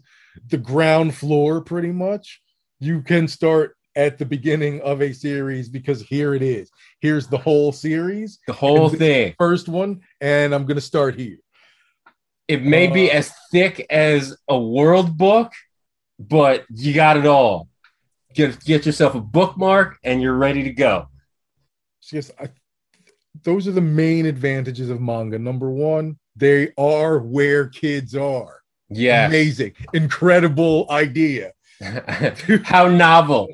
the 0.49 0.59
ground 0.59 1.15
floor, 1.15 1.61
pretty 1.61 1.91
much. 1.93 2.41
You 2.81 3.03
can 3.03 3.27
start 3.29 3.77
at 3.97 4.19
the 4.19 4.25
beginning 4.25 4.81
of 4.83 5.03
a 5.03 5.13
series 5.13 5.69
because 5.69 6.03
here 6.03 6.35
it 6.35 6.43
is. 6.43 6.71
Here's 7.01 7.27
the 7.27 7.39
whole 7.39 7.73
series, 7.73 8.39
The 8.47 8.53
whole 8.53 8.89
thing. 8.89 9.35
first 9.39 9.69
one, 9.69 10.03
and 10.21 10.55
I'm 10.55 10.67
going 10.67 10.77
to 10.77 10.81
start 10.81 11.17
here. 11.19 11.39
It 12.47 12.63
may 12.63 12.87
be 12.87 13.11
Uh, 13.11 13.15
as 13.15 13.33
thick 13.51 13.85
as 13.91 14.37
a 14.49 14.59
world 14.59 15.19
book, 15.19 15.53
but 16.19 16.65
you 16.73 16.95
got 16.95 17.17
it 17.17 17.27
all. 17.27 17.69
Get 18.35 18.63
get 18.65 18.87
yourself 18.87 19.15
a 19.17 19.21
bookmark 19.21 19.99
and 20.05 20.23
you're 20.23 20.37
ready 20.37 20.63
to 20.65 20.71
go. 20.71 21.09
Yes, 22.13 22.31
I, 22.41 22.49
those 23.43 23.69
are 23.69 23.73
the 23.73 23.81
main 23.81 24.27
advantages 24.27 24.91
of 24.91 25.01
manga. 25.01 25.39
Number 25.39 25.71
one, 25.71 26.19
they 26.37 26.73
are 26.79 27.19
where 27.19 27.69
kids 27.69 28.15
are. 28.15 28.61
Yeah. 28.89 29.27
Amazing, 29.27 29.75
incredible 29.93 30.87
idea. 30.91 31.53
how 32.65 32.89
novel. 32.89 33.49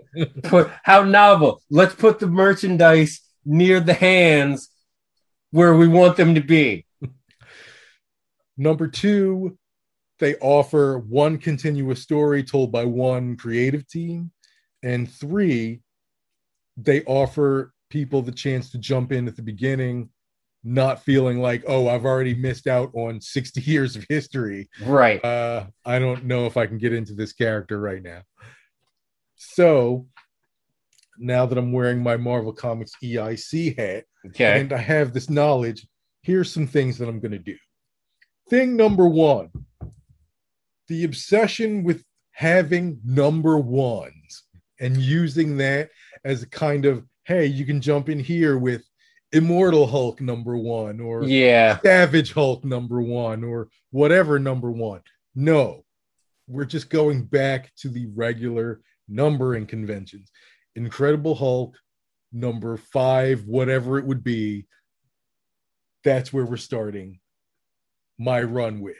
Put 0.44 0.70
how 0.82 1.02
novel. 1.02 1.60
Let's 1.70 1.94
put 1.94 2.18
the 2.18 2.26
merchandise 2.26 3.20
near 3.44 3.80
the 3.80 3.94
hands 3.94 4.70
where 5.50 5.74
we 5.74 5.88
want 5.88 6.16
them 6.16 6.34
to 6.34 6.40
be. 6.40 6.86
Number 8.56 8.88
two, 8.88 9.58
they 10.20 10.36
offer 10.36 10.98
one 10.98 11.38
continuous 11.38 12.00
story 12.00 12.44
told 12.44 12.72
by 12.72 12.84
one 12.84 13.36
creative 13.36 13.86
team. 13.86 14.30
And 14.82 15.10
three, 15.10 15.80
they 16.76 17.02
offer 17.02 17.73
people 17.90 18.22
the 18.22 18.32
chance 18.32 18.70
to 18.70 18.78
jump 18.78 19.12
in 19.12 19.28
at 19.28 19.36
the 19.36 19.42
beginning, 19.42 20.08
not 20.62 21.02
feeling 21.02 21.40
like, 21.40 21.62
oh, 21.66 21.88
I've 21.88 22.04
already 22.04 22.34
missed 22.34 22.66
out 22.66 22.90
on 22.94 23.20
60 23.20 23.60
years 23.70 23.96
of 23.96 24.04
history. 24.08 24.68
Right. 24.82 25.24
Uh, 25.24 25.66
I 25.84 25.98
don't 25.98 26.24
know 26.24 26.46
if 26.46 26.56
I 26.56 26.66
can 26.66 26.78
get 26.78 26.92
into 26.92 27.14
this 27.14 27.32
character 27.32 27.78
right 27.78 28.02
now. 28.02 28.22
So 29.36 30.06
now 31.18 31.46
that 31.46 31.58
I'm 31.58 31.72
wearing 31.72 32.02
my 32.02 32.16
Marvel 32.16 32.52
Comics 32.52 32.92
EIC 33.02 33.78
hat, 33.78 34.04
Okay. 34.26 34.58
and 34.60 34.72
I 34.72 34.78
have 34.78 35.12
this 35.12 35.28
knowledge, 35.28 35.86
here's 36.22 36.50
some 36.50 36.66
things 36.66 36.96
that 36.98 37.08
I'm 37.08 37.20
going 37.20 37.32
to 37.32 37.38
do. 37.38 37.56
Thing 38.48 38.76
number 38.76 39.06
one 39.06 39.50
the 40.88 41.04
obsession 41.04 41.82
with 41.82 42.04
having 42.32 43.00
number 43.04 43.56
ones 43.58 44.42
and 44.80 44.98
using 44.98 45.56
that 45.56 45.88
as 46.26 46.42
a 46.42 46.48
kind 46.48 46.84
of, 46.84 47.04
hey, 47.24 47.46
you 47.46 47.64
can 47.64 47.80
jump 47.80 48.08
in 48.08 48.18
here 48.18 48.58
with 48.58 48.82
Immortal 49.32 49.86
Hulk 49.86 50.20
number 50.20 50.56
one 50.56 51.00
or 51.00 51.24
Yeah. 51.24 51.80
Savage 51.80 52.32
Hulk 52.32 52.64
number 52.64 53.02
one 53.02 53.42
or 53.42 53.68
whatever 53.90 54.38
number 54.38 54.70
one. 54.70 55.00
No, 55.34 55.84
we're 56.46 56.66
just 56.66 56.90
going 56.90 57.24
back 57.24 57.72
to 57.76 57.88
the 57.88 58.06
regular 58.14 58.80
numbering 59.08 59.66
conventions. 59.66 60.30
Incredible 60.76 61.34
Hulk 61.34 61.76
number 62.32 62.76
five, 62.76 63.44
whatever 63.44 63.98
it 63.98 64.04
would 64.04 64.22
be. 64.22 64.66
That's 66.04 66.32
where 66.32 66.44
we're 66.44 66.56
starting 66.58 67.20
my 68.18 68.42
run 68.42 68.80
with. 68.80 68.96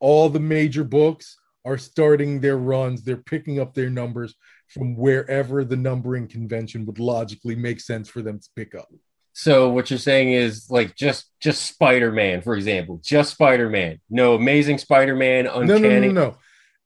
All 0.00 0.28
the 0.28 0.40
major 0.40 0.84
books 0.84 1.38
are 1.68 1.78
starting 1.78 2.40
their 2.40 2.56
runs, 2.56 3.02
they're 3.02 3.16
picking 3.18 3.60
up 3.60 3.74
their 3.74 3.90
numbers 3.90 4.34
from 4.68 4.96
wherever 4.96 5.64
the 5.64 5.76
numbering 5.76 6.26
convention 6.26 6.84
would 6.86 6.98
logically 6.98 7.54
make 7.54 7.80
sense 7.80 8.08
for 8.08 8.22
them 8.22 8.38
to 8.38 8.48
pick 8.56 8.74
up. 8.74 8.88
So 9.34 9.68
what 9.68 9.90
you're 9.90 9.98
saying 9.98 10.32
is 10.32 10.68
like 10.70 10.96
just 10.96 11.30
just 11.40 11.66
Spider-Man, 11.66 12.42
for 12.42 12.54
example. 12.56 13.00
Just 13.04 13.32
Spider-Man. 13.32 14.00
No 14.10 14.34
amazing 14.34 14.78
Spider-Man, 14.78 15.44
No, 15.44 15.60
uncanny. 15.60 16.08
no, 16.08 16.12
no, 16.12 16.12
no. 16.30 16.36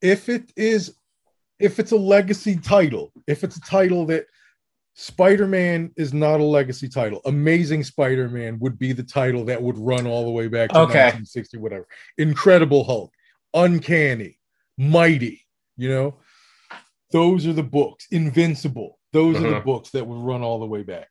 If 0.03 0.29
it 0.29 0.53
is, 0.57 0.97
if 1.59 1.79
it's 1.79 1.93
a 1.93 1.97
legacy 1.97 2.57
title, 2.57 3.13
if 3.27 3.43
it's 3.45 3.57
a 3.57 3.61
title 3.63 4.05
that 4.07 4.27
Spider-Man 4.95 5.93
is 5.97 6.13
not 6.13 6.41
a 6.41 6.45
legacy 6.45 6.89
title, 6.89 7.23
Amazing 7.25 7.85
Spider-Man 7.85 8.59
would 8.59 8.79
be 8.79 8.93
the 8.93 9.03
title 9.03 9.45
that 9.47 9.63
would 9.63 9.79
run 9.79 10.07
all 10.07 10.25
the 10.25 10.31
way 10.31 10.49
back 10.49 10.69
to 10.71 10.81
Okay. 10.81 11.05
1960, 11.05 11.57
whatever. 11.59 11.87
Incredible 12.19 12.85
Hulk, 12.85 13.13
Uncanny, 13.55 14.39
Mighty, 14.79 15.43
you 15.77 15.89
know, 15.89 16.17
those 17.11 17.47
are 17.47 17.53
the 17.53 17.63
books. 17.63 18.07
Invincible, 18.11 18.99
those 19.13 19.37
are 19.37 19.41
the 19.51 19.61
Mhm. 19.61 19.65
books 19.65 19.91
that 19.91 20.07
would 20.07 20.19
run 20.19 20.43
all 20.43 20.59
the 20.59 20.67
way 20.67 20.83
back. 20.83 21.09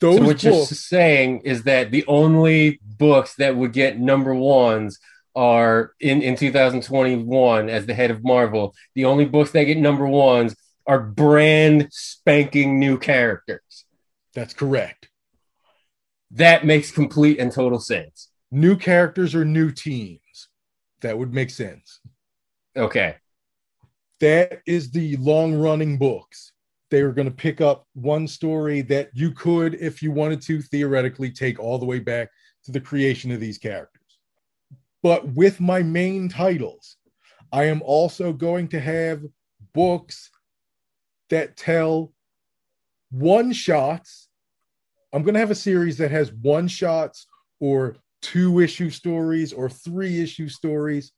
Those 0.00 0.18
So 0.18 0.24
what 0.24 0.42
you're 0.42 0.64
saying 0.66 1.40
is 1.44 1.62
that 1.62 1.90
the 1.90 2.04
only 2.06 2.80
books 2.82 3.34
that 3.36 3.56
would 3.56 3.72
get 3.72 3.98
number 3.98 4.34
ones 4.34 4.98
are 5.34 5.92
in, 6.00 6.22
in 6.22 6.36
2021 6.36 7.68
as 7.68 7.86
the 7.86 7.94
head 7.94 8.10
of 8.10 8.24
Marvel. 8.24 8.74
The 8.94 9.04
only 9.04 9.24
books 9.26 9.52
that 9.52 9.64
get 9.64 9.78
number 9.78 10.06
ones 10.06 10.54
are 10.86 11.00
brand 11.00 11.88
spanking 11.90 12.78
new 12.78 12.98
characters. 12.98 13.84
that's 14.34 14.52
correct. 14.52 15.08
That 16.30 16.66
makes 16.66 16.90
complete 16.90 17.38
and 17.38 17.50
total 17.50 17.80
sense. 17.80 18.30
New 18.50 18.76
characters 18.76 19.34
or 19.34 19.44
new 19.46 19.70
teams. 19.70 20.48
That 21.00 21.18
would 21.18 21.32
make 21.32 21.48
sense. 21.50 22.00
Okay. 22.76 23.16
that 24.20 24.60
is 24.66 24.90
the 24.90 25.16
long 25.16 25.54
running 25.54 25.98
books. 25.98 26.52
They 26.90 27.02
were 27.02 27.12
going 27.12 27.28
to 27.28 27.34
pick 27.34 27.60
up 27.60 27.86
one 27.94 28.28
story 28.28 28.82
that 28.82 29.10
you 29.12 29.32
could, 29.32 29.74
if 29.74 30.02
you 30.02 30.12
wanted 30.12 30.40
to, 30.42 30.62
theoretically 30.62 31.30
take 31.30 31.58
all 31.58 31.78
the 31.78 31.86
way 31.86 31.98
back 31.98 32.30
to 32.64 32.72
the 32.72 32.80
creation 32.80 33.32
of 33.32 33.40
these 33.40 33.58
characters. 33.58 34.18
But 35.02 35.26
with 35.34 35.60
my 35.60 35.82
main 35.82 36.28
titles, 36.28 36.96
I 37.52 37.64
am 37.64 37.82
also 37.82 38.32
going 38.32 38.68
to 38.68 38.80
have 38.80 39.22
books 39.72 40.30
that 41.30 41.56
tell 41.56 42.12
one 43.10 43.52
shots. 43.52 44.28
I'm 45.12 45.22
going 45.22 45.34
to 45.34 45.40
have 45.40 45.50
a 45.50 45.56
series 45.56 45.98
that 45.98 46.10
has 46.10 46.32
one 46.32 46.68
shots 46.68 47.26
or 47.60 47.96
two 48.22 48.60
issue 48.60 48.90
stories 48.90 49.52
or 49.52 49.68
three 49.68 50.20
issue 50.20 50.48
stories, 50.48 51.12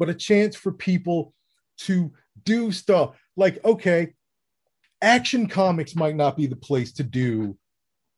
but 0.00 0.08
a 0.08 0.14
chance 0.14 0.56
for 0.56 0.72
people 0.72 1.32
to 1.78 2.12
do 2.44 2.72
stuff. 2.72 3.16
Like 3.36 3.64
okay 3.64 4.14
action 5.02 5.48
comics 5.48 5.94
might 5.96 6.16
not 6.16 6.36
be 6.36 6.46
the 6.46 6.56
place 6.56 6.92
to 6.92 7.02
do 7.02 7.56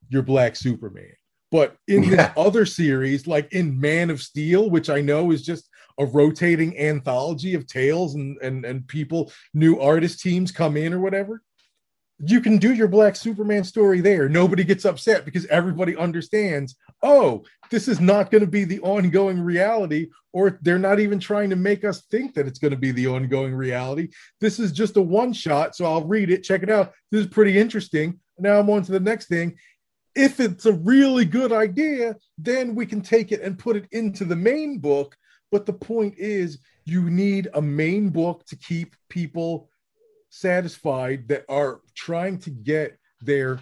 your 0.08 0.22
black 0.22 0.56
superman 0.56 1.12
but 1.50 1.76
in 1.88 2.08
this 2.08 2.30
other 2.36 2.66
series 2.66 3.26
like 3.26 3.52
in 3.52 3.80
man 3.80 4.10
of 4.10 4.20
steel 4.20 4.68
which 4.68 4.90
i 4.90 5.00
know 5.00 5.30
is 5.30 5.42
just 5.44 5.68
a 5.98 6.06
rotating 6.06 6.76
anthology 6.78 7.54
of 7.54 7.66
tales 7.66 8.14
and 8.14 8.36
and, 8.42 8.64
and 8.64 8.86
people 8.88 9.32
new 9.54 9.78
artist 9.78 10.20
teams 10.20 10.50
come 10.50 10.76
in 10.76 10.92
or 10.92 11.00
whatever 11.00 11.42
you 12.24 12.40
can 12.40 12.56
do 12.56 12.72
your 12.72 12.86
black 12.86 13.16
superman 13.16 13.64
story 13.64 14.00
there. 14.00 14.28
Nobody 14.28 14.62
gets 14.62 14.84
upset 14.84 15.24
because 15.24 15.44
everybody 15.46 15.96
understands 15.96 16.76
oh 17.02 17.42
this 17.70 17.88
is 17.88 18.00
not 18.00 18.30
going 18.30 18.42
to 18.42 18.50
be 18.50 18.64
the 18.64 18.80
ongoing 18.80 19.40
reality 19.40 20.08
or 20.32 20.58
they're 20.62 20.78
not 20.78 21.00
even 21.00 21.18
trying 21.18 21.50
to 21.50 21.56
make 21.56 21.84
us 21.84 22.02
think 22.02 22.34
that 22.34 22.46
it's 22.46 22.60
going 22.60 22.70
to 22.70 22.76
be 22.76 22.92
the 22.92 23.08
ongoing 23.08 23.54
reality. 23.54 24.08
This 24.40 24.60
is 24.60 24.70
just 24.70 24.96
a 24.96 25.02
one 25.02 25.32
shot 25.32 25.74
so 25.74 25.84
i'll 25.84 26.04
read 26.04 26.30
it 26.30 26.44
check 26.44 26.62
it 26.62 26.70
out. 26.70 26.92
This 27.10 27.22
is 27.22 27.26
pretty 27.26 27.58
interesting. 27.58 28.20
Now 28.38 28.60
i'm 28.60 28.70
on 28.70 28.82
to 28.84 28.92
the 28.92 29.00
next 29.00 29.26
thing. 29.26 29.56
If 30.14 30.38
it's 30.38 30.66
a 30.66 30.74
really 30.74 31.24
good 31.24 31.52
idea 31.52 32.14
then 32.38 32.76
we 32.76 32.86
can 32.86 33.00
take 33.00 33.32
it 33.32 33.42
and 33.42 33.58
put 33.58 33.76
it 33.76 33.88
into 33.90 34.24
the 34.24 34.36
main 34.36 34.78
book. 34.78 35.16
But 35.50 35.66
the 35.66 35.72
point 35.72 36.14
is 36.18 36.60
you 36.84 37.10
need 37.10 37.48
a 37.54 37.62
main 37.62 38.10
book 38.10 38.44
to 38.46 38.56
keep 38.56 38.94
people 39.08 39.70
satisfied 40.32 41.28
that 41.28 41.44
are 41.48 41.80
trying 41.94 42.38
to 42.38 42.50
get 42.50 42.98
their 43.20 43.60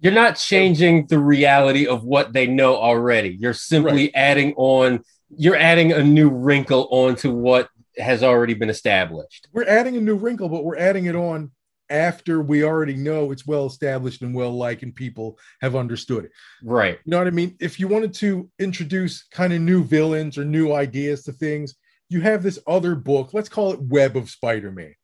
You're 0.00 0.12
not 0.12 0.36
changing 0.36 1.06
the 1.08 1.18
reality 1.18 1.86
of 1.86 2.02
what 2.04 2.32
they 2.32 2.46
know 2.46 2.76
already. 2.76 3.30
You're 3.38 3.52
simply 3.54 4.04
Right. 4.04 4.12
adding 4.14 4.54
on, 4.56 5.02
you're 5.36 5.56
adding 5.56 5.92
a 5.92 6.02
new 6.02 6.28
wrinkle 6.30 6.88
onto 6.90 7.32
what 7.32 7.68
has 7.98 8.22
already 8.22 8.54
been 8.54 8.70
established. 8.70 9.48
we're 9.52 9.68
adding 9.68 9.96
a 9.96 10.00
new 10.00 10.14
wrinkle 10.16 10.48
but 10.48 10.64
we're 10.64 10.78
adding 10.78 11.04
it 11.06 11.14
on 11.14 11.50
after 11.90 12.40
we 12.40 12.64
already 12.64 12.94
know 12.94 13.30
it's 13.32 13.46
well 13.46 13.66
established 13.66 14.22
and 14.22 14.34
well 14.34 14.50
liked 14.50 14.82
and 14.82 14.94
people 14.94 15.38
have 15.60 15.76
understood 15.76 16.24
it 16.24 16.30
Right. 16.62 16.98
you 17.04 17.10
know 17.10 17.18
what 17.18 17.26
i 17.26 17.30
mean 17.30 17.54
if 17.60 17.78
you 17.78 17.86
wanted 17.88 18.14
to 18.14 18.48
introduce 18.58 19.24
kind 19.30 19.52
of 19.52 19.60
new 19.60 19.84
villains 19.84 20.38
or 20.38 20.44
new 20.46 20.72
ideas 20.72 21.22
to 21.24 21.32
things 21.32 21.74
you 22.08 22.22
have 22.22 22.42
this 22.42 22.58
other 22.66 22.94
book 22.94 23.34
let's 23.34 23.50
call 23.50 23.72
it 23.74 23.80
web 23.82 24.16
of 24.16 24.30
spider-man 24.30 24.94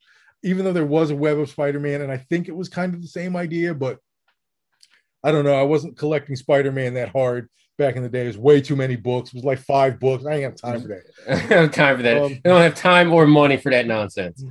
even 0.43 0.63
though 0.65 0.73
there 0.73 0.85
was 0.85 1.11
a 1.11 1.15
web 1.15 1.37
of 1.37 1.49
spider-man 1.49 2.01
and 2.01 2.11
i 2.11 2.17
think 2.17 2.47
it 2.47 2.55
was 2.55 2.69
kind 2.69 2.93
of 2.93 3.01
the 3.01 3.07
same 3.07 3.35
idea 3.35 3.73
but 3.73 3.99
i 5.23 5.31
don't 5.31 5.45
know 5.45 5.53
i 5.53 5.63
wasn't 5.63 5.97
collecting 5.97 6.35
spider-man 6.35 6.93
that 6.93 7.09
hard 7.09 7.49
back 7.77 7.95
in 7.95 8.03
the 8.03 8.09
day 8.09 8.23
it 8.23 8.27
was 8.27 8.37
way 8.37 8.59
too 8.59 8.75
many 8.75 8.95
books 8.95 9.29
it 9.29 9.35
was 9.35 9.45
like 9.45 9.59
five 9.59 9.99
books 9.99 10.25
i 10.25 10.33
ain't 10.33 10.43
have 10.43 10.55
time 10.55 10.81
for 10.81 10.89
that 10.89 11.03
I 11.29 11.47
don't 11.47 11.49
have 11.49 11.71
time 11.71 11.97
for 11.97 12.03
that. 12.03 12.17
Um, 12.21 12.33
I 12.45 12.49
don't 12.49 12.61
have 12.61 12.75
time 12.75 13.13
or 13.13 13.27
money 13.27 13.57
for 13.57 13.71
that 13.71 13.87
nonsense. 13.87 14.43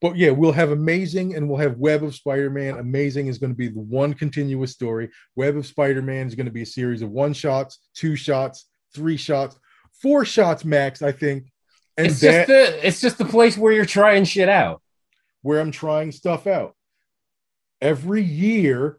but 0.00 0.16
yeah, 0.16 0.30
we'll 0.30 0.52
have 0.52 0.70
Amazing 0.70 1.34
and 1.34 1.48
we'll 1.48 1.58
have 1.58 1.78
Web 1.78 2.02
of 2.02 2.14
Spider 2.14 2.50
Man. 2.50 2.78
Amazing 2.78 3.28
is 3.28 3.38
going 3.38 3.52
to 3.52 3.56
be 3.56 3.68
the 3.68 3.80
one 3.80 4.14
continuous 4.14 4.72
story. 4.72 5.10
Web 5.36 5.56
of 5.56 5.66
Spider 5.66 6.02
Man 6.02 6.26
is 6.26 6.34
going 6.34 6.46
to 6.46 6.52
be 6.52 6.62
a 6.62 6.66
series 6.66 7.02
of 7.02 7.10
one 7.10 7.32
shots, 7.32 7.78
two 7.94 8.16
shots, 8.16 8.66
three 8.94 9.16
shots, 9.16 9.58
four 10.02 10.24
shots 10.24 10.64
max, 10.64 11.02
I 11.02 11.12
think. 11.12 11.44
And 11.98 12.06
It's 12.06 12.20
that 12.20 12.46
just 12.46 12.48
the 12.48 12.86
it's 12.86 13.00
just 13.00 13.18
the 13.18 13.24
place 13.26 13.58
where 13.58 13.72
you're 13.72 13.84
trying 13.84 14.24
shit 14.24 14.48
out. 14.48 14.80
where 15.42 15.60
I'm 15.60 15.70
trying 15.72 16.12
stuff 16.12 16.46
out. 16.46 16.74
Every 17.82 18.22
year, 18.22 18.98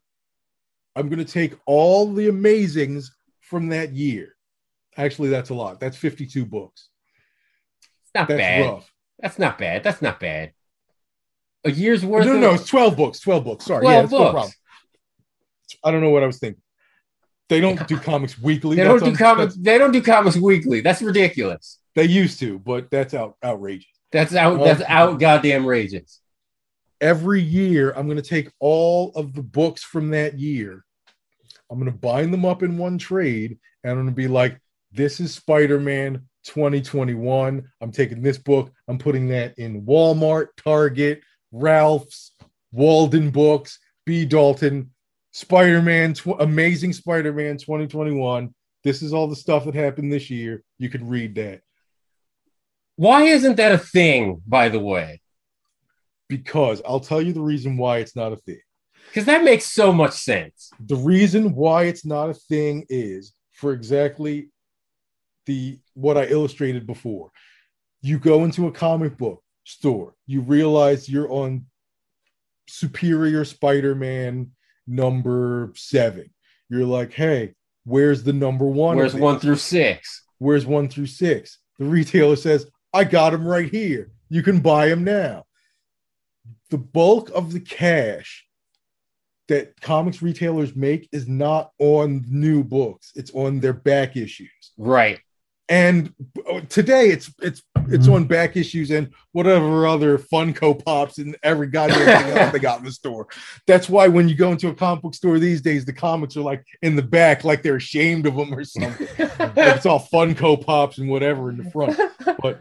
I'm 0.95 1.07
going 1.09 1.25
to 1.25 1.31
take 1.31 1.53
all 1.65 2.13
the 2.13 2.27
amazings 2.27 3.07
from 3.41 3.69
that 3.69 3.93
year. 3.93 4.35
Actually, 4.97 5.29
that's 5.29 5.49
a 5.49 5.53
lot. 5.53 5.79
That's 5.79 5.97
52 5.97 6.45
books. 6.45 6.89
It's 8.03 8.11
not 8.13 8.27
That's 8.27 8.37
bad. 8.39 8.65
rough. 8.69 8.93
That's 9.19 9.39
not 9.39 9.57
bad. 9.57 9.83
That's 9.83 10.01
not 10.01 10.19
bad. 10.19 10.51
A 11.65 11.71
year's 11.71 12.05
worth 12.05 12.25
No, 12.25 12.35
of 12.35 12.39
no, 12.41 12.53
it's 12.53 12.65
12 12.67 12.95
books. 12.97 13.19
12 13.21 13.43
books. 13.43 13.65
Sorry. 13.65 13.81
12 13.81 13.93
yeah, 13.95 14.01
that's 14.01 14.11
no 14.11 14.17
books. 14.19 14.31
problem. 14.33 14.53
I 15.85 15.91
don't 15.91 16.01
know 16.01 16.09
what 16.09 16.23
I 16.23 16.27
was 16.27 16.39
thinking. 16.39 16.61
They 17.49 17.59
don't 17.61 17.85
do 17.87 17.97
comics 17.97 18.39
weekly. 18.39 18.75
They 18.75 18.83
don't 18.83 18.99
do 18.99 19.07
un- 19.07 19.15
comics. 19.15 19.55
They 19.55 19.77
don't 19.77 19.91
do 19.91 20.01
comics 20.01 20.37
weekly. 20.37 20.81
That's 20.81 21.01
ridiculous. 21.01 21.79
They 21.95 22.05
used 22.05 22.39
to, 22.39 22.59
but 22.59 22.89
that's 22.91 23.13
out, 23.13 23.35
outrageous. 23.43 23.87
That's 24.11 24.33
out. 24.33 24.63
That's 24.63 24.81
out. 24.87 25.19
Goddamn 25.19 25.65
rages. 25.65 26.19
Every 27.01 27.41
year, 27.41 27.91
I'm 27.91 28.07
going 28.07 28.17
to 28.17 28.23
take 28.23 28.51
all 28.59 29.11
of 29.15 29.33
the 29.33 29.43
books 29.43 29.83
from 29.83 30.09
that 30.11 30.37
year. 30.37 30.83
I'm 31.69 31.79
going 31.79 31.91
to 31.91 31.97
bind 31.97 32.33
them 32.33 32.45
up 32.45 32.63
in 32.63 32.77
one 32.77 32.97
trade, 32.97 33.59
and 33.83 33.91
I'm 33.91 33.97
going 33.97 34.07
to 34.07 34.13
be 34.13 34.27
like, 34.27 34.59
"This 34.91 35.19
is 35.19 35.33
Spider-Man 35.33 36.27
2021. 36.45 37.63
I'm 37.81 37.91
taking 37.91 38.21
this 38.21 38.37
book. 38.37 38.71
I'm 38.87 38.97
putting 38.97 39.27
that 39.29 39.57
in 39.57 39.83
Walmart, 39.83 40.47
Target, 40.57 41.21
Ralph's, 41.51 42.31
Walden 42.71 43.29
Books, 43.29 43.79
B. 44.05 44.25
Dalton, 44.25 44.91
Spider-Man, 45.31 46.13
tw- 46.13 46.39
Amazing 46.39 46.93
Spider-Man 46.93 47.57
2021. 47.57 48.53
This 48.83 49.01
is 49.01 49.13
all 49.13 49.27
the 49.27 49.35
stuff 49.35 49.65
that 49.65 49.75
happened 49.75 50.11
this 50.11 50.29
year. 50.29 50.63
You 50.79 50.89
can 50.89 51.07
read 51.07 51.35
that." 51.35 51.61
Why 52.99 53.23
isn't 53.23 53.55
that 53.55 53.71
a 53.71 53.77
thing? 53.77 54.41
By 54.45 54.67
the 54.67 54.81
way, 54.81 55.21
because 56.27 56.81
I'll 56.85 56.99
tell 56.99 57.21
you 57.21 57.31
the 57.31 57.39
reason 57.39 57.77
why 57.77 57.99
it's 57.99 58.13
not 58.13 58.33
a 58.33 58.35
thing. 58.35 58.59
because 59.07 59.23
that 59.25 59.45
makes 59.45 59.63
so 59.65 59.93
much 59.93 60.11
sense. 60.11 60.69
The 60.85 60.97
reason 60.97 61.55
why 61.55 61.83
it's 61.83 62.05
not 62.05 62.29
a 62.29 62.33
thing 62.33 62.85
is 62.89 63.31
for 63.53 63.71
exactly 63.71 64.49
the 65.45 65.79
what 65.93 66.17
I 66.17 66.25
illustrated 66.25 66.85
before. 66.85 67.31
You 68.01 68.19
go 68.19 68.43
into 68.43 68.67
a 68.67 68.71
comic 68.73 69.17
book 69.17 69.41
store, 69.63 70.13
you 70.27 70.41
realize 70.41 71.07
you're 71.07 71.31
on 71.31 71.67
Superior 72.67 73.45
Spider-Man 73.45 74.51
number 74.87 75.71
7. 75.73 76.29
You're 76.69 76.83
like, 76.85 77.13
"Hey, 77.13 77.53
where's 77.85 78.23
the 78.23 78.33
number 78.33 78.65
1?" 78.65 78.97
Where's 78.97 79.15
one 79.15 79.39
through 79.39 79.55
six? 79.55 80.23
Where's 80.37 80.65
1 80.65 80.89
through 80.89 81.07
6? 81.07 81.59
The 81.79 81.85
retailer 81.85 82.35
says, 82.35 82.69
"I 82.93 83.03
got 83.03 83.31
them 83.31 83.47
right 83.47 83.69
here. 83.69 84.11
You 84.29 84.43
can 84.43 84.59
buy 84.59 84.87
them 84.89 85.03
now." 85.03 85.45
The 86.69 86.77
bulk 86.77 87.29
of 87.33 87.51
the 87.51 87.59
cash 87.59 88.45
that 89.47 89.79
comics 89.81 90.21
retailers 90.21 90.75
make 90.75 91.09
is 91.11 91.27
not 91.27 91.71
on 91.79 92.23
new 92.29 92.63
books 92.63 93.11
it's 93.15 93.31
on 93.33 93.59
their 93.59 93.73
back 93.73 94.15
issues 94.15 94.51
Right. 94.77 95.19
and 95.67 96.13
uh, 96.47 96.61
today 96.69 97.07
it's 97.09 97.33
it's 97.41 97.63
it's 97.87 98.07
on 98.07 98.25
back 98.25 98.55
issues 98.55 98.91
and 98.91 99.09
whatever 99.31 99.87
other 99.87 100.19
funko 100.19 100.85
pops 100.85 101.17
and 101.17 101.35
every 101.41 101.65
goddamn 101.65 101.97
thing 102.23 102.37
else 102.37 102.51
they 102.51 102.59
got 102.59 102.77
in 102.77 102.85
the 102.85 102.91
store 102.91 103.27
that's 103.65 103.89
why 103.89 104.07
when 104.07 104.29
you 104.29 104.35
go 104.35 104.51
into 104.51 104.67
a 104.67 104.75
comic 104.75 105.01
book 105.01 105.15
store 105.15 105.39
these 105.39 105.61
days 105.61 105.83
the 105.83 105.93
comics 105.93 106.37
are 106.37 106.41
like 106.41 106.63
in 106.83 106.95
the 106.95 107.01
back 107.01 107.43
like 107.43 107.63
they're 107.63 107.77
ashamed 107.77 108.27
of 108.27 108.35
them 108.35 108.53
or 108.53 108.63
something 108.63 109.07
it's 109.57 109.87
all 109.87 109.99
funko 110.13 110.63
pops 110.63 110.99
and 110.99 111.09
whatever 111.09 111.49
in 111.49 111.57
the 111.57 111.71
front 111.71 111.99
but 112.39 112.59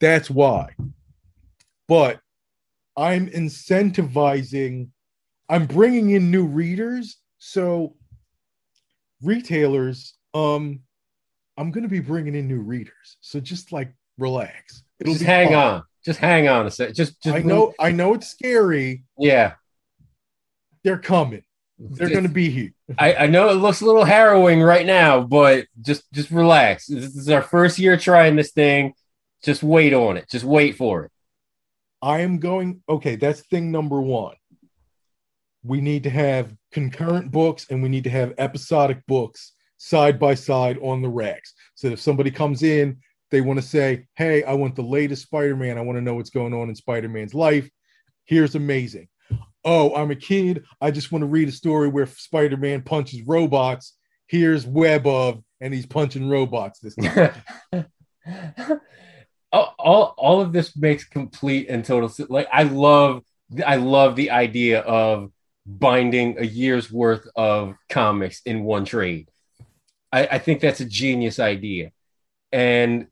that's 0.00 0.30
why 0.30 0.74
but 1.88 2.20
i'm 2.96 3.28
incentivizing 3.30 4.88
i'm 5.48 5.66
bringing 5.66 6.10
in 6.10 6.30
new 6.30 6.44
readers 6.46 7.16
so 7.38 7.94
retailers 9.22 10.14
um 10.34 10.80
i'm 11.56 11.70
going 11.70 11.82
to 11.82 11.88
be 11.88 12.00
bringing 12.00 12.34
in 12.34 12.46
new 12.46 12.60
readers 12.60 13.16
so 13.20 13.40
just 13.40 13.72
like 13.72 13.92
relax 14.18 14.82
it'll 15.00 15.12
just 15.14 15.24
hang 15.24 15.48
fine. 15.48 15.56
on. 15.56 15.82
Just 16.04 16.20
hang 16.20 16.48
on 16.48 16.66
a 16.66 16.70
sec. 16.70 16.94
Just, 16.94 17.22
just 17.22 17.36
i 17.36 17.40
know 17.40 17.74
i 17.78 17.90
know 17.90 18.14
it's 18.14 18.28
scary 18.28 19.04
Yeah. 19.18 19.54
they're 20.84 20.98
coming 20.98 21.42
they're 21.78 22.08
going 22.08 22.22
to 22.24 22.28
be 22.28 22.50
here 22.50 22.72
I, 22.98 23.14
I 23.14 23.26
know 23.26 23.50
it 23.50 23.54
looks 23.54 23.80
a 23.82 23.84
little 23.86 24.04
harrowing 24.04 24.62
right 24.62 24.86
now, 24.86 25.20
but 25.20 25.66
just 25.82 26.10
just 26.12 26.30
relax. 26.30 26.86
This 26.86 27.14
is 27.14 27.28
our 27.28 27.42
first 27.42 27.78
year 27.78 27.98
trying 27.98 28.34
this 28.34 28.50
thing. 28.50 28.94
Just 29.44 29.62
wait 29.62 29.92
on 29.92 30.16
it. 30.16 30.28
Just 30.28 30.44
wait 30.44 30.76
for 30.76 31.04
it. 31.04 31.12
I 32.00 32.20
am 32.20 32.38
going, 32.38 32.82
okay, 32.88 33.16
that's 33.16 33.40
thing 33.42 33.70
number 33.70 34.00
one. 34.00 34.36
We 35.64 35.80
need 35.80 36.04
to 36.04 36.10
have 36.10 36.54
concurrent 36.72 37.30
books 37.30 37.66
and 37.70 37.82
we 37.82 37.88
need 37.88 38.04
to 38.04 38.10
have 38.10 38.34
episodic 38.38 39.04
books 39.06 39.54
side 39.76 40.18
by 40.18 40.34
side 40.34 40.78
on 40.80 41.02
the 41.02 41.08
racks. 41.08 41.54
So 41.74 41.88
if 41.88 42.00
somebody 42.00 42.30
comes 42.30 42.62
in, 42.62 42.98
they 43.30 43.40
want 43.40 43.58
to 43.58 43.66
say, 43.66 44.06
Hey, 44.16 44.42
I 44.44 44.54
want 44.54 44.76
the 44.76 44.82
latest 44.82 45.22
Spider 45.22 45.56
Man. 45.56 45.78
I 45.78 45.82
want 45.82 45.96
to 45.96 46.02
know 46.02 46.14
what's 46.14 46.30
going 46.30 46.54
on 46.54 46.68
in 46.68 46.74
Spider 46.74 47.08
Man's 47.08 47.34
life. 47.34 47.68
Here's 48.24 48.54
amazing. 48.54 49.08
Oh, 49.64 49.94
I'm 49.94 50.10
a 50.10 50.16
kid. 50.16 50.64
I 50.80 50.90
just 50.90 51.12
want 51.12 51.22
to 51.22 51.26
read 51.26 51.48
a 51.48 51.52
story 51.52 51.88
where 51.88 52.06
Spider 52.06 52.56
Man 52.56 52.82
punches 52.82 53.22
robots. 53.26 53.96
Here's 54.26 54.66
Web 54.66 55.06
of, 55.06 55.42
and 55.60 55.74
he's 55.74 55.86
punching 55.86 56.28
robots 56.28 56.80
this 56.80 56.94
time. 56.94 57.34
all, 59.52 59.74
all 59.78 60.14
all 60.16 60.40
of 60.40 60.52
this 60.52 60.76
makes 60.76 61.04
complete 61.04 61.68
and 61.68 61.84
total 61.84 62.08
sense. 62.08 62.30
Like 62.30 62.48
I 62.52 62.64
love 62.64 63.22
I 63.66 63.76
love 63.76 64.16
the 64.16 64.30
idea 64.30 64.80
of 64.80 65.30
binding 65.66 66.38
a 66.38 66.44
year's 66.44 66.90
worth 66.90 67.26
of 67.36 67.74
comics 67.88 68.42
in 68.44 68.64
one 68.64 68.84
trade. 68.84 69.28
I, 70.12 70.26
I 70.26 70.38
think 70.38 70.60
that's 70.60 70.80
a 70.80 70.84
genius 70.84 71.38
idea, 71.38 71.92
and 72.52 73.08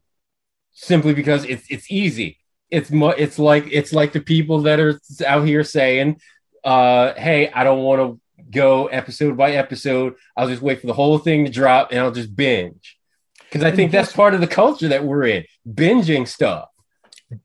simply 0.72 1.14
because 1.14 1.44
it's 1.44 1.64
it's 1.70 1.90
easy. 1.90 2.38
It's 2.70 2.90
mu- 2.90 3.10
it's 3.10 3.38
like 3.38 3.68
it's 3.70 3.92
like 3.92 4.12
the 4.12 4.20
people 4.20 4.62
that 4.62 4.80
are 4.80 4.98
out 5.26 5.46
here 5.46 5.64
saying, 5.64 6.20
uh, 6.64 7.14
"Hey, 7.14 7.50
I 7.50 7.64
don't 7.64 7.82
want 7.82 8.00
to 8.00 8.20
go 8.50 8.86
episode 8.86 9.36
by 9.36 9.52
episode. 9.52 10.14
I'll 10.36 10.48
just 10.48 10.62
wait 10.62 10.80
for 10.80 10.86
the 10.86 10.94
whole 10.94 11.18
thing 11.18 11.44
to 11.44 11.50
drop 11.50 11.90
and 11.90 12.00
I'll 12.00 12.12
just 12.12 12.34
binge." 12.34 12.98
Because 13.44 13.62
I 13.62 13.70
think 13.70 13.92
that's 13.92 14.12
part 14.12 14.34
of 14.34 14.40
the 14.40 14.46
culture 14.46 14.88
that 14.88 15.04
we're 15.04 15.24
in, 15.24 15.44
binging 15.68 16.26
stuff. 16.28 16.68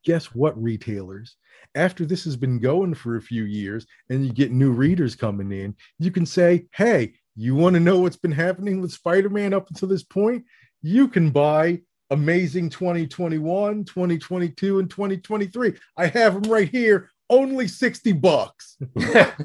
guess 0.04 0.26
what, 0.28 0.62
retailers? 0.62 1.36
after 1.76 2.06
this 2.06 2.24
has 2.26 2.36
been 2.36 2.60
going 2.60 2.94
for 2.94 3.16
a 3.16 3.22
few 3.22 3.44
years 3.44 3.86
and 4.10 4.26
you 4.26 4.34
get 4.34 4.52
new 4.52 4.72
readers 4.72 5.16
coming 5.16 5.52
in, 5.52 5.76
you 6.00 6.12
can 6.12 6.26
say, 6.26 6.66
hey, 6.74 7.14
you 7.36 7.56
want 7.56 7.76
to 7.76 7.80
know 7.80 8.00
what's 8.00 8.18
been 8.18 8.32
happening 8.32 8.82
with 8.82 8.92
Spider 8.92 9.30
Man 9.30 9.54
up 9.54 9.70
until 9.70 9.88
this 9.88 10.04
point? 10.04 10.44
You 10.82 11.08
can 11.08 11.30
buy 11.30 11.82
Amazing 12.10 12.70
2021, 12.72 13.86
2022, 13.86 14.80
and 14.80 14.90
2023. 14.90 15.74
I 15.96 16.08
have 16.08 16.42
them 16.42 16.52
right 16.52 16.68
here, 16.68 17.10
only 17.30 17.68
60 17.68 18.12
bucks. 18.14 18.78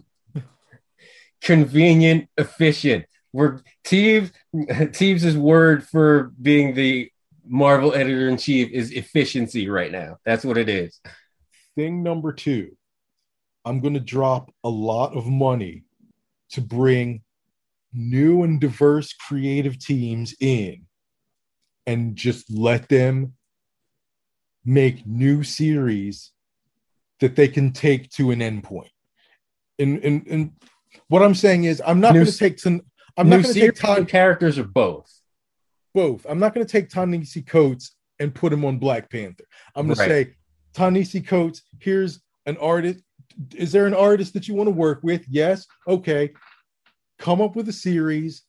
Convenient, 1.42 2.28
efficient. 2.36 3.04
We're 3.32 3.60
Teebs 3.84 4.32
Teebs' 4.54 5.36
word 5.36 5.86
for 5.86 6.32
being 6.40 6.74
the 6.74 7.10
Marvel 7.48 7.94
editor 7.94 8.28
in 8.28 8.36
chief 8.36 8.70
is 8.72 8.92
efficiency 8.92 9.68
right 9.68 9.92
now. 9.92 10.18
That's 10.24 10.44
what 10.44 10.58
it 10.58 10.68
is. 10.68 11.00
Thing 11.76 12.02
number 12.02 12.32
two, 12.32 12.76
I'm 13.64 13.80
going 13.80 13.94
to 13.94 14.00
drop 14.00 14.52
a 14.64 14.68
lot 14.68 15.16
of 15.16 15.26
money 15.26 15.84
to 16.50 16.60
bring 16.60 17.22
new 17.92 18.42
and 18.42 18.60
diverse 18.60 19.12
creative 19.12 19.78
teams 19.78 20.34
in 20.40 20.86
and 21.86 22.16
just 22.16 22.52
let 22.52 22.88
them 22.88 23.34
make 24.64 25.06
new 25.06 25.42
series 25.42 26.32
that 27.20 27.36
they 27.36 27.48
can 27.48 27.72
take 27.72 28.10
to 28.10 28.30
an 28.30 28.40
endpoint. 28.40 28.90
And, 29.78 30.02
and, 30.04 30.26
and 30.26 30.52
what 31.08 31.22
I'm 31.22 31.34
saying 31.34 31.64
is, 31.64 31.82
I'm 31.86 32.00
not 32.00 32.14
going 32.14 32.26
to 32.26 32.36
take 32.36 32.58
some. 32.58 32.82
I'm 33.16 33.28
not 33.28 33.42
going 33.42 33.54
to 33.54 33.60
take 33.60 33.74
time 33.74 34.04
characters 34.06 34.58
or 34.58 34.64
both. 34.64 35.10
Both. 35.96 36.26
I'm 36.28 36.38
not 36.38 36.52
going 36.52 36.66
to 36.66 36.70
take 36.70 36.90
Ta-Nehisi 36.90 37.46
Coates 37.46 37.96
and 38.18 38.34
put 38.34 38.52
him 38.52 38.66
on 38.66 38.76
Black 38.76 39.08
Panther. 39.10 39.44
I'm 39.74 39.86
going 39.86 39.98
right. 39.98 40.08
to 40.08 40.24
say, 40.24 40.34
Ta-Nehisi 40.74 41.26
Coates, 41.26 41.62
here's 41.78 42.20
an 42.44 42.58
artist. 42.58 43.02
Is 43.54 43.72
there 43.72 43.86
an 43.86 43.94
artist 43.94 44.34
that 44.34 44.46
you 44.46 44.52
want 44.52 44.66
to 44.66 44.72
work 44.72 45.00
with? 45.02 45.24
Yes. 45.26 45.66
Okay. 45.88 46.34
Come 47.18 47.40
up 47.40 47.56
with 47.56 47.70
a 47.70 47.72
series 47.72 48.42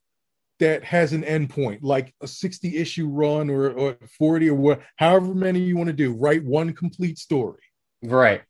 that 0.59 0.83
has 0.83 1.13
an 1.13 1.23
endpoint, 1.23 1.79
like 1.83 2.13
a 2.21 2.27
60 2.27 2.75
issue 2.75 3.07
run 3.07 3.49
or, 3.49 3.69
or 3.69 3.97
40 4.17 4.49
or 4.49 4.55
what, 4.55 4.81
however 4.97 5.33
many 5.33 5.61
you 5.61 5.77
want 5.77 5.87
to 5.87 5.93
do. 5.93 6.11
Write 6.11 6.43
one 6.43 6.73
complete 6.73 7.17
story. 7.17 7.61
Right. 8.03 8.41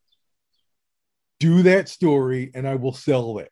Do 1.39 1.61
that 1.61 1.87
story, 1.87 2.49
and 2.55 2.67
I 2.67 2.73
will 2.73 2.93
sell 2.93 3.35
that. 3.35 3.49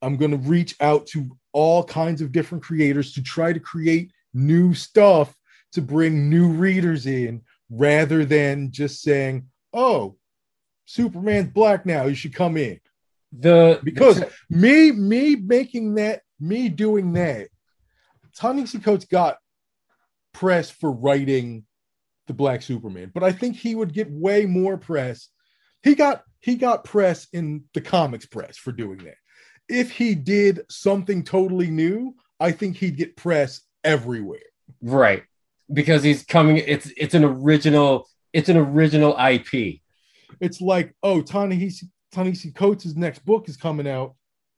I'm 0.00 0.16
going 0.16 0.30
to 0.30 0.38
reach 0.38 0.76
out 0.80 1.06
to 1.08 1.28
all 1.52 1.84
kinds 1.84 2.22
of 2.22 2.32
different 2.32 2.64
creators 2.64 3.12
to 3.12 3.22
try 3.22 3.52
to 3.52 3.60
create 3.60 4.12
new 4.36 4.74
stuff 4.74 5.34
to 5.72 5.82
bring 5.82 6.30
new 6.30 6.48
readers 6.48 7.06
in 7.06 7.42
rather 7.70 8.24
than 8.24 8.70
just 8.70 9.02
saying, 9.02 9.46
oh, 9.72 10.16
Superman's 10.84 11.52
black 11.52 11.84
now, 11.86 12.04
you 12.04 12.14
should 12.14 12.34
come 12.34 12.56
in. 12.56 12.78
The 13.38 13.80
because 13.82 14.22
me 14.48 14.92
me 14.92 15.34
making 15.34 15.96
that 15.96 16.22
me 16.38 16.68
doing 16.68 17.12
that 17.14 17.48
Ta-Nehisi 18.36 18.82
Coates 18.82 19.06
got 19.06 19.38
press 20.32 20.70
for 20.70 20.92
writing 20.92 21.64
the 22.26 22.34
Black 22.34 22.62
Superman, 22.62 23.10
but 23.14 23.22
I 23.22 23.32
think 23.32 23.56
he 23.56 23.74
would 23.74 23.92
get 23.92 24.10
way 24.10 24.46
more 24.46 24.76
press. 24.76 25.28
He 25.82 25.94
got 25.94 26.22
he 26.40 26.56
got 26.56 26.84
press 26.84 27.26
in 27.32 27.64
the 27.74 27.80
comics 27.80 28.26
press 28.26 28.56
for 28.56 28.72
doing 28.72 28.98
that. 28.98 29.16
If 29.68 29.90
he 29.90 30.14
did 30.14 30.62
something 30.68 31.24
totally 31.24 31.70
new, 31.70 32.14
I 32.38 32.52
think 32.52 32.76
he'd 32.76 32.96
get 32.96 33.16
press 33.16 33.62
everywhere. 33.86 34.40
Right. 34.82 35.22
Because 35.72 36.02
he's 36.02 36.24
coming 36.24 36.58
it's 36.58 36.92
it's 36.96 37.14
an 37.14 37.24
original 37.24 38.08
it's 38.32 38.48
an 38.48 38.56
original 38.56 39.16
IP. 39.18 39.80
It's 40.40 40.60
like, 40.60 40.94
oh, 41.02 41.22
Ta-Nehisi 41.22 41.84
Ta-Nehisi 42.12 42.54
Coates' 42.54 42.94
next 42.94 43.24
book 43.24 43.48
is 43.48 43.56
coming 43.56 43.88
out, 43.88 44.14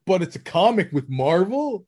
but 0.06 0.22
it's 0.22 0.34
a 0.34 0.40
comic 0.40 0.90
with 0.92 1.08
Marvel 1.08 1.86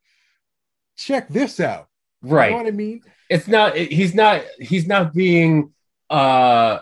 check 1.00 1.28
this 1.28 1.60
out. 1.60 1.88
Right. 2.22 2.46
You 2.46 2.50
know 2.52 2.56
what 2.58 2.66
I 2.66 2.76
mean? 2.76 3.02
It's 3.28 3.48
not 3.48 3.76
he's 3.76 4.14
not 4.14 4.44
he's 4.58 4.86
not 4.86 5.14
being 5.14 5.72
uh 6.10 6.80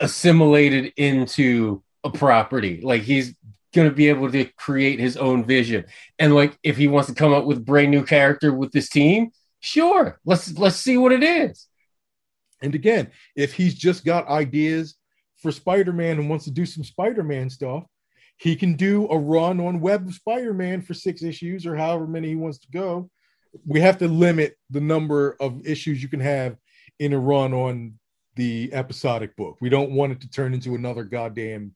assimilated 0.00 0.92
into 0.96 1.82
a 2.04 2.10
property. 2.10 2.80
Like 2.82 3.02
he's 3.02 3.34
going 3.74 3.88
to 3.88 3.94
be 3.94 4.08
able 4.08 4.30
to 4.32 4.44
create 4.56 4.98
his 4.98 5.16
own 5.16 5.44
vision. 5.44 5.84
And 6.18 6.34
like 6.34 6.58
if 6.62 6.76
he 6.76 6.88
wants 6.88 7.08
to 7.08 7.14
come 7.14 7.34
up 7.34 7.44
with 7.44 7.58
a 7.58 7.62
brand 7.62 7.90
new 7.90 8.04
character 8.04 8.52
with 8.52 8.72
this 8.72 8.88
team, 8.88 9.30
sure. 9.60 10.20
Let's 10.24 10.56
let's 10.58 10.76
see 10.76 10.96
what 10.96 11.12
it 11.12 11.22
is. 11.22 11.66
And 12.62 12.74
again, 12.74 13.10
if 13.36 13.54
he's 13.54 13.74
just 13.74 14.04
got 14.04 14.28
ideas 14.28 14.96
for 15.36 15.52
Spider-Man 15.52 16.18
and 16.18 16.28
wants 16.28 16.44
to 16.46 16.50
do 16.50 16.66
some 16.66 16.82
Spider-Man 16.82 17.50
stuff, 17.50 17.84
he 18.36 18.56
can 18.56 18.74
do 18.74 19.08
a 19.08 19.16
run 19.16 19.60
on 19.60 19.80
Web 19.80 20.08
of 20.08 20.14
Spider-Man 20.14 20.82
for 20.82 20.94
6 20.94 21.22
issues 21.22 21.66
or 21.66 21.76
however 21.76 22.06
many 22.06 22.28
he 22.28 22.36
wants 22.36 22.58
to 22.58 22.68
go 22.72 23.10
we 23.66 23.80
have 23.80 23.98
to 23.98 24.08
limit 24.08 24.56
the 24.70 24.80
number 24.80 25.36
of 25.40 25.66
issues 25.66 26.02
you 26.02 26.08
can 26.08 26.20
have 26.20 26.56
in 26.98 27.12
a 27.12 27.18
run 27.18 27.52
on 27.52 27.94
the 28.36 28.70
episodic 28.72 29.36
book. 29.36 29.56
We 29.60 29.68
don't 29.68 29.92
want 29.92 30.12
it 30.12 30.20
to 30.22 30.30
turn 30.30 30.54
into 30.54 30.74
another 30.74 31.04
goddamn 31.04 31.74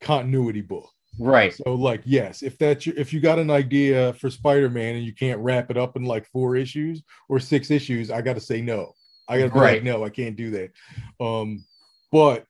continuity 0.00 0.60
book. 0.60 0.90
Right. 1.18 1.54
So 1.54 1.74
like 1.74 2.02
yes, 2.04 2.42
if 2.42 2.58
that's 2.58 2.86
your 2.86 2.96
if 2.96 3.12
you 3.12 3.20
got 3.20 3.38
an 3.38 3.50
idea 3.50 4.12
for 4.14 4.30
Spider-Man 4.30 4.96
and 4.96 5.04
you 5.04 5.14
can't 5.14 5.40
wrap 5.40 5.70
it 5.70 5.76
up 5.76 5.96
in 5.96 6.04
like 6.04 6.26
four 6.26 6.56
issues 6.56 7.02
or 7.28 7.38
six 7.38 7.70
issues, 7.70 8.10
I 8.10 8.20
got 8.20 8.34
to 8.34 8.40
say 8.40 8.60
no. 8.60 8.94
I 9.28 9.38
got 9.38 9.52
to 9.52 9.58
right. 9.58 9.74
like 9.74 9.84
no, 9.84 10.04
I 10.04 10.10
can't 10.10 10.36
do 10.36 10.50
that. 10.50 11.24
Um 11.24 11.64
but 12.10 12.46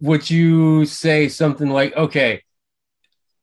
would 0.00 0.28
you 0.28 0.84
say 0.84 1.28
something 1.28 1.70
like 1.70 1.96
okay, 1.96 2.42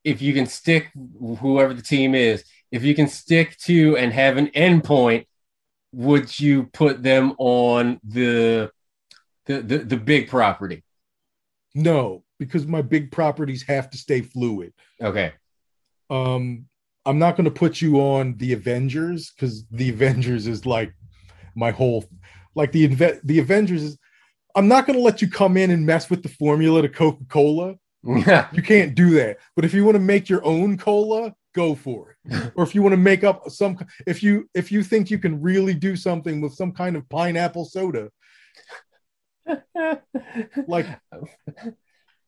if 0.03 0.21
you 0.21 0.33
can 0.33 0.45
stick 0.45 0.91
whoever 1.39 1.73
the 1.73 1.81
team 1.81 2.13
is, 2.13 2.43
if 2.71 2.83
you 2.83 2.95
can 2.95 3.07
stick 3.07 3.57
to 3.59 3.95
and 3.97 4.11
have 4.11 4.37
an 4.37 4.47
endpoint, 4.47 5.25
would 5.93 6.37
you 6.37 6.63
put 6.63 7.01
them 7.01 7.33
on 7.37 7.99
the 8.03 8.69
the, 9.45 9.61
the, 9.61 9.77
the 9.79 9.97
big 9.97 10.27
property? 10.27 10.83
No, 11.73 12.24
because 12.39 12.65
my 12.65 12.81
big 12.81 13.11
properties 13.11 13.63
have 13.63 13.89
to 13.91 13.97
stay 13.97 14.21
fluid. 14.21 14.73
Okay. 15.01 15.33
Um, 16.09 16.65
I'm 17.05 17.19
not 17.19 17.35
going 17.35 17.45
to 17.45 17.51
put 17.51 17.81
you 17.81 17.99
on 17.99 18.35
the 18.37 18.53
Avengers 18.53 19.31
because 19.31 19.65
the 19.71 19.89
Avengers 19.89 20.47
is 20.47 20.65
like 20.65 20.93
my 21.55 21.71
whole, 21.71 22.05
like 22.55 22.71
the 22.71 22.87
the 23.23 23.39
Avengers 23.39 23.83
is. 23.83 23.97
I'm 24.57 24.69
not 24.69 24.87
going 24.87 24.97
to 24.97 25.03
let 25.03 25.21
you 25.21 25.29
come 25.29 25.57
in 25.57 25.69
and 25.69 25.85
mess 25.85 26.09
with 26.09 26.23
the 26.23 26.29
formula 26.29 26.81
to 26.81 26.87
Coca 26.87 27.25
Cola. 27.27 27.75
Yeah. 28.05 28.47
You 28.53 28.61
can't 28.61 28.95
do 28.95 29.09
that. 29.11 29.37
But 29.55 29.65
if 29.65 29.73
you 29.73 29.83
want 29.83 29.95
to 29.95 29.99
make 29.99 30.29
your 30.29 30.45
own 30.45 30.77
cola, 30.77 31.35
go 31.53 31.73
for 31.73 32.11
it. 32.11 32.51
or 32.55 32.63
if 32.63 32.75
you 32.75 32.81
want 32.81 32.93
to 32.93 32.97
make 32.97 33.23
up 33.23 33.49
some 33.49 33.77
if 34.05 34.21
you 34.21 34.47
if 34.53 34.71
you 34.71 34.83
think 34.83 35.09
you 35.09 35.17
can 35.17 35.41
really 35.41 35.73
do 35.73 35.95
something 35.95 36.41
with 36.41 36.53
some 36.53 36.71
kind 36.71 36.95
of 36.95 37.07
pineapple 37.09 37.65
soda. 37.65 38.11
like 40.67 40.87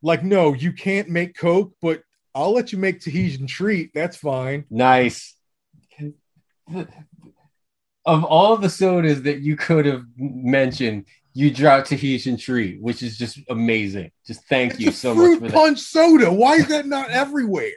like 0.01 0.23
no, 0.23 0.53
you 0.53 0.71
can't 0.71 1.09
make 1.09 1.37
Coke, 1.37 1.73
but 1.81 2.01
I'll 2.35 2.53
let 2.53 2.71
you 2.71 2.77
make 2.77 3.01
Tahitian 3.01 3.47
treat. 3.47 3.91
That's 3.93 4.17
fine. 4.17 4.65
Nice. 4.69 5.35
Of 8.05 8.23
all 8.23 8.57
the 8.57 8.69
sodas 8.69 9.23
that 9.23 9.39
you 9.39 9.57
could 9.57 9.85
have 9.85 10.03
mentioned, 10.15 11.05
you 11.33 11.51
dropped 11.51 11.87
Tahitian 11.87 12.37
treat, 12.37 12.81
which 12.81 13.03
is 13.03 13.17
just 13.17 13.39
amazing. 13.49 14.11
Just 14.25 14.43
thank 14.47 14.73
it's 14.73 14.79
you 14.79 14.91
so 14.91 15.13
much 15.13 15.39
for 15.39 15.49
punch 15.49 15.79
soda. 15.79 16.31
Why 16.31 16.55
is 16.55 16.67
that 16.67 16.85
not 16.85 17.09
everywhere? 17.09 17.71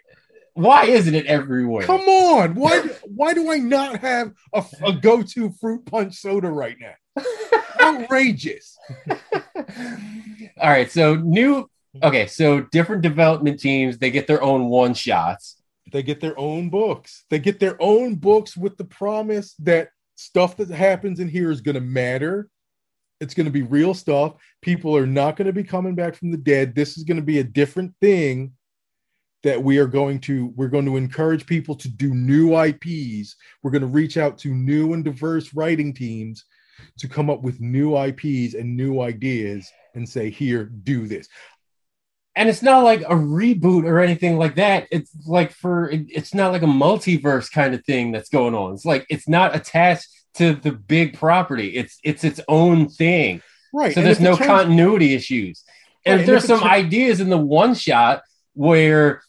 Why 0.55 0.85
isn't 0.85 1.15
it 1.15 1.27
everywhere? 1.27 1.87
Come 1.87 2.03
on. 2.03 2.55
Why 2.55 2.81
why 3.05 3.35
do 3.35 3.51
I 3.51 3.57
not 3.57 4.01
have 4.01 4.33
a, 4.53 4.65
a 4.85 4.93
go-to 4.93 5.53
fruit 5.53 5.87
punch 5.87 6.17
soda 6.17 6.51
right 6.51 6.77
now? 6.79 7.23
Outrageous. 7.81 8.79
All 9.09 10.69
right, 10.69 10.91
so 10.91 11.15
new 11.15 11.69
Mm-hmm. 11.97 12.07
okay, 12.07 12.27
so 12.27 12.61
different 12.61 13.03
development 13.03 13.59
teams, 13.59 13.99
they 13.99 14.11
get 14.11 14.27
their 14.27 14.43
own 14.43 14.67
one 14.67 14.95
shots. 14.95 15.61
They 15.93 16.03
get 16.03 16.21
their 16.21 16.39
own 16.39 16.71
books. 16.71 17.25
They 17.31 17.41
get 17.41 17.59
their 17.59 17.77
own 17.83 18.15
books 18.15 18.57
with 18.57 18.77
the 18.77 18.85
promise 18.85 19.55
that 19.61 19.89
stuff 20.15 20.57
that 20.59 20.69
happens 20.69 21.19
in 21.19 21.29
here 21.29 21.51
is 21.51 21.61
going 21.61 21.75
to 21.75 21.81
matter. 21.81 22.49
It's 23.21 23.35
going 23.35 23.47
to 23.47 23.51
be 23.51 23.63
real 23.63 23.93
stuff. 23.93 24.35
People 24.63 24.97
are 24.97 25.07
not 25.07 25.37
going 25.37 25.47
to 25.47 25.53
be 25.53 25.65
coming 25.65 25.95
back 25.95 26.15
from 26.15 26.31
the 26.31 26.37
dead. 26.37 26.75
This 26.75 26.97
is 26.97 27.05
going 27.05 27.17
to 27.17 27.25
be 27.25 27.41
a 27.41 27.45
different 27.45 27.93
thing 28.01 28.53
that 29.43 29.63
we 29.63 29.79
are 29.79 29.87
going 29.87 30.21
to 30.21 30.53
we're 30.57 30.69
going 30.69 30.85
to 30.85 30.97
encourage 30.97 31.47
people 31.47 31.75
to 31.75 31.89
do 31.89 32.15
new 32.15 32.57
IPs. 32.61 33.37
We're 33.63 33.71
going 33.71 33.81
to 33.83 33.89
reach 33.89 34.17
out 34.17 34.39
to 34.39 34.55
new 34.55 34.93
and 34.93 35.05
diverse 35.05 35.55
writing 35.55 35.93
teams 35.95 36.45
to 36.99 37.09
come 37.09 37.31
up 37.31 37.43
with 37.43 37.61
new 37.61 37.97
IPs 37.97 38.55
and 38.55 38.77
new 38.77 39.01
ideas 39.01 39.71
and 39.95 40.09
say, 40.09 40.31
"Here, 40.31 40.65
do 40.65 41.07
this." 41.07 41.29
And 42.37 42.49
it's 42.49 42.63
not 42.63 42.85
like 42.85 43.01
a 43.03 43.15
reboot 43.15 43.85
or 43.85 43.99
anything 44.01 44.39
like 44.39 44.55
that. 44.55 44.87
It's 44.91 45.11
like 45.27 45.53
for 45.53 45.91
it's 45.91 46.33
not 46.33 46.53
like 46.53 46.63
a 46.63 46.67
multiverse 46.67 47.51
kind 47.51 47.75
of 47.75 47.85
thing 47.85 48.13
that's 48.13 48.29
going 48.29 48.55
on. 48.55 48.75
It's 48.75 48.85
like 48.85 49.05
it's 49.11 49.29
not 49.29 49.55
attached 49.57 50.09
to 50.35 50.55
the 50.55 50.71
big 50.73 51.19
property. 51.19 51.69
It's 51.77 51.99
it's 52.05 52.23
its 52.25 52.41
own 52.49 52.89
thing. 52.89 53.43
Right. 53.75 53.95
So 53.95 54.01
there's 54.01 54.21
no 54.21 54.37
turns, 54.37 54.47
continuity 54.47 55.15
issues. 55.15 55.65
And 56.07 56.15
Right, 56.15 56.21
if 56.21 56.27
there's 56.27 56.45
some 56.45 56.61
it's- 56.61 56.73
ideas 56.73 57.21
in 57.21 57.29
the 57.31 57.37
one 57.39 57.75
shot 57.75 58.23
where 58.55 59.23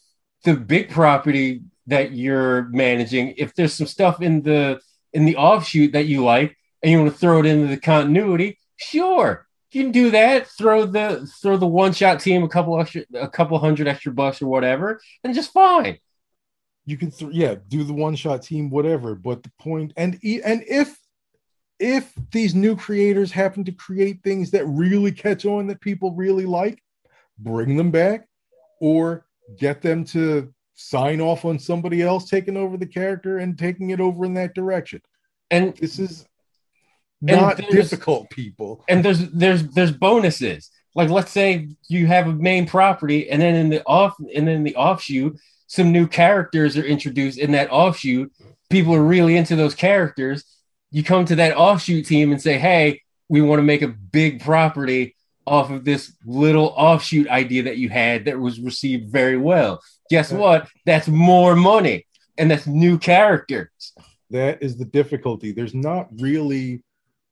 the 0.44 0.54
big 0.54 0.90
property 0.90 1.62
that 1.88 2.12
you're 2.12 2.68
managing, 2.70 3.34
if 3.36 3.54
there's 3.54 3.74
some 3.74 3.86
stuff 3.88 4.22
in 4.22 4.42
the 4.42 4.80
in 5.12 5.24
the 5.24 5.36
offshoot 5.36 5.92
that 5.92 6.06
you 6.06 6.24
like 6.24 6.56
and 6.82 6.90
you 6.92 6.98
want 7.00 7.12
to 7.12 7.18
throw 7.18 7.40
it 7.40 7.46
into 7.46 7.66
the 7.66 7.76
continuity, 7.76 8.58
sure. 8.76 9.46
You 9.72 9.82
can 9.84 9.92
do 9.92 10.10
that. 10.12 10.46
Throw 10.48 10.84
the 10.86 11.26
throw 11.40 11.56
the 11.56 11.66
one 11.66 11.92
shot 11.92 12.20
team 12.20 12.42
a 12.44 12.48
couple 12.48 12.78
extra 12.80 13.04
a 13.14 13.28
couple 13.28 13.58
hundred 13.58 13.88
extra 13.88 14.12
bucks 14.12 14.42
or 14.42 14.46
whatever, 14.46 15.00
and 15.24 15.34
just 15.34 15.52
fine. 15.52 15.98
you 16.84 16.96
can 16.96 17.10
th- 17.10 17.32
yeah 17.32 17.54
do 17.68 17.84
the 17.84 17.92
one 17.92 18.16
shot 18.16 18.42
team 18.42 18.68
whatever 18.70 19.14
but 19.14 19.42
the 19.42 19.52
point 19.60 19.92
and 19.96 20.18
and 20.22 20.64
if 20.68 20.98
if 21.78 22.12
these 22.32 22.54
new 22.54 22.76
creators 22.76 23.30
happen 23.32 23.64
to 23.64 23.72
create 23.72 24.20
things 24.22 24.50
that 24.50 24.64
really 24.66 25.12
catch 25.12 25.44
on 25.46 25.66
that 25.66 25.80
people 25.80 26.12
really 26.14 26.46
like 26.46 26.82
bring 27.38 27.76
them 27.76 27.90
back 27.90 28.26
or 28.80 29.24
get 29.58 29.80
them 29.82 30.04
to 30.04 30.52
sign 30.74 31.20
off 31.20 31.44
on 31.44 31.58
somebody 31.58 32.02
else 32.02 32.28
taking 32.28 32.56
over 32.56 32.76
the 32.76 32.86
character 32.86 33.38
and 33.38 33.58
taking 33.58 33.90
it 33.90 34.00
over 34.00 34.24
in 34.24 34.34
that 34.34 34.54
direction 34.54 35.00
And 35.50 35.76
this 35.76 35.98
is 35.98 36.26
not 37.22 37.56
difficult 37.70 38.28
people 38.30 38.84
and 38.88 39.04
there's 39.04 39.30
there's 39.30 39.62
there's 39.68 39.92
bonuses. 39.92 40.70
Like 40.94 41.08
let's 41.08 41.30
say 41.30 41.68
you 41.88 42.06
have 42.06 42.26
a 42.26 42.32
main 42.34 42.66
property, 42.66 43.30
and 43.30 43.40
then 43.40 43.54
in 43.54 43.70
the 43.70 43.82
off 43.86 44.14
and 44.34 44.46
then 44.46 44.62
the 44.62 44.76
offshoot, 44.76 45.38
some 45.66 45.90
new 45.90 46.06
characters 46.06 46.76
are 46.76 46.84
introduced 46.84 47.38
in 47.38 47.52
that 47.52 47.70
offshoot. 47.70 48.30
People 48.68 48.94
are 48.94 49.02
really 49.02 49.36
into 49.36 49.56
those 49.56 49.74
characters. 49.74 50.44
You 50.90 51.02
come 51.02 51.24
to 51.26 51.36
that 51.36 51.56
offshoot 51.56 52.04
team 52.06 52.30
and 52.32 52.42
say, 52.42 52.58
"Hey, 52.58 53.00
we 53.30 53.40
want 53.40 53.60
to 53.60 53.64
make 53.64 53.80
a 53.80 53.88
big 53.88 54.42
property 54.42 55.16
off 55.46 55.70
of 55.70 55.84
this 55.84 56.12
little 56.26 56.74
offshoot 56.76 57.28
idea 57.28 57.62
that 57.62 57.78
you 57.78 57.88
had 57.88 58.26
that 58.26 58.38
was 58.38 58.60
received 58.60 59.10
very 59.10 59.38
well." 59.38 59.80
Guess 60.10 60.30
what? 60.32 60.68
That's 60.84 61.08
more 61.08 61.56
money, 61.56 62.06
and 62.36 62.50
that's 62.50 62.66
new 62.66 62.98
characters. 62.98 63.94
that 64.30 64.62
is 64.62 64.76
the 64.78 64.84
difficulty 64.86 65.52
there's 65.52 65.74
not 65.74 66.08
really 66.18 66.82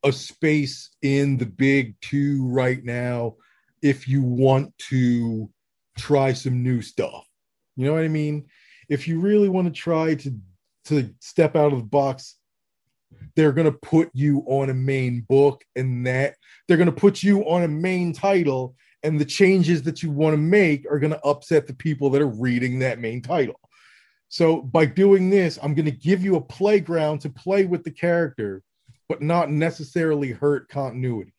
a 0.03 0.11
space 0.11 0.89
in 1.01 1.37
the 1.37 1.45
big 1.45 1.95
two 2.01 2.47
right 2.47 2.83
now 2.83 3.35
if 3.81 4.07
you 4.07 4.21
want 4.21 4.75
to 4.77 5.49
try 5.97 6.33
some 6.33 6.63
new 6.63 6.81
stuff. 6.81 7.27
You 7.75 7.85
know 7.85 7.93
what 7.93 8.03
i 8.03 8.07
mean? 8.07 8.45
If 8.89 9.07
you 9.07 9.19
really 9.19 9.49
want 9.49 9.67
to 9.67 9.73
try 9.73 10.15
to 10.15 10.35
to 10.85 11.13
step 11.19 11.55
out 11.55 11.73
of 11.73 11.79
the 11.79 11.85
box 11.85 12.37
they're 13.35 13.51
going 13.51 13.71
to 13.71 13.77
put 13.79 14.09
you 14.13 14.43
on 14.47 14.69
a 14.69 14.73
main 14.73 15.21
book 15.21 15.63
and 15.75 16.05
that 16.05 16.35
they're 16.67 16.77
going 16.77 16.87
to 16.87 16.91
put 16.91 17.23
you 17.23 17.41
on 17.43 17.63
a 17.63 17.67
main 17.67 18.13
title 18.13 18.75
and 19.03 19.19
the 19.19 19.25
changes 19.25 19.83
that 19.83 20.03
you 20.03 20.11
want 20.11 20.33
to 20.33 20.37
make 20.37 20.85
are 20.89 20.99
going 20.99 21.13
to 21.13 21.25
upset 21.25 21.67
the 21.67 21.73
people 21.73 22.09
that 22.09 22.21
are 22.21 22.27
reading 22.27 22.79
that 22.79 22.99
main 22.99 23.21
title. 23.21 23.59
So 24.29 24.61
by 24.61 24.85
doing 24.85 25.29
this, 25.29 25.59
I'm 25.61 25.73
going 25.73 25.85
to 25.85 25.91
give 25.91 26.23
you 26.23 26.35
a 26.35 26.41
playground 26.41 27.19
to 27.21 27.29
play 27.29 27.65
with 27.65 27.83
the 27.83 27.91
character, 27.91 28.61
but 29.11 29.21
not 29.21 29.51
necessarily 29.51 30.31
hurt 30.31 30.69
continuity. 30.69 31.33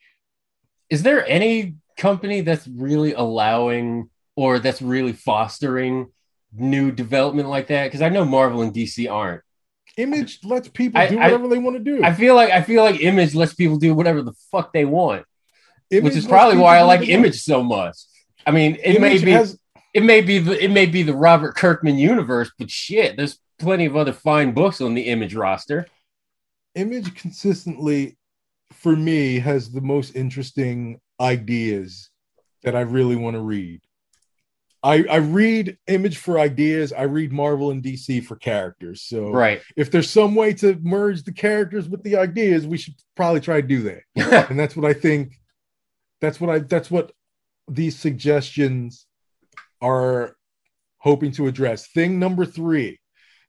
is 0.91 1.03
there 1.03 1.27
any 1.27 1.77
company 1.97 2.43
that's 2.43 2.69
really 2.69 3.15
allowing 3.15 4.11
or 4.37 4.59
that's 4.59 4.83
really 4.83 5.15
fostering 5.15 6.09
new 6.55 6.91
development 6.93 7.49
like 7.49 7.69
that 7.69 7.85
because 7.87 8.03
i 8.03 8.11
know 8.11 8.25
marvel 8.27 8.61
and 8.61 8.75
dc 8.75 9.11
aren't 9.11 9.41
Image 9.97 10.39
lets 10.45 10.69
people 10.69 11.01
I- 11.01 11.09
do 11.09 11.19
I- 11.19 11.25
whatever 11.25 11.49
they 11.49 11.59
want 11.59 11.77
to 11.79 11.83
do. 11.83 12.05
i 12.05 12.13
feel 12.13 12.35
like 12.35 12.51
i 12.51 12.61
feel 12.61 12.83
like 12.83 13.01
image 13.01 13.35
lets 13.35 13.55
people 13.55 13.79
do 13.79 13.95
whatever 13.95 14.21
the 14.23 14.35
fuck 14.51 14.73
they 14.75 14.85
want 14.85 15.25
Image 15.91 16.05
which 16.05 16.17
is 16.17 16.27
probably 16.27 16.59
why 16.59 16.77
i 16.79 16.83
like 16.83 17.01
what 17.01 17.07
they 17.09 17.15
want. 17.15 17.25
image 17.27 17.41
so 17.43 17.63
much 17.63 17.97
i 18.47 18.51
mean 18.51 18.77
it 18.85 19.01
may 19.01 19.17
be 19.19 19.31
has- 19.31 19.59
it 19.95 20.03
may 20.03 20.21
be 20.21 20.39
the 20.41 20.63
it 20.63 20.71
may 20.71 20.85
be 20.85 21.03
the 21.03 21.15
robert 21.15 21.55
kirkman 21.57 21.97
universe 21.97 22.51
but 22.59 22.71
shit 22.71 23.17
there's 23.17 23.39
plenty 23.59 23.87
of 23.87 23.97
other 23.97 24.13
fine 24.13 24.53
books 24.53 24.81
on 24.83 24.93
the 24.95 25.03
image 25.15 25.35
roster 25.35 25.87
Image 26.75 27.15
consistently, 27.15 28.17
for 28.73 28.97
me, 28.97 29.39
has 29.39 29.71
the 29.71 29.81
most 29.81 30.17
interesting 30.17 31.01
ideas 31.21 32.11
that 32.63 32.75
I 32.77 32.81
really 32.81 33.17
want 33.17 33.35
to 33.35 33.43
read. 33.43 33.81
I, 34.85 35.05
I 35.05 35.17
read 35.17 35.79
Image 35.87 36.19
for 36.19 36.39
ideas. 36.39 36.93
I 36.93 37.03
read 37.03 37.33
Marvel 37.33 37.71
and 37.71 37.83
DC 37.83 38.25
for 38.25 38.37
characters. 38.37 39.03
So 39.03 39.31
right 39.31 39.63
if 39.77 39.91
there's 39.91 40.11
some 40.11 40.35
way 40.35 40.55
to 40.55 40.77
merge 40.83 41.23
the 41.23 41.33
characters 41.33 41.89
with 41.89 42.03
the 42.03 42.17
ideas, 42.17 42.67
we 42.67 42.79
should 42.79 42.95
probably 43.15 43.41
try 43.41 43.61
to 43.61 43.67
do 43.67 43.83
that. 43.83 44.49
and 44.51 44.59
that's 44.59 44.75
what 44.77 44.89
I 44.89 44.93
think. 44.93 45.39
That's 46.21 46.41
what 46.41 46.51
I. 46.51 46.59
That's 46.61 46.91
what 46.91 47.13
these 47.69 47.97
suggestions 47.97 49.07
are 49.81 50.35
hoping 50.99 51.31
to 51.33 51.47
address. 51.47 51.87
Thing 51.89 52.19
number 52.19 52.45
three. 52.45 52.99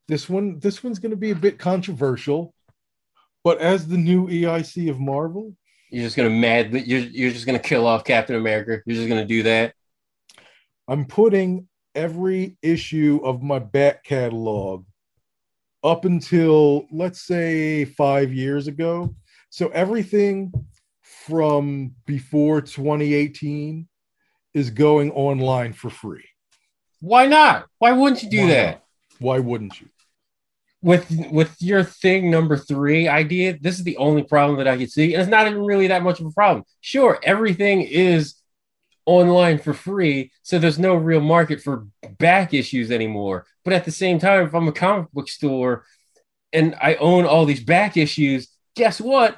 This 0.07 0.30
one. 0.30 0.59
This 0.59 0.84
one's 0.84 0.99
going 0.99 1.11
to 1.11 1.17
be 1.17 1.32
a 1.32 1.36
bit 1.36 1.57
controversial, 1.57 2.53
but 3.43 3.59
as 3.59 3.87
the 3.87 3.97
new 3.97 4.27
EIC 4.27 4.89
of 4.89 4.99
Marvel, 4.99 5.53
you're 5.89 6.03
just 6.03 6.17
gonna 6.17 6.29
mad 6.29 6.73
you're, 6.73 7.01
you're 7.01 7.31
just 7.31 7.45
gonna 7.45 7.59
kill 7.59 7.85
off 7.85 8.03
captain 8.03 8.35
america 8.35 8.81
you're 8.87 8.95
just 8.95 9.07
gonna 9.07 9.23
do 9.23 9.43
that 9.43 9.75
I'm 10.87 11.05
putting 11.05 11.67
every 11.95 12.57
issue 12.61 13.21
of 13.23 13.41
my 13.41 13.59
back 13.59 14.03
catalog 14.03 14.85
up 15.83 16.05
until 16.05 16.85
let's 16.91 17.21
say 17.21 17.85
five 17.85 18.33
years 18.33 18.67
ago. 18.67 19.15
So 19.49 19.69
everything 19.69 20.51
from 21.01 21.93
before 22.05 22.61
2018 22.61 23.87
is 24.53 24.69
going 24.69 25.11
online 25.11 25.73
for 25.73 25.89
free. 25.89 26.25
why 26.99 27.27
not 27.27 27.67
why 27.79 27.91
wouldn't 27.91 28.23
you 28.23 28.29
do 28.29 28.41
Why 28.41 28.47
that 28.47 28.71
not? 28.71 28.83
Why 29.19 29.39
wouldn't 29.39 29.79
you? 29.79 29.89
With 30.84 31.09
with 31.31 31.55
your 31.59 31.81
thing 31.84 32.29
number 32.29 32.57
three 32.57 33.07
idea, 33.07 33.57
this 33.59 33.79
is 33.79 33.86
the 33.86 33.97
only 33.97 34.21
problem 34.21 34.57
that 34.57 34.67
I 34.67 34.77
could 34.77 34.91
see, 34.91 35.13
and 35.13 35.21
it's 35.21 35.31
not 35.31 35.47
even 35.47 35.63
really 35.63 35.88
that 35.88 36.03
much 36.03 36.19
of 36.19 36.25
a 36.25 36.31
problem. 36.31 36.65
Sure, 36.81 37.17
everything 37.23 37.81
is 37.81 38.36
online 39.05 39.59
for 39.59 39.73
free, 39.73 40.31
so 40.43 40.59
there's 40.59 40.77
no 40.77 40.95
real 40.95 41.21
market 41.21 41.61
for 41.61 41.88
back 42.19 42.53
issues 42.53 42.91
anymore. 42.91 43.45
But 43.63 43.73
at 43.73 43.86
the 43.86 43.91
same 43.91 44.19
time, 44.19 44.45
if 44.45 44.53
I'm 44.53 44.67
a 44.67 44.73
comic 44.73 45.09
book 45.13 45.29
store 45.29 45.86
and 46.51 46.75
I 46.81 46.95
own 46.95 47.25
all 47.25 47.45
these 47.45 47.63
back 47.63 47.95
issues, 47.95 48.49
guess 48.75 48.99
what? 48.99 49.38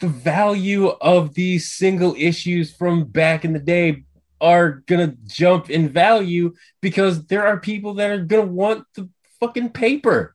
The 0.00 0.08
value 0.08 0.88
of 0.88 1.34
these 1.34 1.70
single 1.70 2.16
issues 2.18 2.74
from 2.74 3.04
back 3.04 3.44
in 3.44 3.52
the 3.52 3.60
day 3.60 4.04
are 4.40 4.82
gonna 4.86 5.14
jump 5.26 5.70
in 5.70 5.90
value 5.90 6.54
because 6.80 7.24
there 7.26 7.46
are 7.46 7.60
people 7.60 7.94
that 7.94 8.10
are 8.10 8.24
gonna 8.24 8.46
want 8.46 8.84
the 8.96 9.08
fucking 9.38 9.70
paper. 9.70 10.34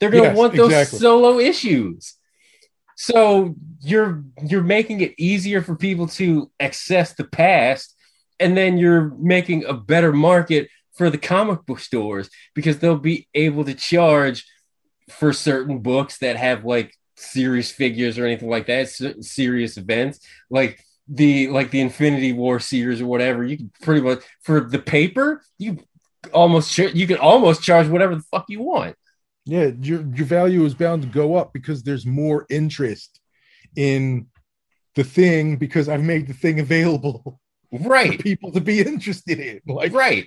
They're 0.00 0.10
gonna 0.10 0.24
Yes, 0.24 0.36
want 0.36 0.54
those 0.54 0.70
exactly. 0.72 0.98
solo 0.98 1.38
issues. 1.38 2.14
So 2.96 3.54
you're 3.80 4.24
you're 4.42 4.62
making 4.62 5.00
it 5.00 5.14
easier 5.18 5.62
for 5.62 5.76
people 5.76 6.06
to 6.08 6.50
access 6.60 7.14
the 7.14 7.24
past, 7.24 7.94
and 8.40 8.56
then 8.56 8.78
you're 8.78 9.14
making 9.18 9.64
a 9.64 9.74
better 9.74 10.12
market 10.12 10.68
for 10.94 11.10
the 11.10 11.18
comic 11.18 11.66
book 11.66 11.78
stores 11.80 12.30
because 12.54 12.78
they'll 12.78 12.96
be 12.98 13.28
able 13.34 13.64
to 13.64 13.74
charge 13.74 14.46
for 15.10 15.32
certain 15.32 15.78
books 15.80 16.18
that 16.18 16.36
have 16.36 16.64
like 16.64 16.92
serious 17.16 17.70
figures 17.70 18.18
or 18.18 18.26
anything 18.26 18.48
like 18.48 18.66
that, 18.66 18.88
serious 19.20 19.76
events 19.76 20.20
like 20.50 20.80
the 21.08 21.48
like 21.48 21.70
the 21.70 21.80
Infinity 21.80 22.32
War 22.32 22.58
series 22.60 23.00
or 23.00 23.06
whatever. 23.06 23.44
You 23.44 23.56
can 23.58 23.70
pretty 23.82 24.00
much 24.00 24.20
for 24.42 24.60
the 24.60 24.78
paper 24.78 25.42
you 25.58 25.78
almost 26.32 26.76
you 26.78 27.06
can 27.06 27.18
almost 27.18 27.62
charge 27.62 27.88
whatever 27.88 28.14
the 28.16 28.24
fuck 28.30 28.46
you 28.48 28.62
want. 28.62 28.96
Yeah, 29.46 29.70
your 29.80 30.02
your 30.14 30.26
value 30.26 30.64
is 30.64 30.74
bound 30.74 31.02
to 31.02 31.08
go 31.08 31.36
up 31.36 31.52
because 31.52 31.82
there's 31.84 32.04
more 32.04 32.46
interest 32.50 33.20
in 33.76 34.26
the 34.96 35.04
thing 35.04 35.56
because 35.56 35.88
I've 35.88 36.02
made 36.02 36.26
the 36.26 36.34
thing 36.34 36.58
available 36.60 37.40
for 37.70 37.88
Right. 37.88 38.18
people 38.18 38.50
to 38.52 38.60
be 38.60 38.80
interested 38.80 39.38
in. 39.38 39.60
Like 39.66 39.92
right. 39.92 40.26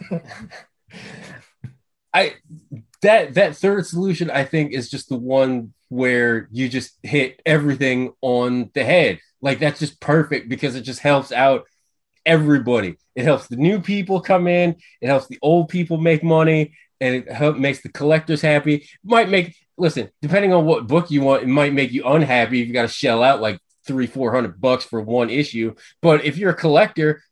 I 2.12 2.34
that 3.02 3.34
that 3.34 3.56
third 3.56 3.86
solution 3.86 4.30
I 4.30 4.44
think 4.44 4.72
is 4.72 4.88
just 4.90 5.08
the 5.08 5.16
one 5.18 5.72
where 5.88 6.48
you 6.52 6.68
just 6.68 6.98
hit 7.02 7.40
everything 7.44 8.12
on 8.20 8.70
the 8.74 8.84
head. 8.84 9.20
Like 9.40 9.58
that's 9.58 9.80
just 9.80 10.00
perfect 10.00 10.48
because 10.48 10.74
it 10.76 10.82
just 10.82 11.00
helps 11.00 11.32
out 11.32 11.64
everybody. 12.24 12.96
It 13.16 13.24
helps 13.24 13.48
the 13.48 13.56
new 13.56 13.80
people 13.80 14.20
come 14.20 14.46
in, 14.46 14.76
it 15.00 15.06
helps 15.06 15.26
the 15.28 15.38
old 15.42 15.68
people 15.68 15.98
make 15.98 16.22
money, 16.22 16.74
and 17.00 17.14
it 17.16 17.30
help, 17.32 17.56
makes 17.56 17.82
the 17.82 17.88
collectors 17.90 18.40
happy. 18.42 18.88
Might 19.04 19.28
make 19.28 19.56
listen, 19.76 20.10
depending 20.22 20.52
on 20.52 20.64
what 20.66 20.86
book 20.86 21.10
you 21.10 21.20
want, 21.20 21.42
it 21.42 21.48
might 21.48 21.72
make 21.72 21.92
you 21.92 22.04
unhappy 22.04 22.60
if 22.62 22.68
you 22.68 22.74
got 22.74 22.82
to 22.82 22.88
shell 22.88 23.22
out 23.22 23.40
like 23.40 23.58
three, 23.86 24.06
four 24.06 24.32
hundred 24.32 24.60
bucks 24.60 24.84
for 24.84 25.00
one 25.00 25.30
issue. 25.30 25.74
But 26.00 26.24
if 26.24 26.38
you're 26.38 26.50
a 26.52 26.54
collector, 26.56 27.22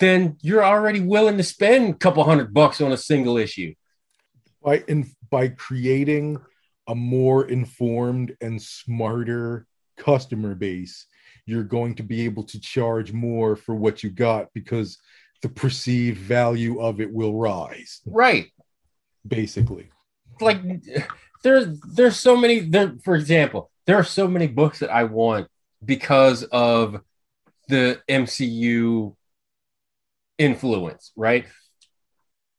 then 0.00 0.36
you're 0.42 0.64
already 0.64 1.00
willing 1.00 1.36
to 1.36 1.42
spend 1.44 1.94
a 1.94 1.98
couple 1.98 2.24
hundred 2.24 2.52
bucks 2.52 2.80
on 2.80 2.92
a 2.92 2.96
single 2.96 3.36
issue. 3.36 3.74
by 4.62 4.82
in 4.88 5.10
by 5.30 5.48
creating 5.48 6.38
a 6.86 6.94
more 6.94 7.46
informed 7.48 8.36
and 8.40 8.60
smarter 8.60 9.66
customer 9.96 10.54
base 10.54 11.06
you're 11.46 11.62
going 11.64 11.94
to 11.94 12.02
be 12.02 12.22
able 12.24 12.42
to 12.42 12.58
charge 12.60 13.12
more 13.12 13.54
for 13.56 13.74
what 13.74 14.02
you 14.02 14.10
got 14.10 14.48
because 14.54 14.98
the 15.42 15.48
perceived 15.48 16.18
value 16.18 16.80
of 16.80 17.00
it 17.00 17.10
will 17.12 17.34
rise 17.34 18.00
Right. 18.06 18.50
Basically 19.26 19.88
Like 20.40 20.60
there's 21.42 21.78
there's 21.80 22.16
so 22.16 22.36
many 22.36 22.60
there 22.60 22.94
for 23.04 23.14
example, 23.14 23.70
there 23.86 23.96
are 23.96 24.04
so 24.04 24.26
many 24.26 24.46
books 24.46 24.80
that 24.80 24.90
I 24.90 25.04
want 25.04 25.48
because 25.84 26.42
of 26.44 27.00
the 27.68 28.00
MCU 28.08 29.14
influence, 30.38 31.12
right? 31.16 31.46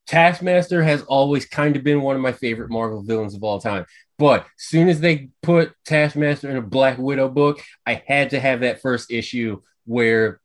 Taskmaster 0.07 0.83
has 0.83 1.01
always 1.03 1.45
kind 1.45 1.75
of 1.75 1.83
been 1.83 2.01
one 2.01 2.15
of 2.15 2.21
my 2.21 2.31
favorite 2.31 2.69
Marvel 2.69 3.01
villains 3.01 3.33
of 3.33 3.43
all 3.43 3.59
time. 3.59 3.85
But 4.17 4.45
soon 4.57 4.87
as 4.87 4.99
they 4.99 5.29
put 5.41 5.73
Taskmaster 5.85 6.49
in 6.49 6.57
a 6.57 6.61
Black 6.61 6.97
Widow 6.97 7.27
book, 7.29 7.61
I 7.85 8.03
had 8.07 8.29
to 8.29 8.39
have 8.39 8.61
that 8.61 8.81
first 8.81 9.11
issue 9.11 9.61
where 9.85 10.39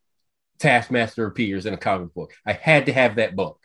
Taskmaster 0.58 1.26
appears 1.26 1.66
in 1.66 1.74
a 1.74 1.78
comic 1.78 2.12
book. 2.14 2.32
I 2.46 2.52
had 2.52 2.86
to 2.86 2.92
have 2.92 3.16
that 3.16 3.36
book. 3.36 3.60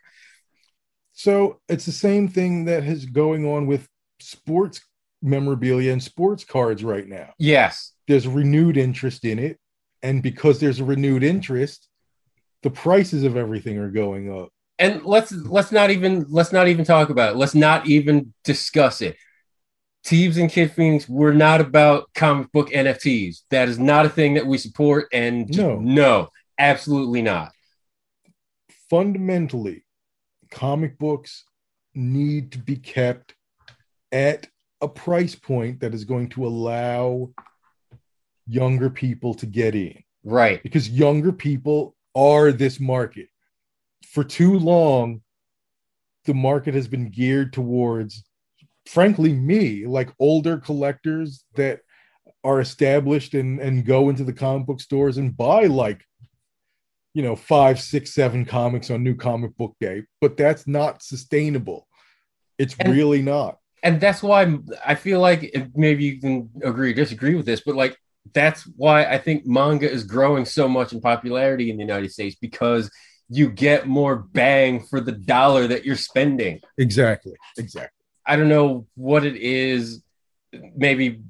So 1.16 1.62
it's 1.70 1.86
the 1.86 1.92
same 1.92 2.28
thing 2.28 2.66
that 2.66 2.84
is 2.84 3.06
going 3.06 3.46
on 3.46 3.68
with 3.68 3.88
sports 4.20 4.82
memorabilia 5.22 5.92
and 5.92 6.04
sports 6.04 6.44
cards 6.44 6.84
right 6.84 7.08
now. 7.08 7.34
Yes. 7.40 7.94
There's 8.08 8.28
renewed 8.28 8.78
interest 8.78 9.26
in 9.26 9.40
it. 9.40 9.58
And 10.04 10.22
because 10.22 10.60
there's 10.60 10.80
a 10.82 10.84
renewed 10.86 11.24
interest, 11.24 11.88
the 12.64 12.70
prices 12.70 13.24
of 13.24 13.38
everything 13.38 13.78
are 13.78 13.90
going 13.90 14.32
up. 14.32 14.50
And 14.78 15.04
let's 15.06 15.32
let's 15.32 15.72
not 15.72 15.90
even 15.90 16.26
let's 16.30 16.52
not 16.52 16.68
even 16.68 16.84
talk 16.84 17.10
about 17.10 17.32
it. 17.34 17.38
Let's 17.38 17.56
not 17.56 17.88
even 17.88 18.34
discuss 18.44 19.02
it. 19.02 19.16
Teebs 20.06 20.38
and 20.38 20.52
Kid 20.52 20.72
Phoenix, 20.74 21.08
we're 21.08 21.34
not 21.34 21.62
about 21.62 22.10
comic 22.14 22.52
book 22.52 22.70
NFTs. 22.72 23.44
That 23.52 23.70
is 23.70 23.80
not 23.80 24.06
a 24.06 24.10
thing 24.10 24.34
that 24.34 24.46
we 24.46 24.58
support. 24.58 25.08
And 25.14 25.50
No. 25.56 25.80
no, 25.80 26.30
absolutely 26.60 27.22
not. 27.22 27.54
Fundamentally, 28.90 29.85
comic 30.56 30.98
books 30.98 31.44
need 31.94 32.54
to 32.54 32.58
be 32.58 32.78
kept 32.78 33.36
at 34.12 34.48
a 34.82 34.88
price 34.88 35.36
point 35.36 35.82
that 35.82 35.94
is 35.94 36.06
going 36.06 36.30
to 36.30 36.48
allow 36.48 37.30
younger 38.48 38.90
people 38.90 39.34
to 39.36 39.46
get 39.46 39.76
in. 39.76 40.02
Right. 40.24 40.64
because 40.64 40.90
younger 40.90 41.32
people 41.32 41.96
are 42.16 42.52
this 42.52 42.80
market. 42.80 43.28
For 44.08 44.24
too 44.24 44.58
long, 44.58 45.22
the 46.24 46.34
market 46.34 46.74
has 46.74 46.88
been 46.88 47.10
geared 47.10 47.54
towards, 47.54 48.24
frankly, 48.88 49.34
me, 49.34 49.86
like 49.86 50.12
older 50.20 50.58
collectors 50.58 51.44
that 51.56 51.82
are 52.44 52.60
established 52.60 53.36
and, 53.36 53.60
and 53.60 53.86
go 53.86 54.10
into 54.10 54.24
the 54.24 54.34
comic 54.34 54.66
book 54.66 54.82
stores 54.82 55.18
and 55.18 55.38
buy 55.38 55.66
like, 55.66 56.04
you 57.16 57.24
know, 57.24 57.36
five, 57.36 57.80
six, 57.80 58.14
seven 58.14 58.44
comics 58.46 58.92
on 58.92 59.02
New 59.02 59.16
Comic 59.16 59.56
Book 59.58 59.74
Day. 59.80 60.04
But 60.20 60.36
that's 60.36 60.68
not 60.68 61.02
sustainable. 61.02 61.88
It's 62.60 62.76
And- 62.78 62.94
really 62.94 63.22
not. 63.22 63.58
and 63.84 64.02
that's 64.02 64.22
why 64.22 64.58
I 64.86 64.96
feel 64.96 65.20
like 65.22 65.42
maybe 65.76 66.04
you 66.04 66.20
can 66.20 66.50
agree 66.64 66.92
or 66.92 66.94
disagree 66.94 67.36
with 67.36 67.46
this, 67.46 67.62
but 67.66 67.76
like 67.76 67.96
that's 68.34 68.64
why 68.76 69.06
I 69.06 69.18
think 69.18 69.46
manga 69.46 69.90
is 69.90 70.04
growing 70.04 70.44
so 70.46 70.68
much 70.68 70.92
in 70.92 71.00
popularity 71.00 71.70
in 71.70 71.78
the 71.78 71.84
United 71.84 72.12
States 72.12 72.36
because 72.42 72.90
you 73.30 73.50
get 73.50 73.88
more 73.88 74.16
bang 74.16 74.84
for 74.90 75.00
the 75.00 75.12
dollar 75.12 75.68
that 75.68 75.86
you're 75.86 75.96
spending. 75.96 76.60
Exactly. 76.78 77.34
Exactly. 77.58 78.04
I 78.26 78.36
don't 78.36 78.50
know 78.50 78.88
what 78.96 79.24
it 79.26 79.36
is, 79.36 80.04
maybe 80.76 81.22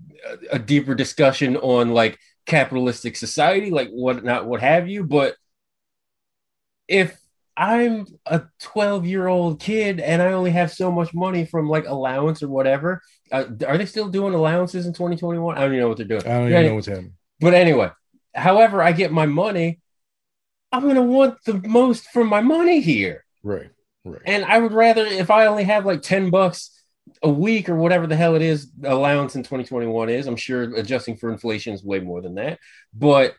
a, 0.51 0.55
a 0.55 0.59
deeper 0.59 0.95
discussion 0.95 1.57
on 1.57 1.91
like 1.91 2.17
capitalistic 2.45 3.17
society, 3.17 3.69
like 3.71 3.89
what 3.89 4.23
not 4.23 4.45
what 4.47 4.61
have 4.61 4.87
you, 4.87 5.03
but 5.03 5.35
if 6.87 7.17
I'm 7.57 8.05
a 8.25 8.43
12 8.59 9.05
year 9.05 9.27
old 9.27 9.59
kid 9.59 9.99
and 9.99 10.21
I 10.21 10.33
only 10.33 10.51
have 10.51 10.71
so 10.71 10.91
much 10.91 11.13
money 11.13 11.45
from 11.45 11.69
like 11.69 11.87
allowance 11.87 12.43
or 12.43 12.49
whatever. 12.49 13.01
Uh, 13.31 13.45
are 13.65 13.77
they 13.77 13.85
still 13.85 14.09
doing 14.09 14.33
allowances 14.33 14.85
in 14.85 14.93
2021? 14.93 15.57
I 15.57 15.61
don't 15.61 15.71
even 15.71 15.79
know 15.79 15.87
what 15.87 15.97
they're 15.97 16.05
doing. 16.05 16.25
I 16.25 16.39
don't 16.39 16.51
Yeah, 16.51 16.59
even 16.59 16.69
know 16.71 16.75
what's 16.75 16.87
happening. 16.87 17.13
But 17.39 17.53
anyway, 17.53 17.91
however 18.33 18.81
I 18.81 18.91
get 18.91 19.11
my 19.11 19.25
money, 19.25 19.79
I'm 20.71 20.83
going 20.83 20.95
to 20.95 21.01
want 21.01 21.43
the 21.45 21.55
most 21.67 22.07
for 22.09 22.23
my 22.23 22.41
money 22.41 22.81
here. 22.81 23.23
Right. 23.43 23.69
Right. 24.03 24.21
And 24.25 24.45
I 24.45 24.59
would 24.59 24.73
rather, 24.73 25.05
if 25.05 25.31
I 25.31 25.47
only 25.47 25.63
have 25.63 25.85
like 25.85 26.01
10 26.01 26.29
bucks 26.29 26.71
a 27.23 27.29
week 27.29 27.69
or 27.69 27.75
whatever 27.75 28.07
the 28.07 28.15
hell 28.15 28.35
it 28.35 28.41
is, 28.41 28.71
allowance 28.83 29.35
in 29.35 29.43
2021 29.43 30.09
is, 30.09 30.27
I'm 30.27 30.35
sure 30.35 30.63
adjusting 30.75 31.17
for 31.17 31.31
inflation 31.31 31.73
is 31.73 31.83
way 31.83 31.99
more 31.99 32.21
than 32.21 32.35
that. 32.35 32.59
But 32.93 33.35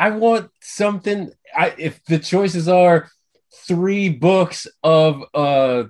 I 0.00 0.08
want 0.08 0.50
something. 0.62 1.30
I 1.54 1.74
if 1.76 2.02
the 2.06 2.18
choices 2.18 2.68
are 2.68 3.10
three 3.66 4.08
books 4.08 4.66
of 4.82 5.22
uh 5.34 5.84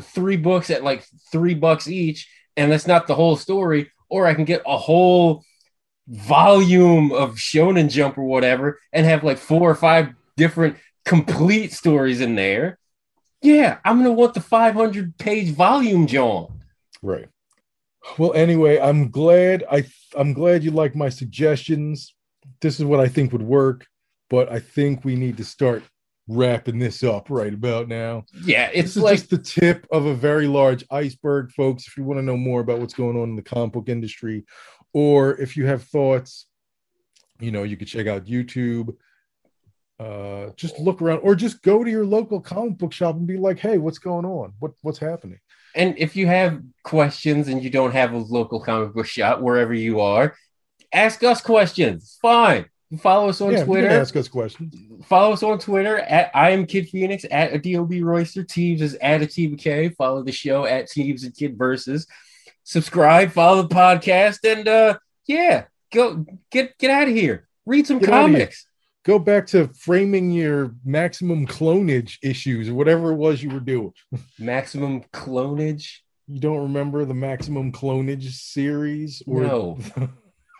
three 0.00 0.36
books 0.36 0.70
at 0.70 0.84
like 0.84 1.04
three 1.32 1.54
bucks 1.54 1.88
each, 1.88 2.30
and 2.56 2.70
that's 2.70 2.86
not 2.86 3.08
the 3.08 3.16
whole 3.16 3.34
story, 3.34 3.90
or 4.08 4.26
I 4.26 4.34
can 4.34 4.44
get 4.44 4.62
a 4.64 4.78
whole 4.78 5.42
volume 6.06 7.10
of 7.10 7.34
Shonen 7.34 7.90
Jump 7.90 8.16
or 8.16 8.22
whatever, 8.22 8.78
and 8.92 9.04
have 9.04 9.24
like 9.24 9.38
four 9.38 9.68
or 9.68 9.74
five 9.74 10.14
different 10.36 10.76
complete 11.04 11.72
stories 11.72 12.20
in 12.20 12.36
there. 12.36 12.78
Yeah, 13.42 13.78
I'm 13.84 13.98
gonna 13.98 14.12
want 14.12 14.34
the 14.34 14.40
500 14.40 15.18
page 15.18 15.50
volume, 15.52 16.06
John. 16.06 16.60
Right. 17.02 17.28
Well, 18.18 18.34
anyway, 18.34 18.78
I'm 18.78 19.10
glad 19.10 19.64
I 19.68 19.84
I'm 20.16 20.32
glad 20.32 20.62
you 20.62 20.70
like 20.70 20.94
my 20.94 21.08
suggestions. 21.08 22.14
This 22.60 22.78
is 22.78 22.84
what 22.84 23.00
I 23.00 23.08
think 23.08 23.32
would 23.32 23.42
work, 23.42 23.86
but 24.28 24.50
I 24.50 24.60
think 24.60 25.04
we 25.04 25.16
need 25.16 25.36
to 25.38 25.44
start 25.44 25.82
wrapping 26.28 26.78
this 26.78 27.02
up 27.02 27.28
right 27.28 27.52
about 27.52 27.88
now. 27.88 28.24
Yeah, 28.44 28.70
it's 28.72 28.96
like 28.96 29.18
just 29.18 29.30
the 29.30 29.38
tip 29.38 29.86
of 29.90 30.06
a 30.06 30.14
very 30.14 30.46
large 30.46 30.84
iceberg, 30.90 31.50
folks. 31.52 31.86
If 31.86 31.96
you 31.96 32.04
want 32.04 32.18
to 32.18 32.24
know 32.24 32.36
more 32.36 32.60
about 32.60 32.78
what's 32.78 32.94
going 32.94 33.16
on 33.16 33.30
in 33.30 33.36
the 33.36 33.42
comic 33.42 33.72
book 33.72 33.88
industry, 33.88 34.44
or 34.92 35.40
if 35.40 35.56
you 35.56 35.66
have 35.66 35.84
thoughts, 35.84 36.46
you 37.40 37.50
know, 37.50 37.62
you 37.62 37.76
could 37.76 37.88
check 37.88 38.06
out 38.06 38.26
YouTube. 38.26 38.94
Uh, 39.98 40.50
just 40.56 40.78
look 40.78 41.02
around, 41.02 41.18
or 41.18 41.34
just 41.34 41.60
go 41.60 41.84
to 41.84 41.90
your 41.90 42.06
local 42.06 42.40
comic 42.40 42.78
book 42.78 42.92
shop 42.92 43.16
and 43.16 43.26
be 43.26 43.36
like, 43.36 43.58
"Hey, 43.58 43.76
what's 43.76 43.98
going 43.98 44.24
on? 44.24 44.54
What 44.58 44.72
what's 44.80 44.98
happening?" 44.98 45.40
And 45.74 45.94
if 45.98 46.16
you 46.16 46.26
have 46.26 46.62
questions 46.84 47.48
and 47.48 47.62
you 47.62 47.70
don't 47.70 47.92
have 47.92 48.12
a 48.12 48.18
local 48.18 48.60
comic 48.60 48.94
book 48.94 49.06
shop 49.06 49.40
wherever 49.40 49.74
you 49.74 50.00
are, 50.00 50.34
ask 50.92 51.22
us 51.24 51.40
questions. 51.40 52.18
Fine. 52.20 52.66
Follow 52.98 53.28
us 53.28 53.40
on 53.40 53.52
yeah, 53.52 53.64
Twitter. 53.64 53.88
ask 53.88 54.16
us 54.16 54.26
questions. 54.26 54.74
Follow 55.06 55.32
us 55.32 55.44
on 55.44 55.58
Twitter 55.60 55.98
at 55.98 56.30
I 56.34 56.50
am 56.50 56.66
Kid 56.66 56.88
Phoenix 56.88 57.24
at 57.30 57.62
Dob 57.62 57.92
Royster. 57.92 58.42
Teebs 58.42 58.80
is 58.80 58.94
at 58.96 59.20
K. 59.30 59.90
Follow 59.90 60.24
the 60.24 60.32
show 60.32 60.64
at 60.64 60.88
Teebs 60.88 61.22
and 61.24 61.34
Kid 61.34 61.56
Versus. 61.56 62.06
Subscribe, 62.64 63.30
follow 63.30 63.62
the 63.62 63.74
podcast, 63.74 64.38
and 64.50 64.66
uh 64.66 64.98
yeah, 65.26 65.64
go 65.92 66.26
get 66.50 66.76
get 66.78 66.90
out 66.90 67.08
of 67.08 67.14
here. 67.14 67.46
Read 67.64 67.86
some 67.86 68.00
Get 68.00 68.08
comics. 68.08 68.66
go 69.04 69.20
back 69.20 69.46
to 69.48 69.68
framing 69.68 70.32
your 70.32 70.74
maximum 70.84 71.46
clonage 71.46 72.18
issues 72.24 72.68
or 72.68 72.74
whatever 72.74 73.12
it 73.12 73.16
was 73.16 73.40
you 73.40 73.50
were 73.50 73.60
doing. 73.60 73.92
Maximum 74.38 75.02
clonage. 75.12 75.98
You 76.26 76.40
don't 76.40 76.62
remember 76.62 77.04
the 77.04 77.14
maximum 77.14 77.70
clonage 77.70 78.30
series? 78.32 79.22
Or 79.26 79.42
No. 79.42 79.78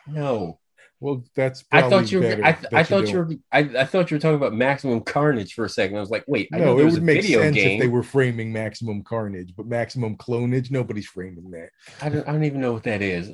No. 0.06 0.58
well, 1.00 1.24
that's 1.34 1.64
I 1.72 1.88
thought 1.88 2.10
you 2.12 2.20
were. 2.20 2.26
I, 2.44 2.52
that 2.52 2.72
I 2.72 2.82
thought 2.82 3.08
you 3.08 3.18
were. 3.18 3.30
I, 3.52 3.58
I 3.60 3.84
thought 3.84 4.10
you 4.10 4.16
were 4.16 4.20
talking 4.20 4.36
about 4.36 4.52
Maximum 4.54 5.00
Carnage 5.00 5.54
for 5.54 5.64
a 5.64 5.68
second. 5.68 5.96
I 5.96 6.00
was 6.00 6.10
like, 6.10 6.24
wait, 6.26 6.48
I 6.52 6.58
know 6.58 6.76
No, 6.76 6.78
it 6.80 6.84
would 6.84 6.98
a 6.98 7.00
make 7.00 7.22
sense 7.22 7.54
game. 7.54 7.72
if 7.72 7.80
they 7.80 7.88
were 7.88 8.02
framing 8.02 8.52
maximum 8.52 9.02
carnage, 9.02 9.54
but 9.56 9.66
maximum 9.66 10.16
clonage, 10.16 10.70
nobody's 10.70 11.06
framing 11.06 11.50
that. 11.52 11.70
I 12.02 12.08
don't. 12.08 12.26
I 12.28 12.32
don't 12.32 12.44
even 12.44 12.60
know 12.60 12.72
what 12.72 12.82
that 12.84 13.02
is. 13.02 13.30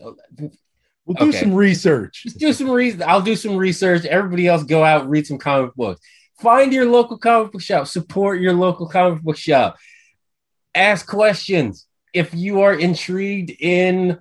We'll 1.06 1.14
do 1.14 1.28
Okay. 1.28 1.38
some 1.38 1.54
research. 1.54 2.24
Just 2.24 2.38
do 2.38 2.52
some 2.52 2.68
reason. 2.70 3.02
I'll 3.04 3.22
do 3.22 3.36
some 3.36 3.56
research. 3.56 4.04
Everybody 4.04 4.48
else, 4.48 4.64
go 4.64 4.82
out 4.84 5.08
read 5.08 5.26
some 5.26 5.38
comic 5.38 5.74
books. 5.76 6.00
Find 6.40 6.72
your 6.72 6.86
local 6.86 7.16
comic 7.16 7.52
book 7.52 7.62
shop. 7.62 7.86
Support 7.86 8.40
your 8.40 8.52
local 8.52 8.88
comic 8.88 9.22
book 9.22 9.36
shop. 9.36 9.76
Ask 10.74 11.06
questions. 11.06 11.86
If 12.12 12.34
you 12.34 12.62
are 12.62 12.74
intrigued 12.74 13.50
in 13.58 14.18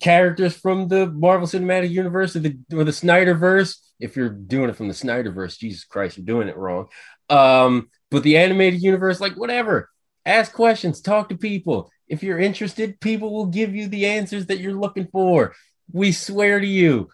characters 0.00 0.56
from 0.56 0.88
the 0.88 1.06
Marvel 1.06 1.46
Cinematic 1.46 1.90
Universe 1.90 2.36
or 2.36 2.40
the 2.40 2.58
or 2.72 2.84
the 2.84 2.90
Snyderverse, 2.90 3.78
if 4.00 4.16
you're 4.16 4.28
doing 4.28 4.70
it 4.70 4.76
from 4.76 4.88
the 4.88 4.94
Snyderverse, 4.94 5.58
Jesus 5.58 5.84
Christ, 5.84 6.16
you're 6.16 6.26
doing 6.26 6.48
it 6.48 6.56
wrong. 6.56 6.88
Um, 7.30 7.90
but 8.10 8.22
the 8.22 8.36
animated 8.36 8.82
universe, 8.82 9.20
like 9.20 9.34
whatever. 9.34 9.88
Ask 10.26 10.52
questions, 10.52 11.00
talk 11.00 11.28
to 11.28 11.36
people. 11.36 11.90
If 12.08 12.22
you're 12.22 12.38
interested, 12.38 13.00
people 13.00 13.32
will 13.32 13.46
give 13.46 13.74
you 13.74 13.88
the 13.88 14.06
answers 14.06 14.46
that 14.46 14.58
you're 14.58 14.72
looking 14.72 15.08
for. 15.10 15.54
We 15.92 16.12
swear 16.12 16.60
to 16.60 16.66
you, 16.66 17.08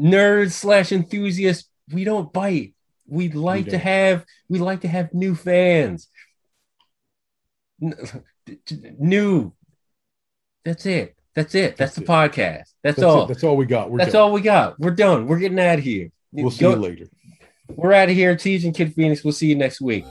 nerds 0.00 0.52
slash 0.52 0.92
enthusiasts, 0.92 1.68
we 1.92 2.04
don't 2.04 2.32
bite. 2.32 2.74
We 3.06 3.28
like 3.28 3.68
to 3.70 3.78
have 3.78 4.24
we 4.48 4.58
like 4.58 4.82
to 4.82 4.88
have 4.88 5.12
new 5.12 5.34
fans. 5.34 6.08
N- 7.82 7.94
New. 8.98 9.52
That's 10.64 10.86
it. 10.86 11.16
That's 11.42 11.54
it. 11.54 11.76
That's, 11.76 11.94
That's 11.94 11.94
the 11.94 12.02
it. 12.02 12.06
podcast. 12.06 12.64
That's, 12.82 12.96
That's 12.96 13.02
all. 13.02 13.24
It. 13.24 13.28
That's 13.28 13.44
all 13.44 13.56
we 13.56 13.64
got. 13.64 13.90
We're 13.90 13.98
That's 13.98 14.12
done. 14.12 14.22
all 14.22 14.32
we 14.32 14.42
got. 14.42 14.78
We're 14.78 14.90
done. 14.90 15.26
We're 15.26 15.38
getting 15.38 15.58
out 15.58 15.78
of 15.78 15.84
here. 15.84 16.10
We'll 16.32 16.50
see 16.50 16.66
you 16.66 16.76
later. 16.76 17.06
We're 17.68 17.92
out 17.92 18.10
of 18.10 18.14
here. 18.14 18.34
Teebs 18.34 18.64
and 18.64 18.74
Kid 18.74 18.94
Phoenix. 18.94 19.24
We'll 19.24 19.32
see 19.32 19.46
you 19.46 19.56
next 19.56 19.80
week. 19.80 20.04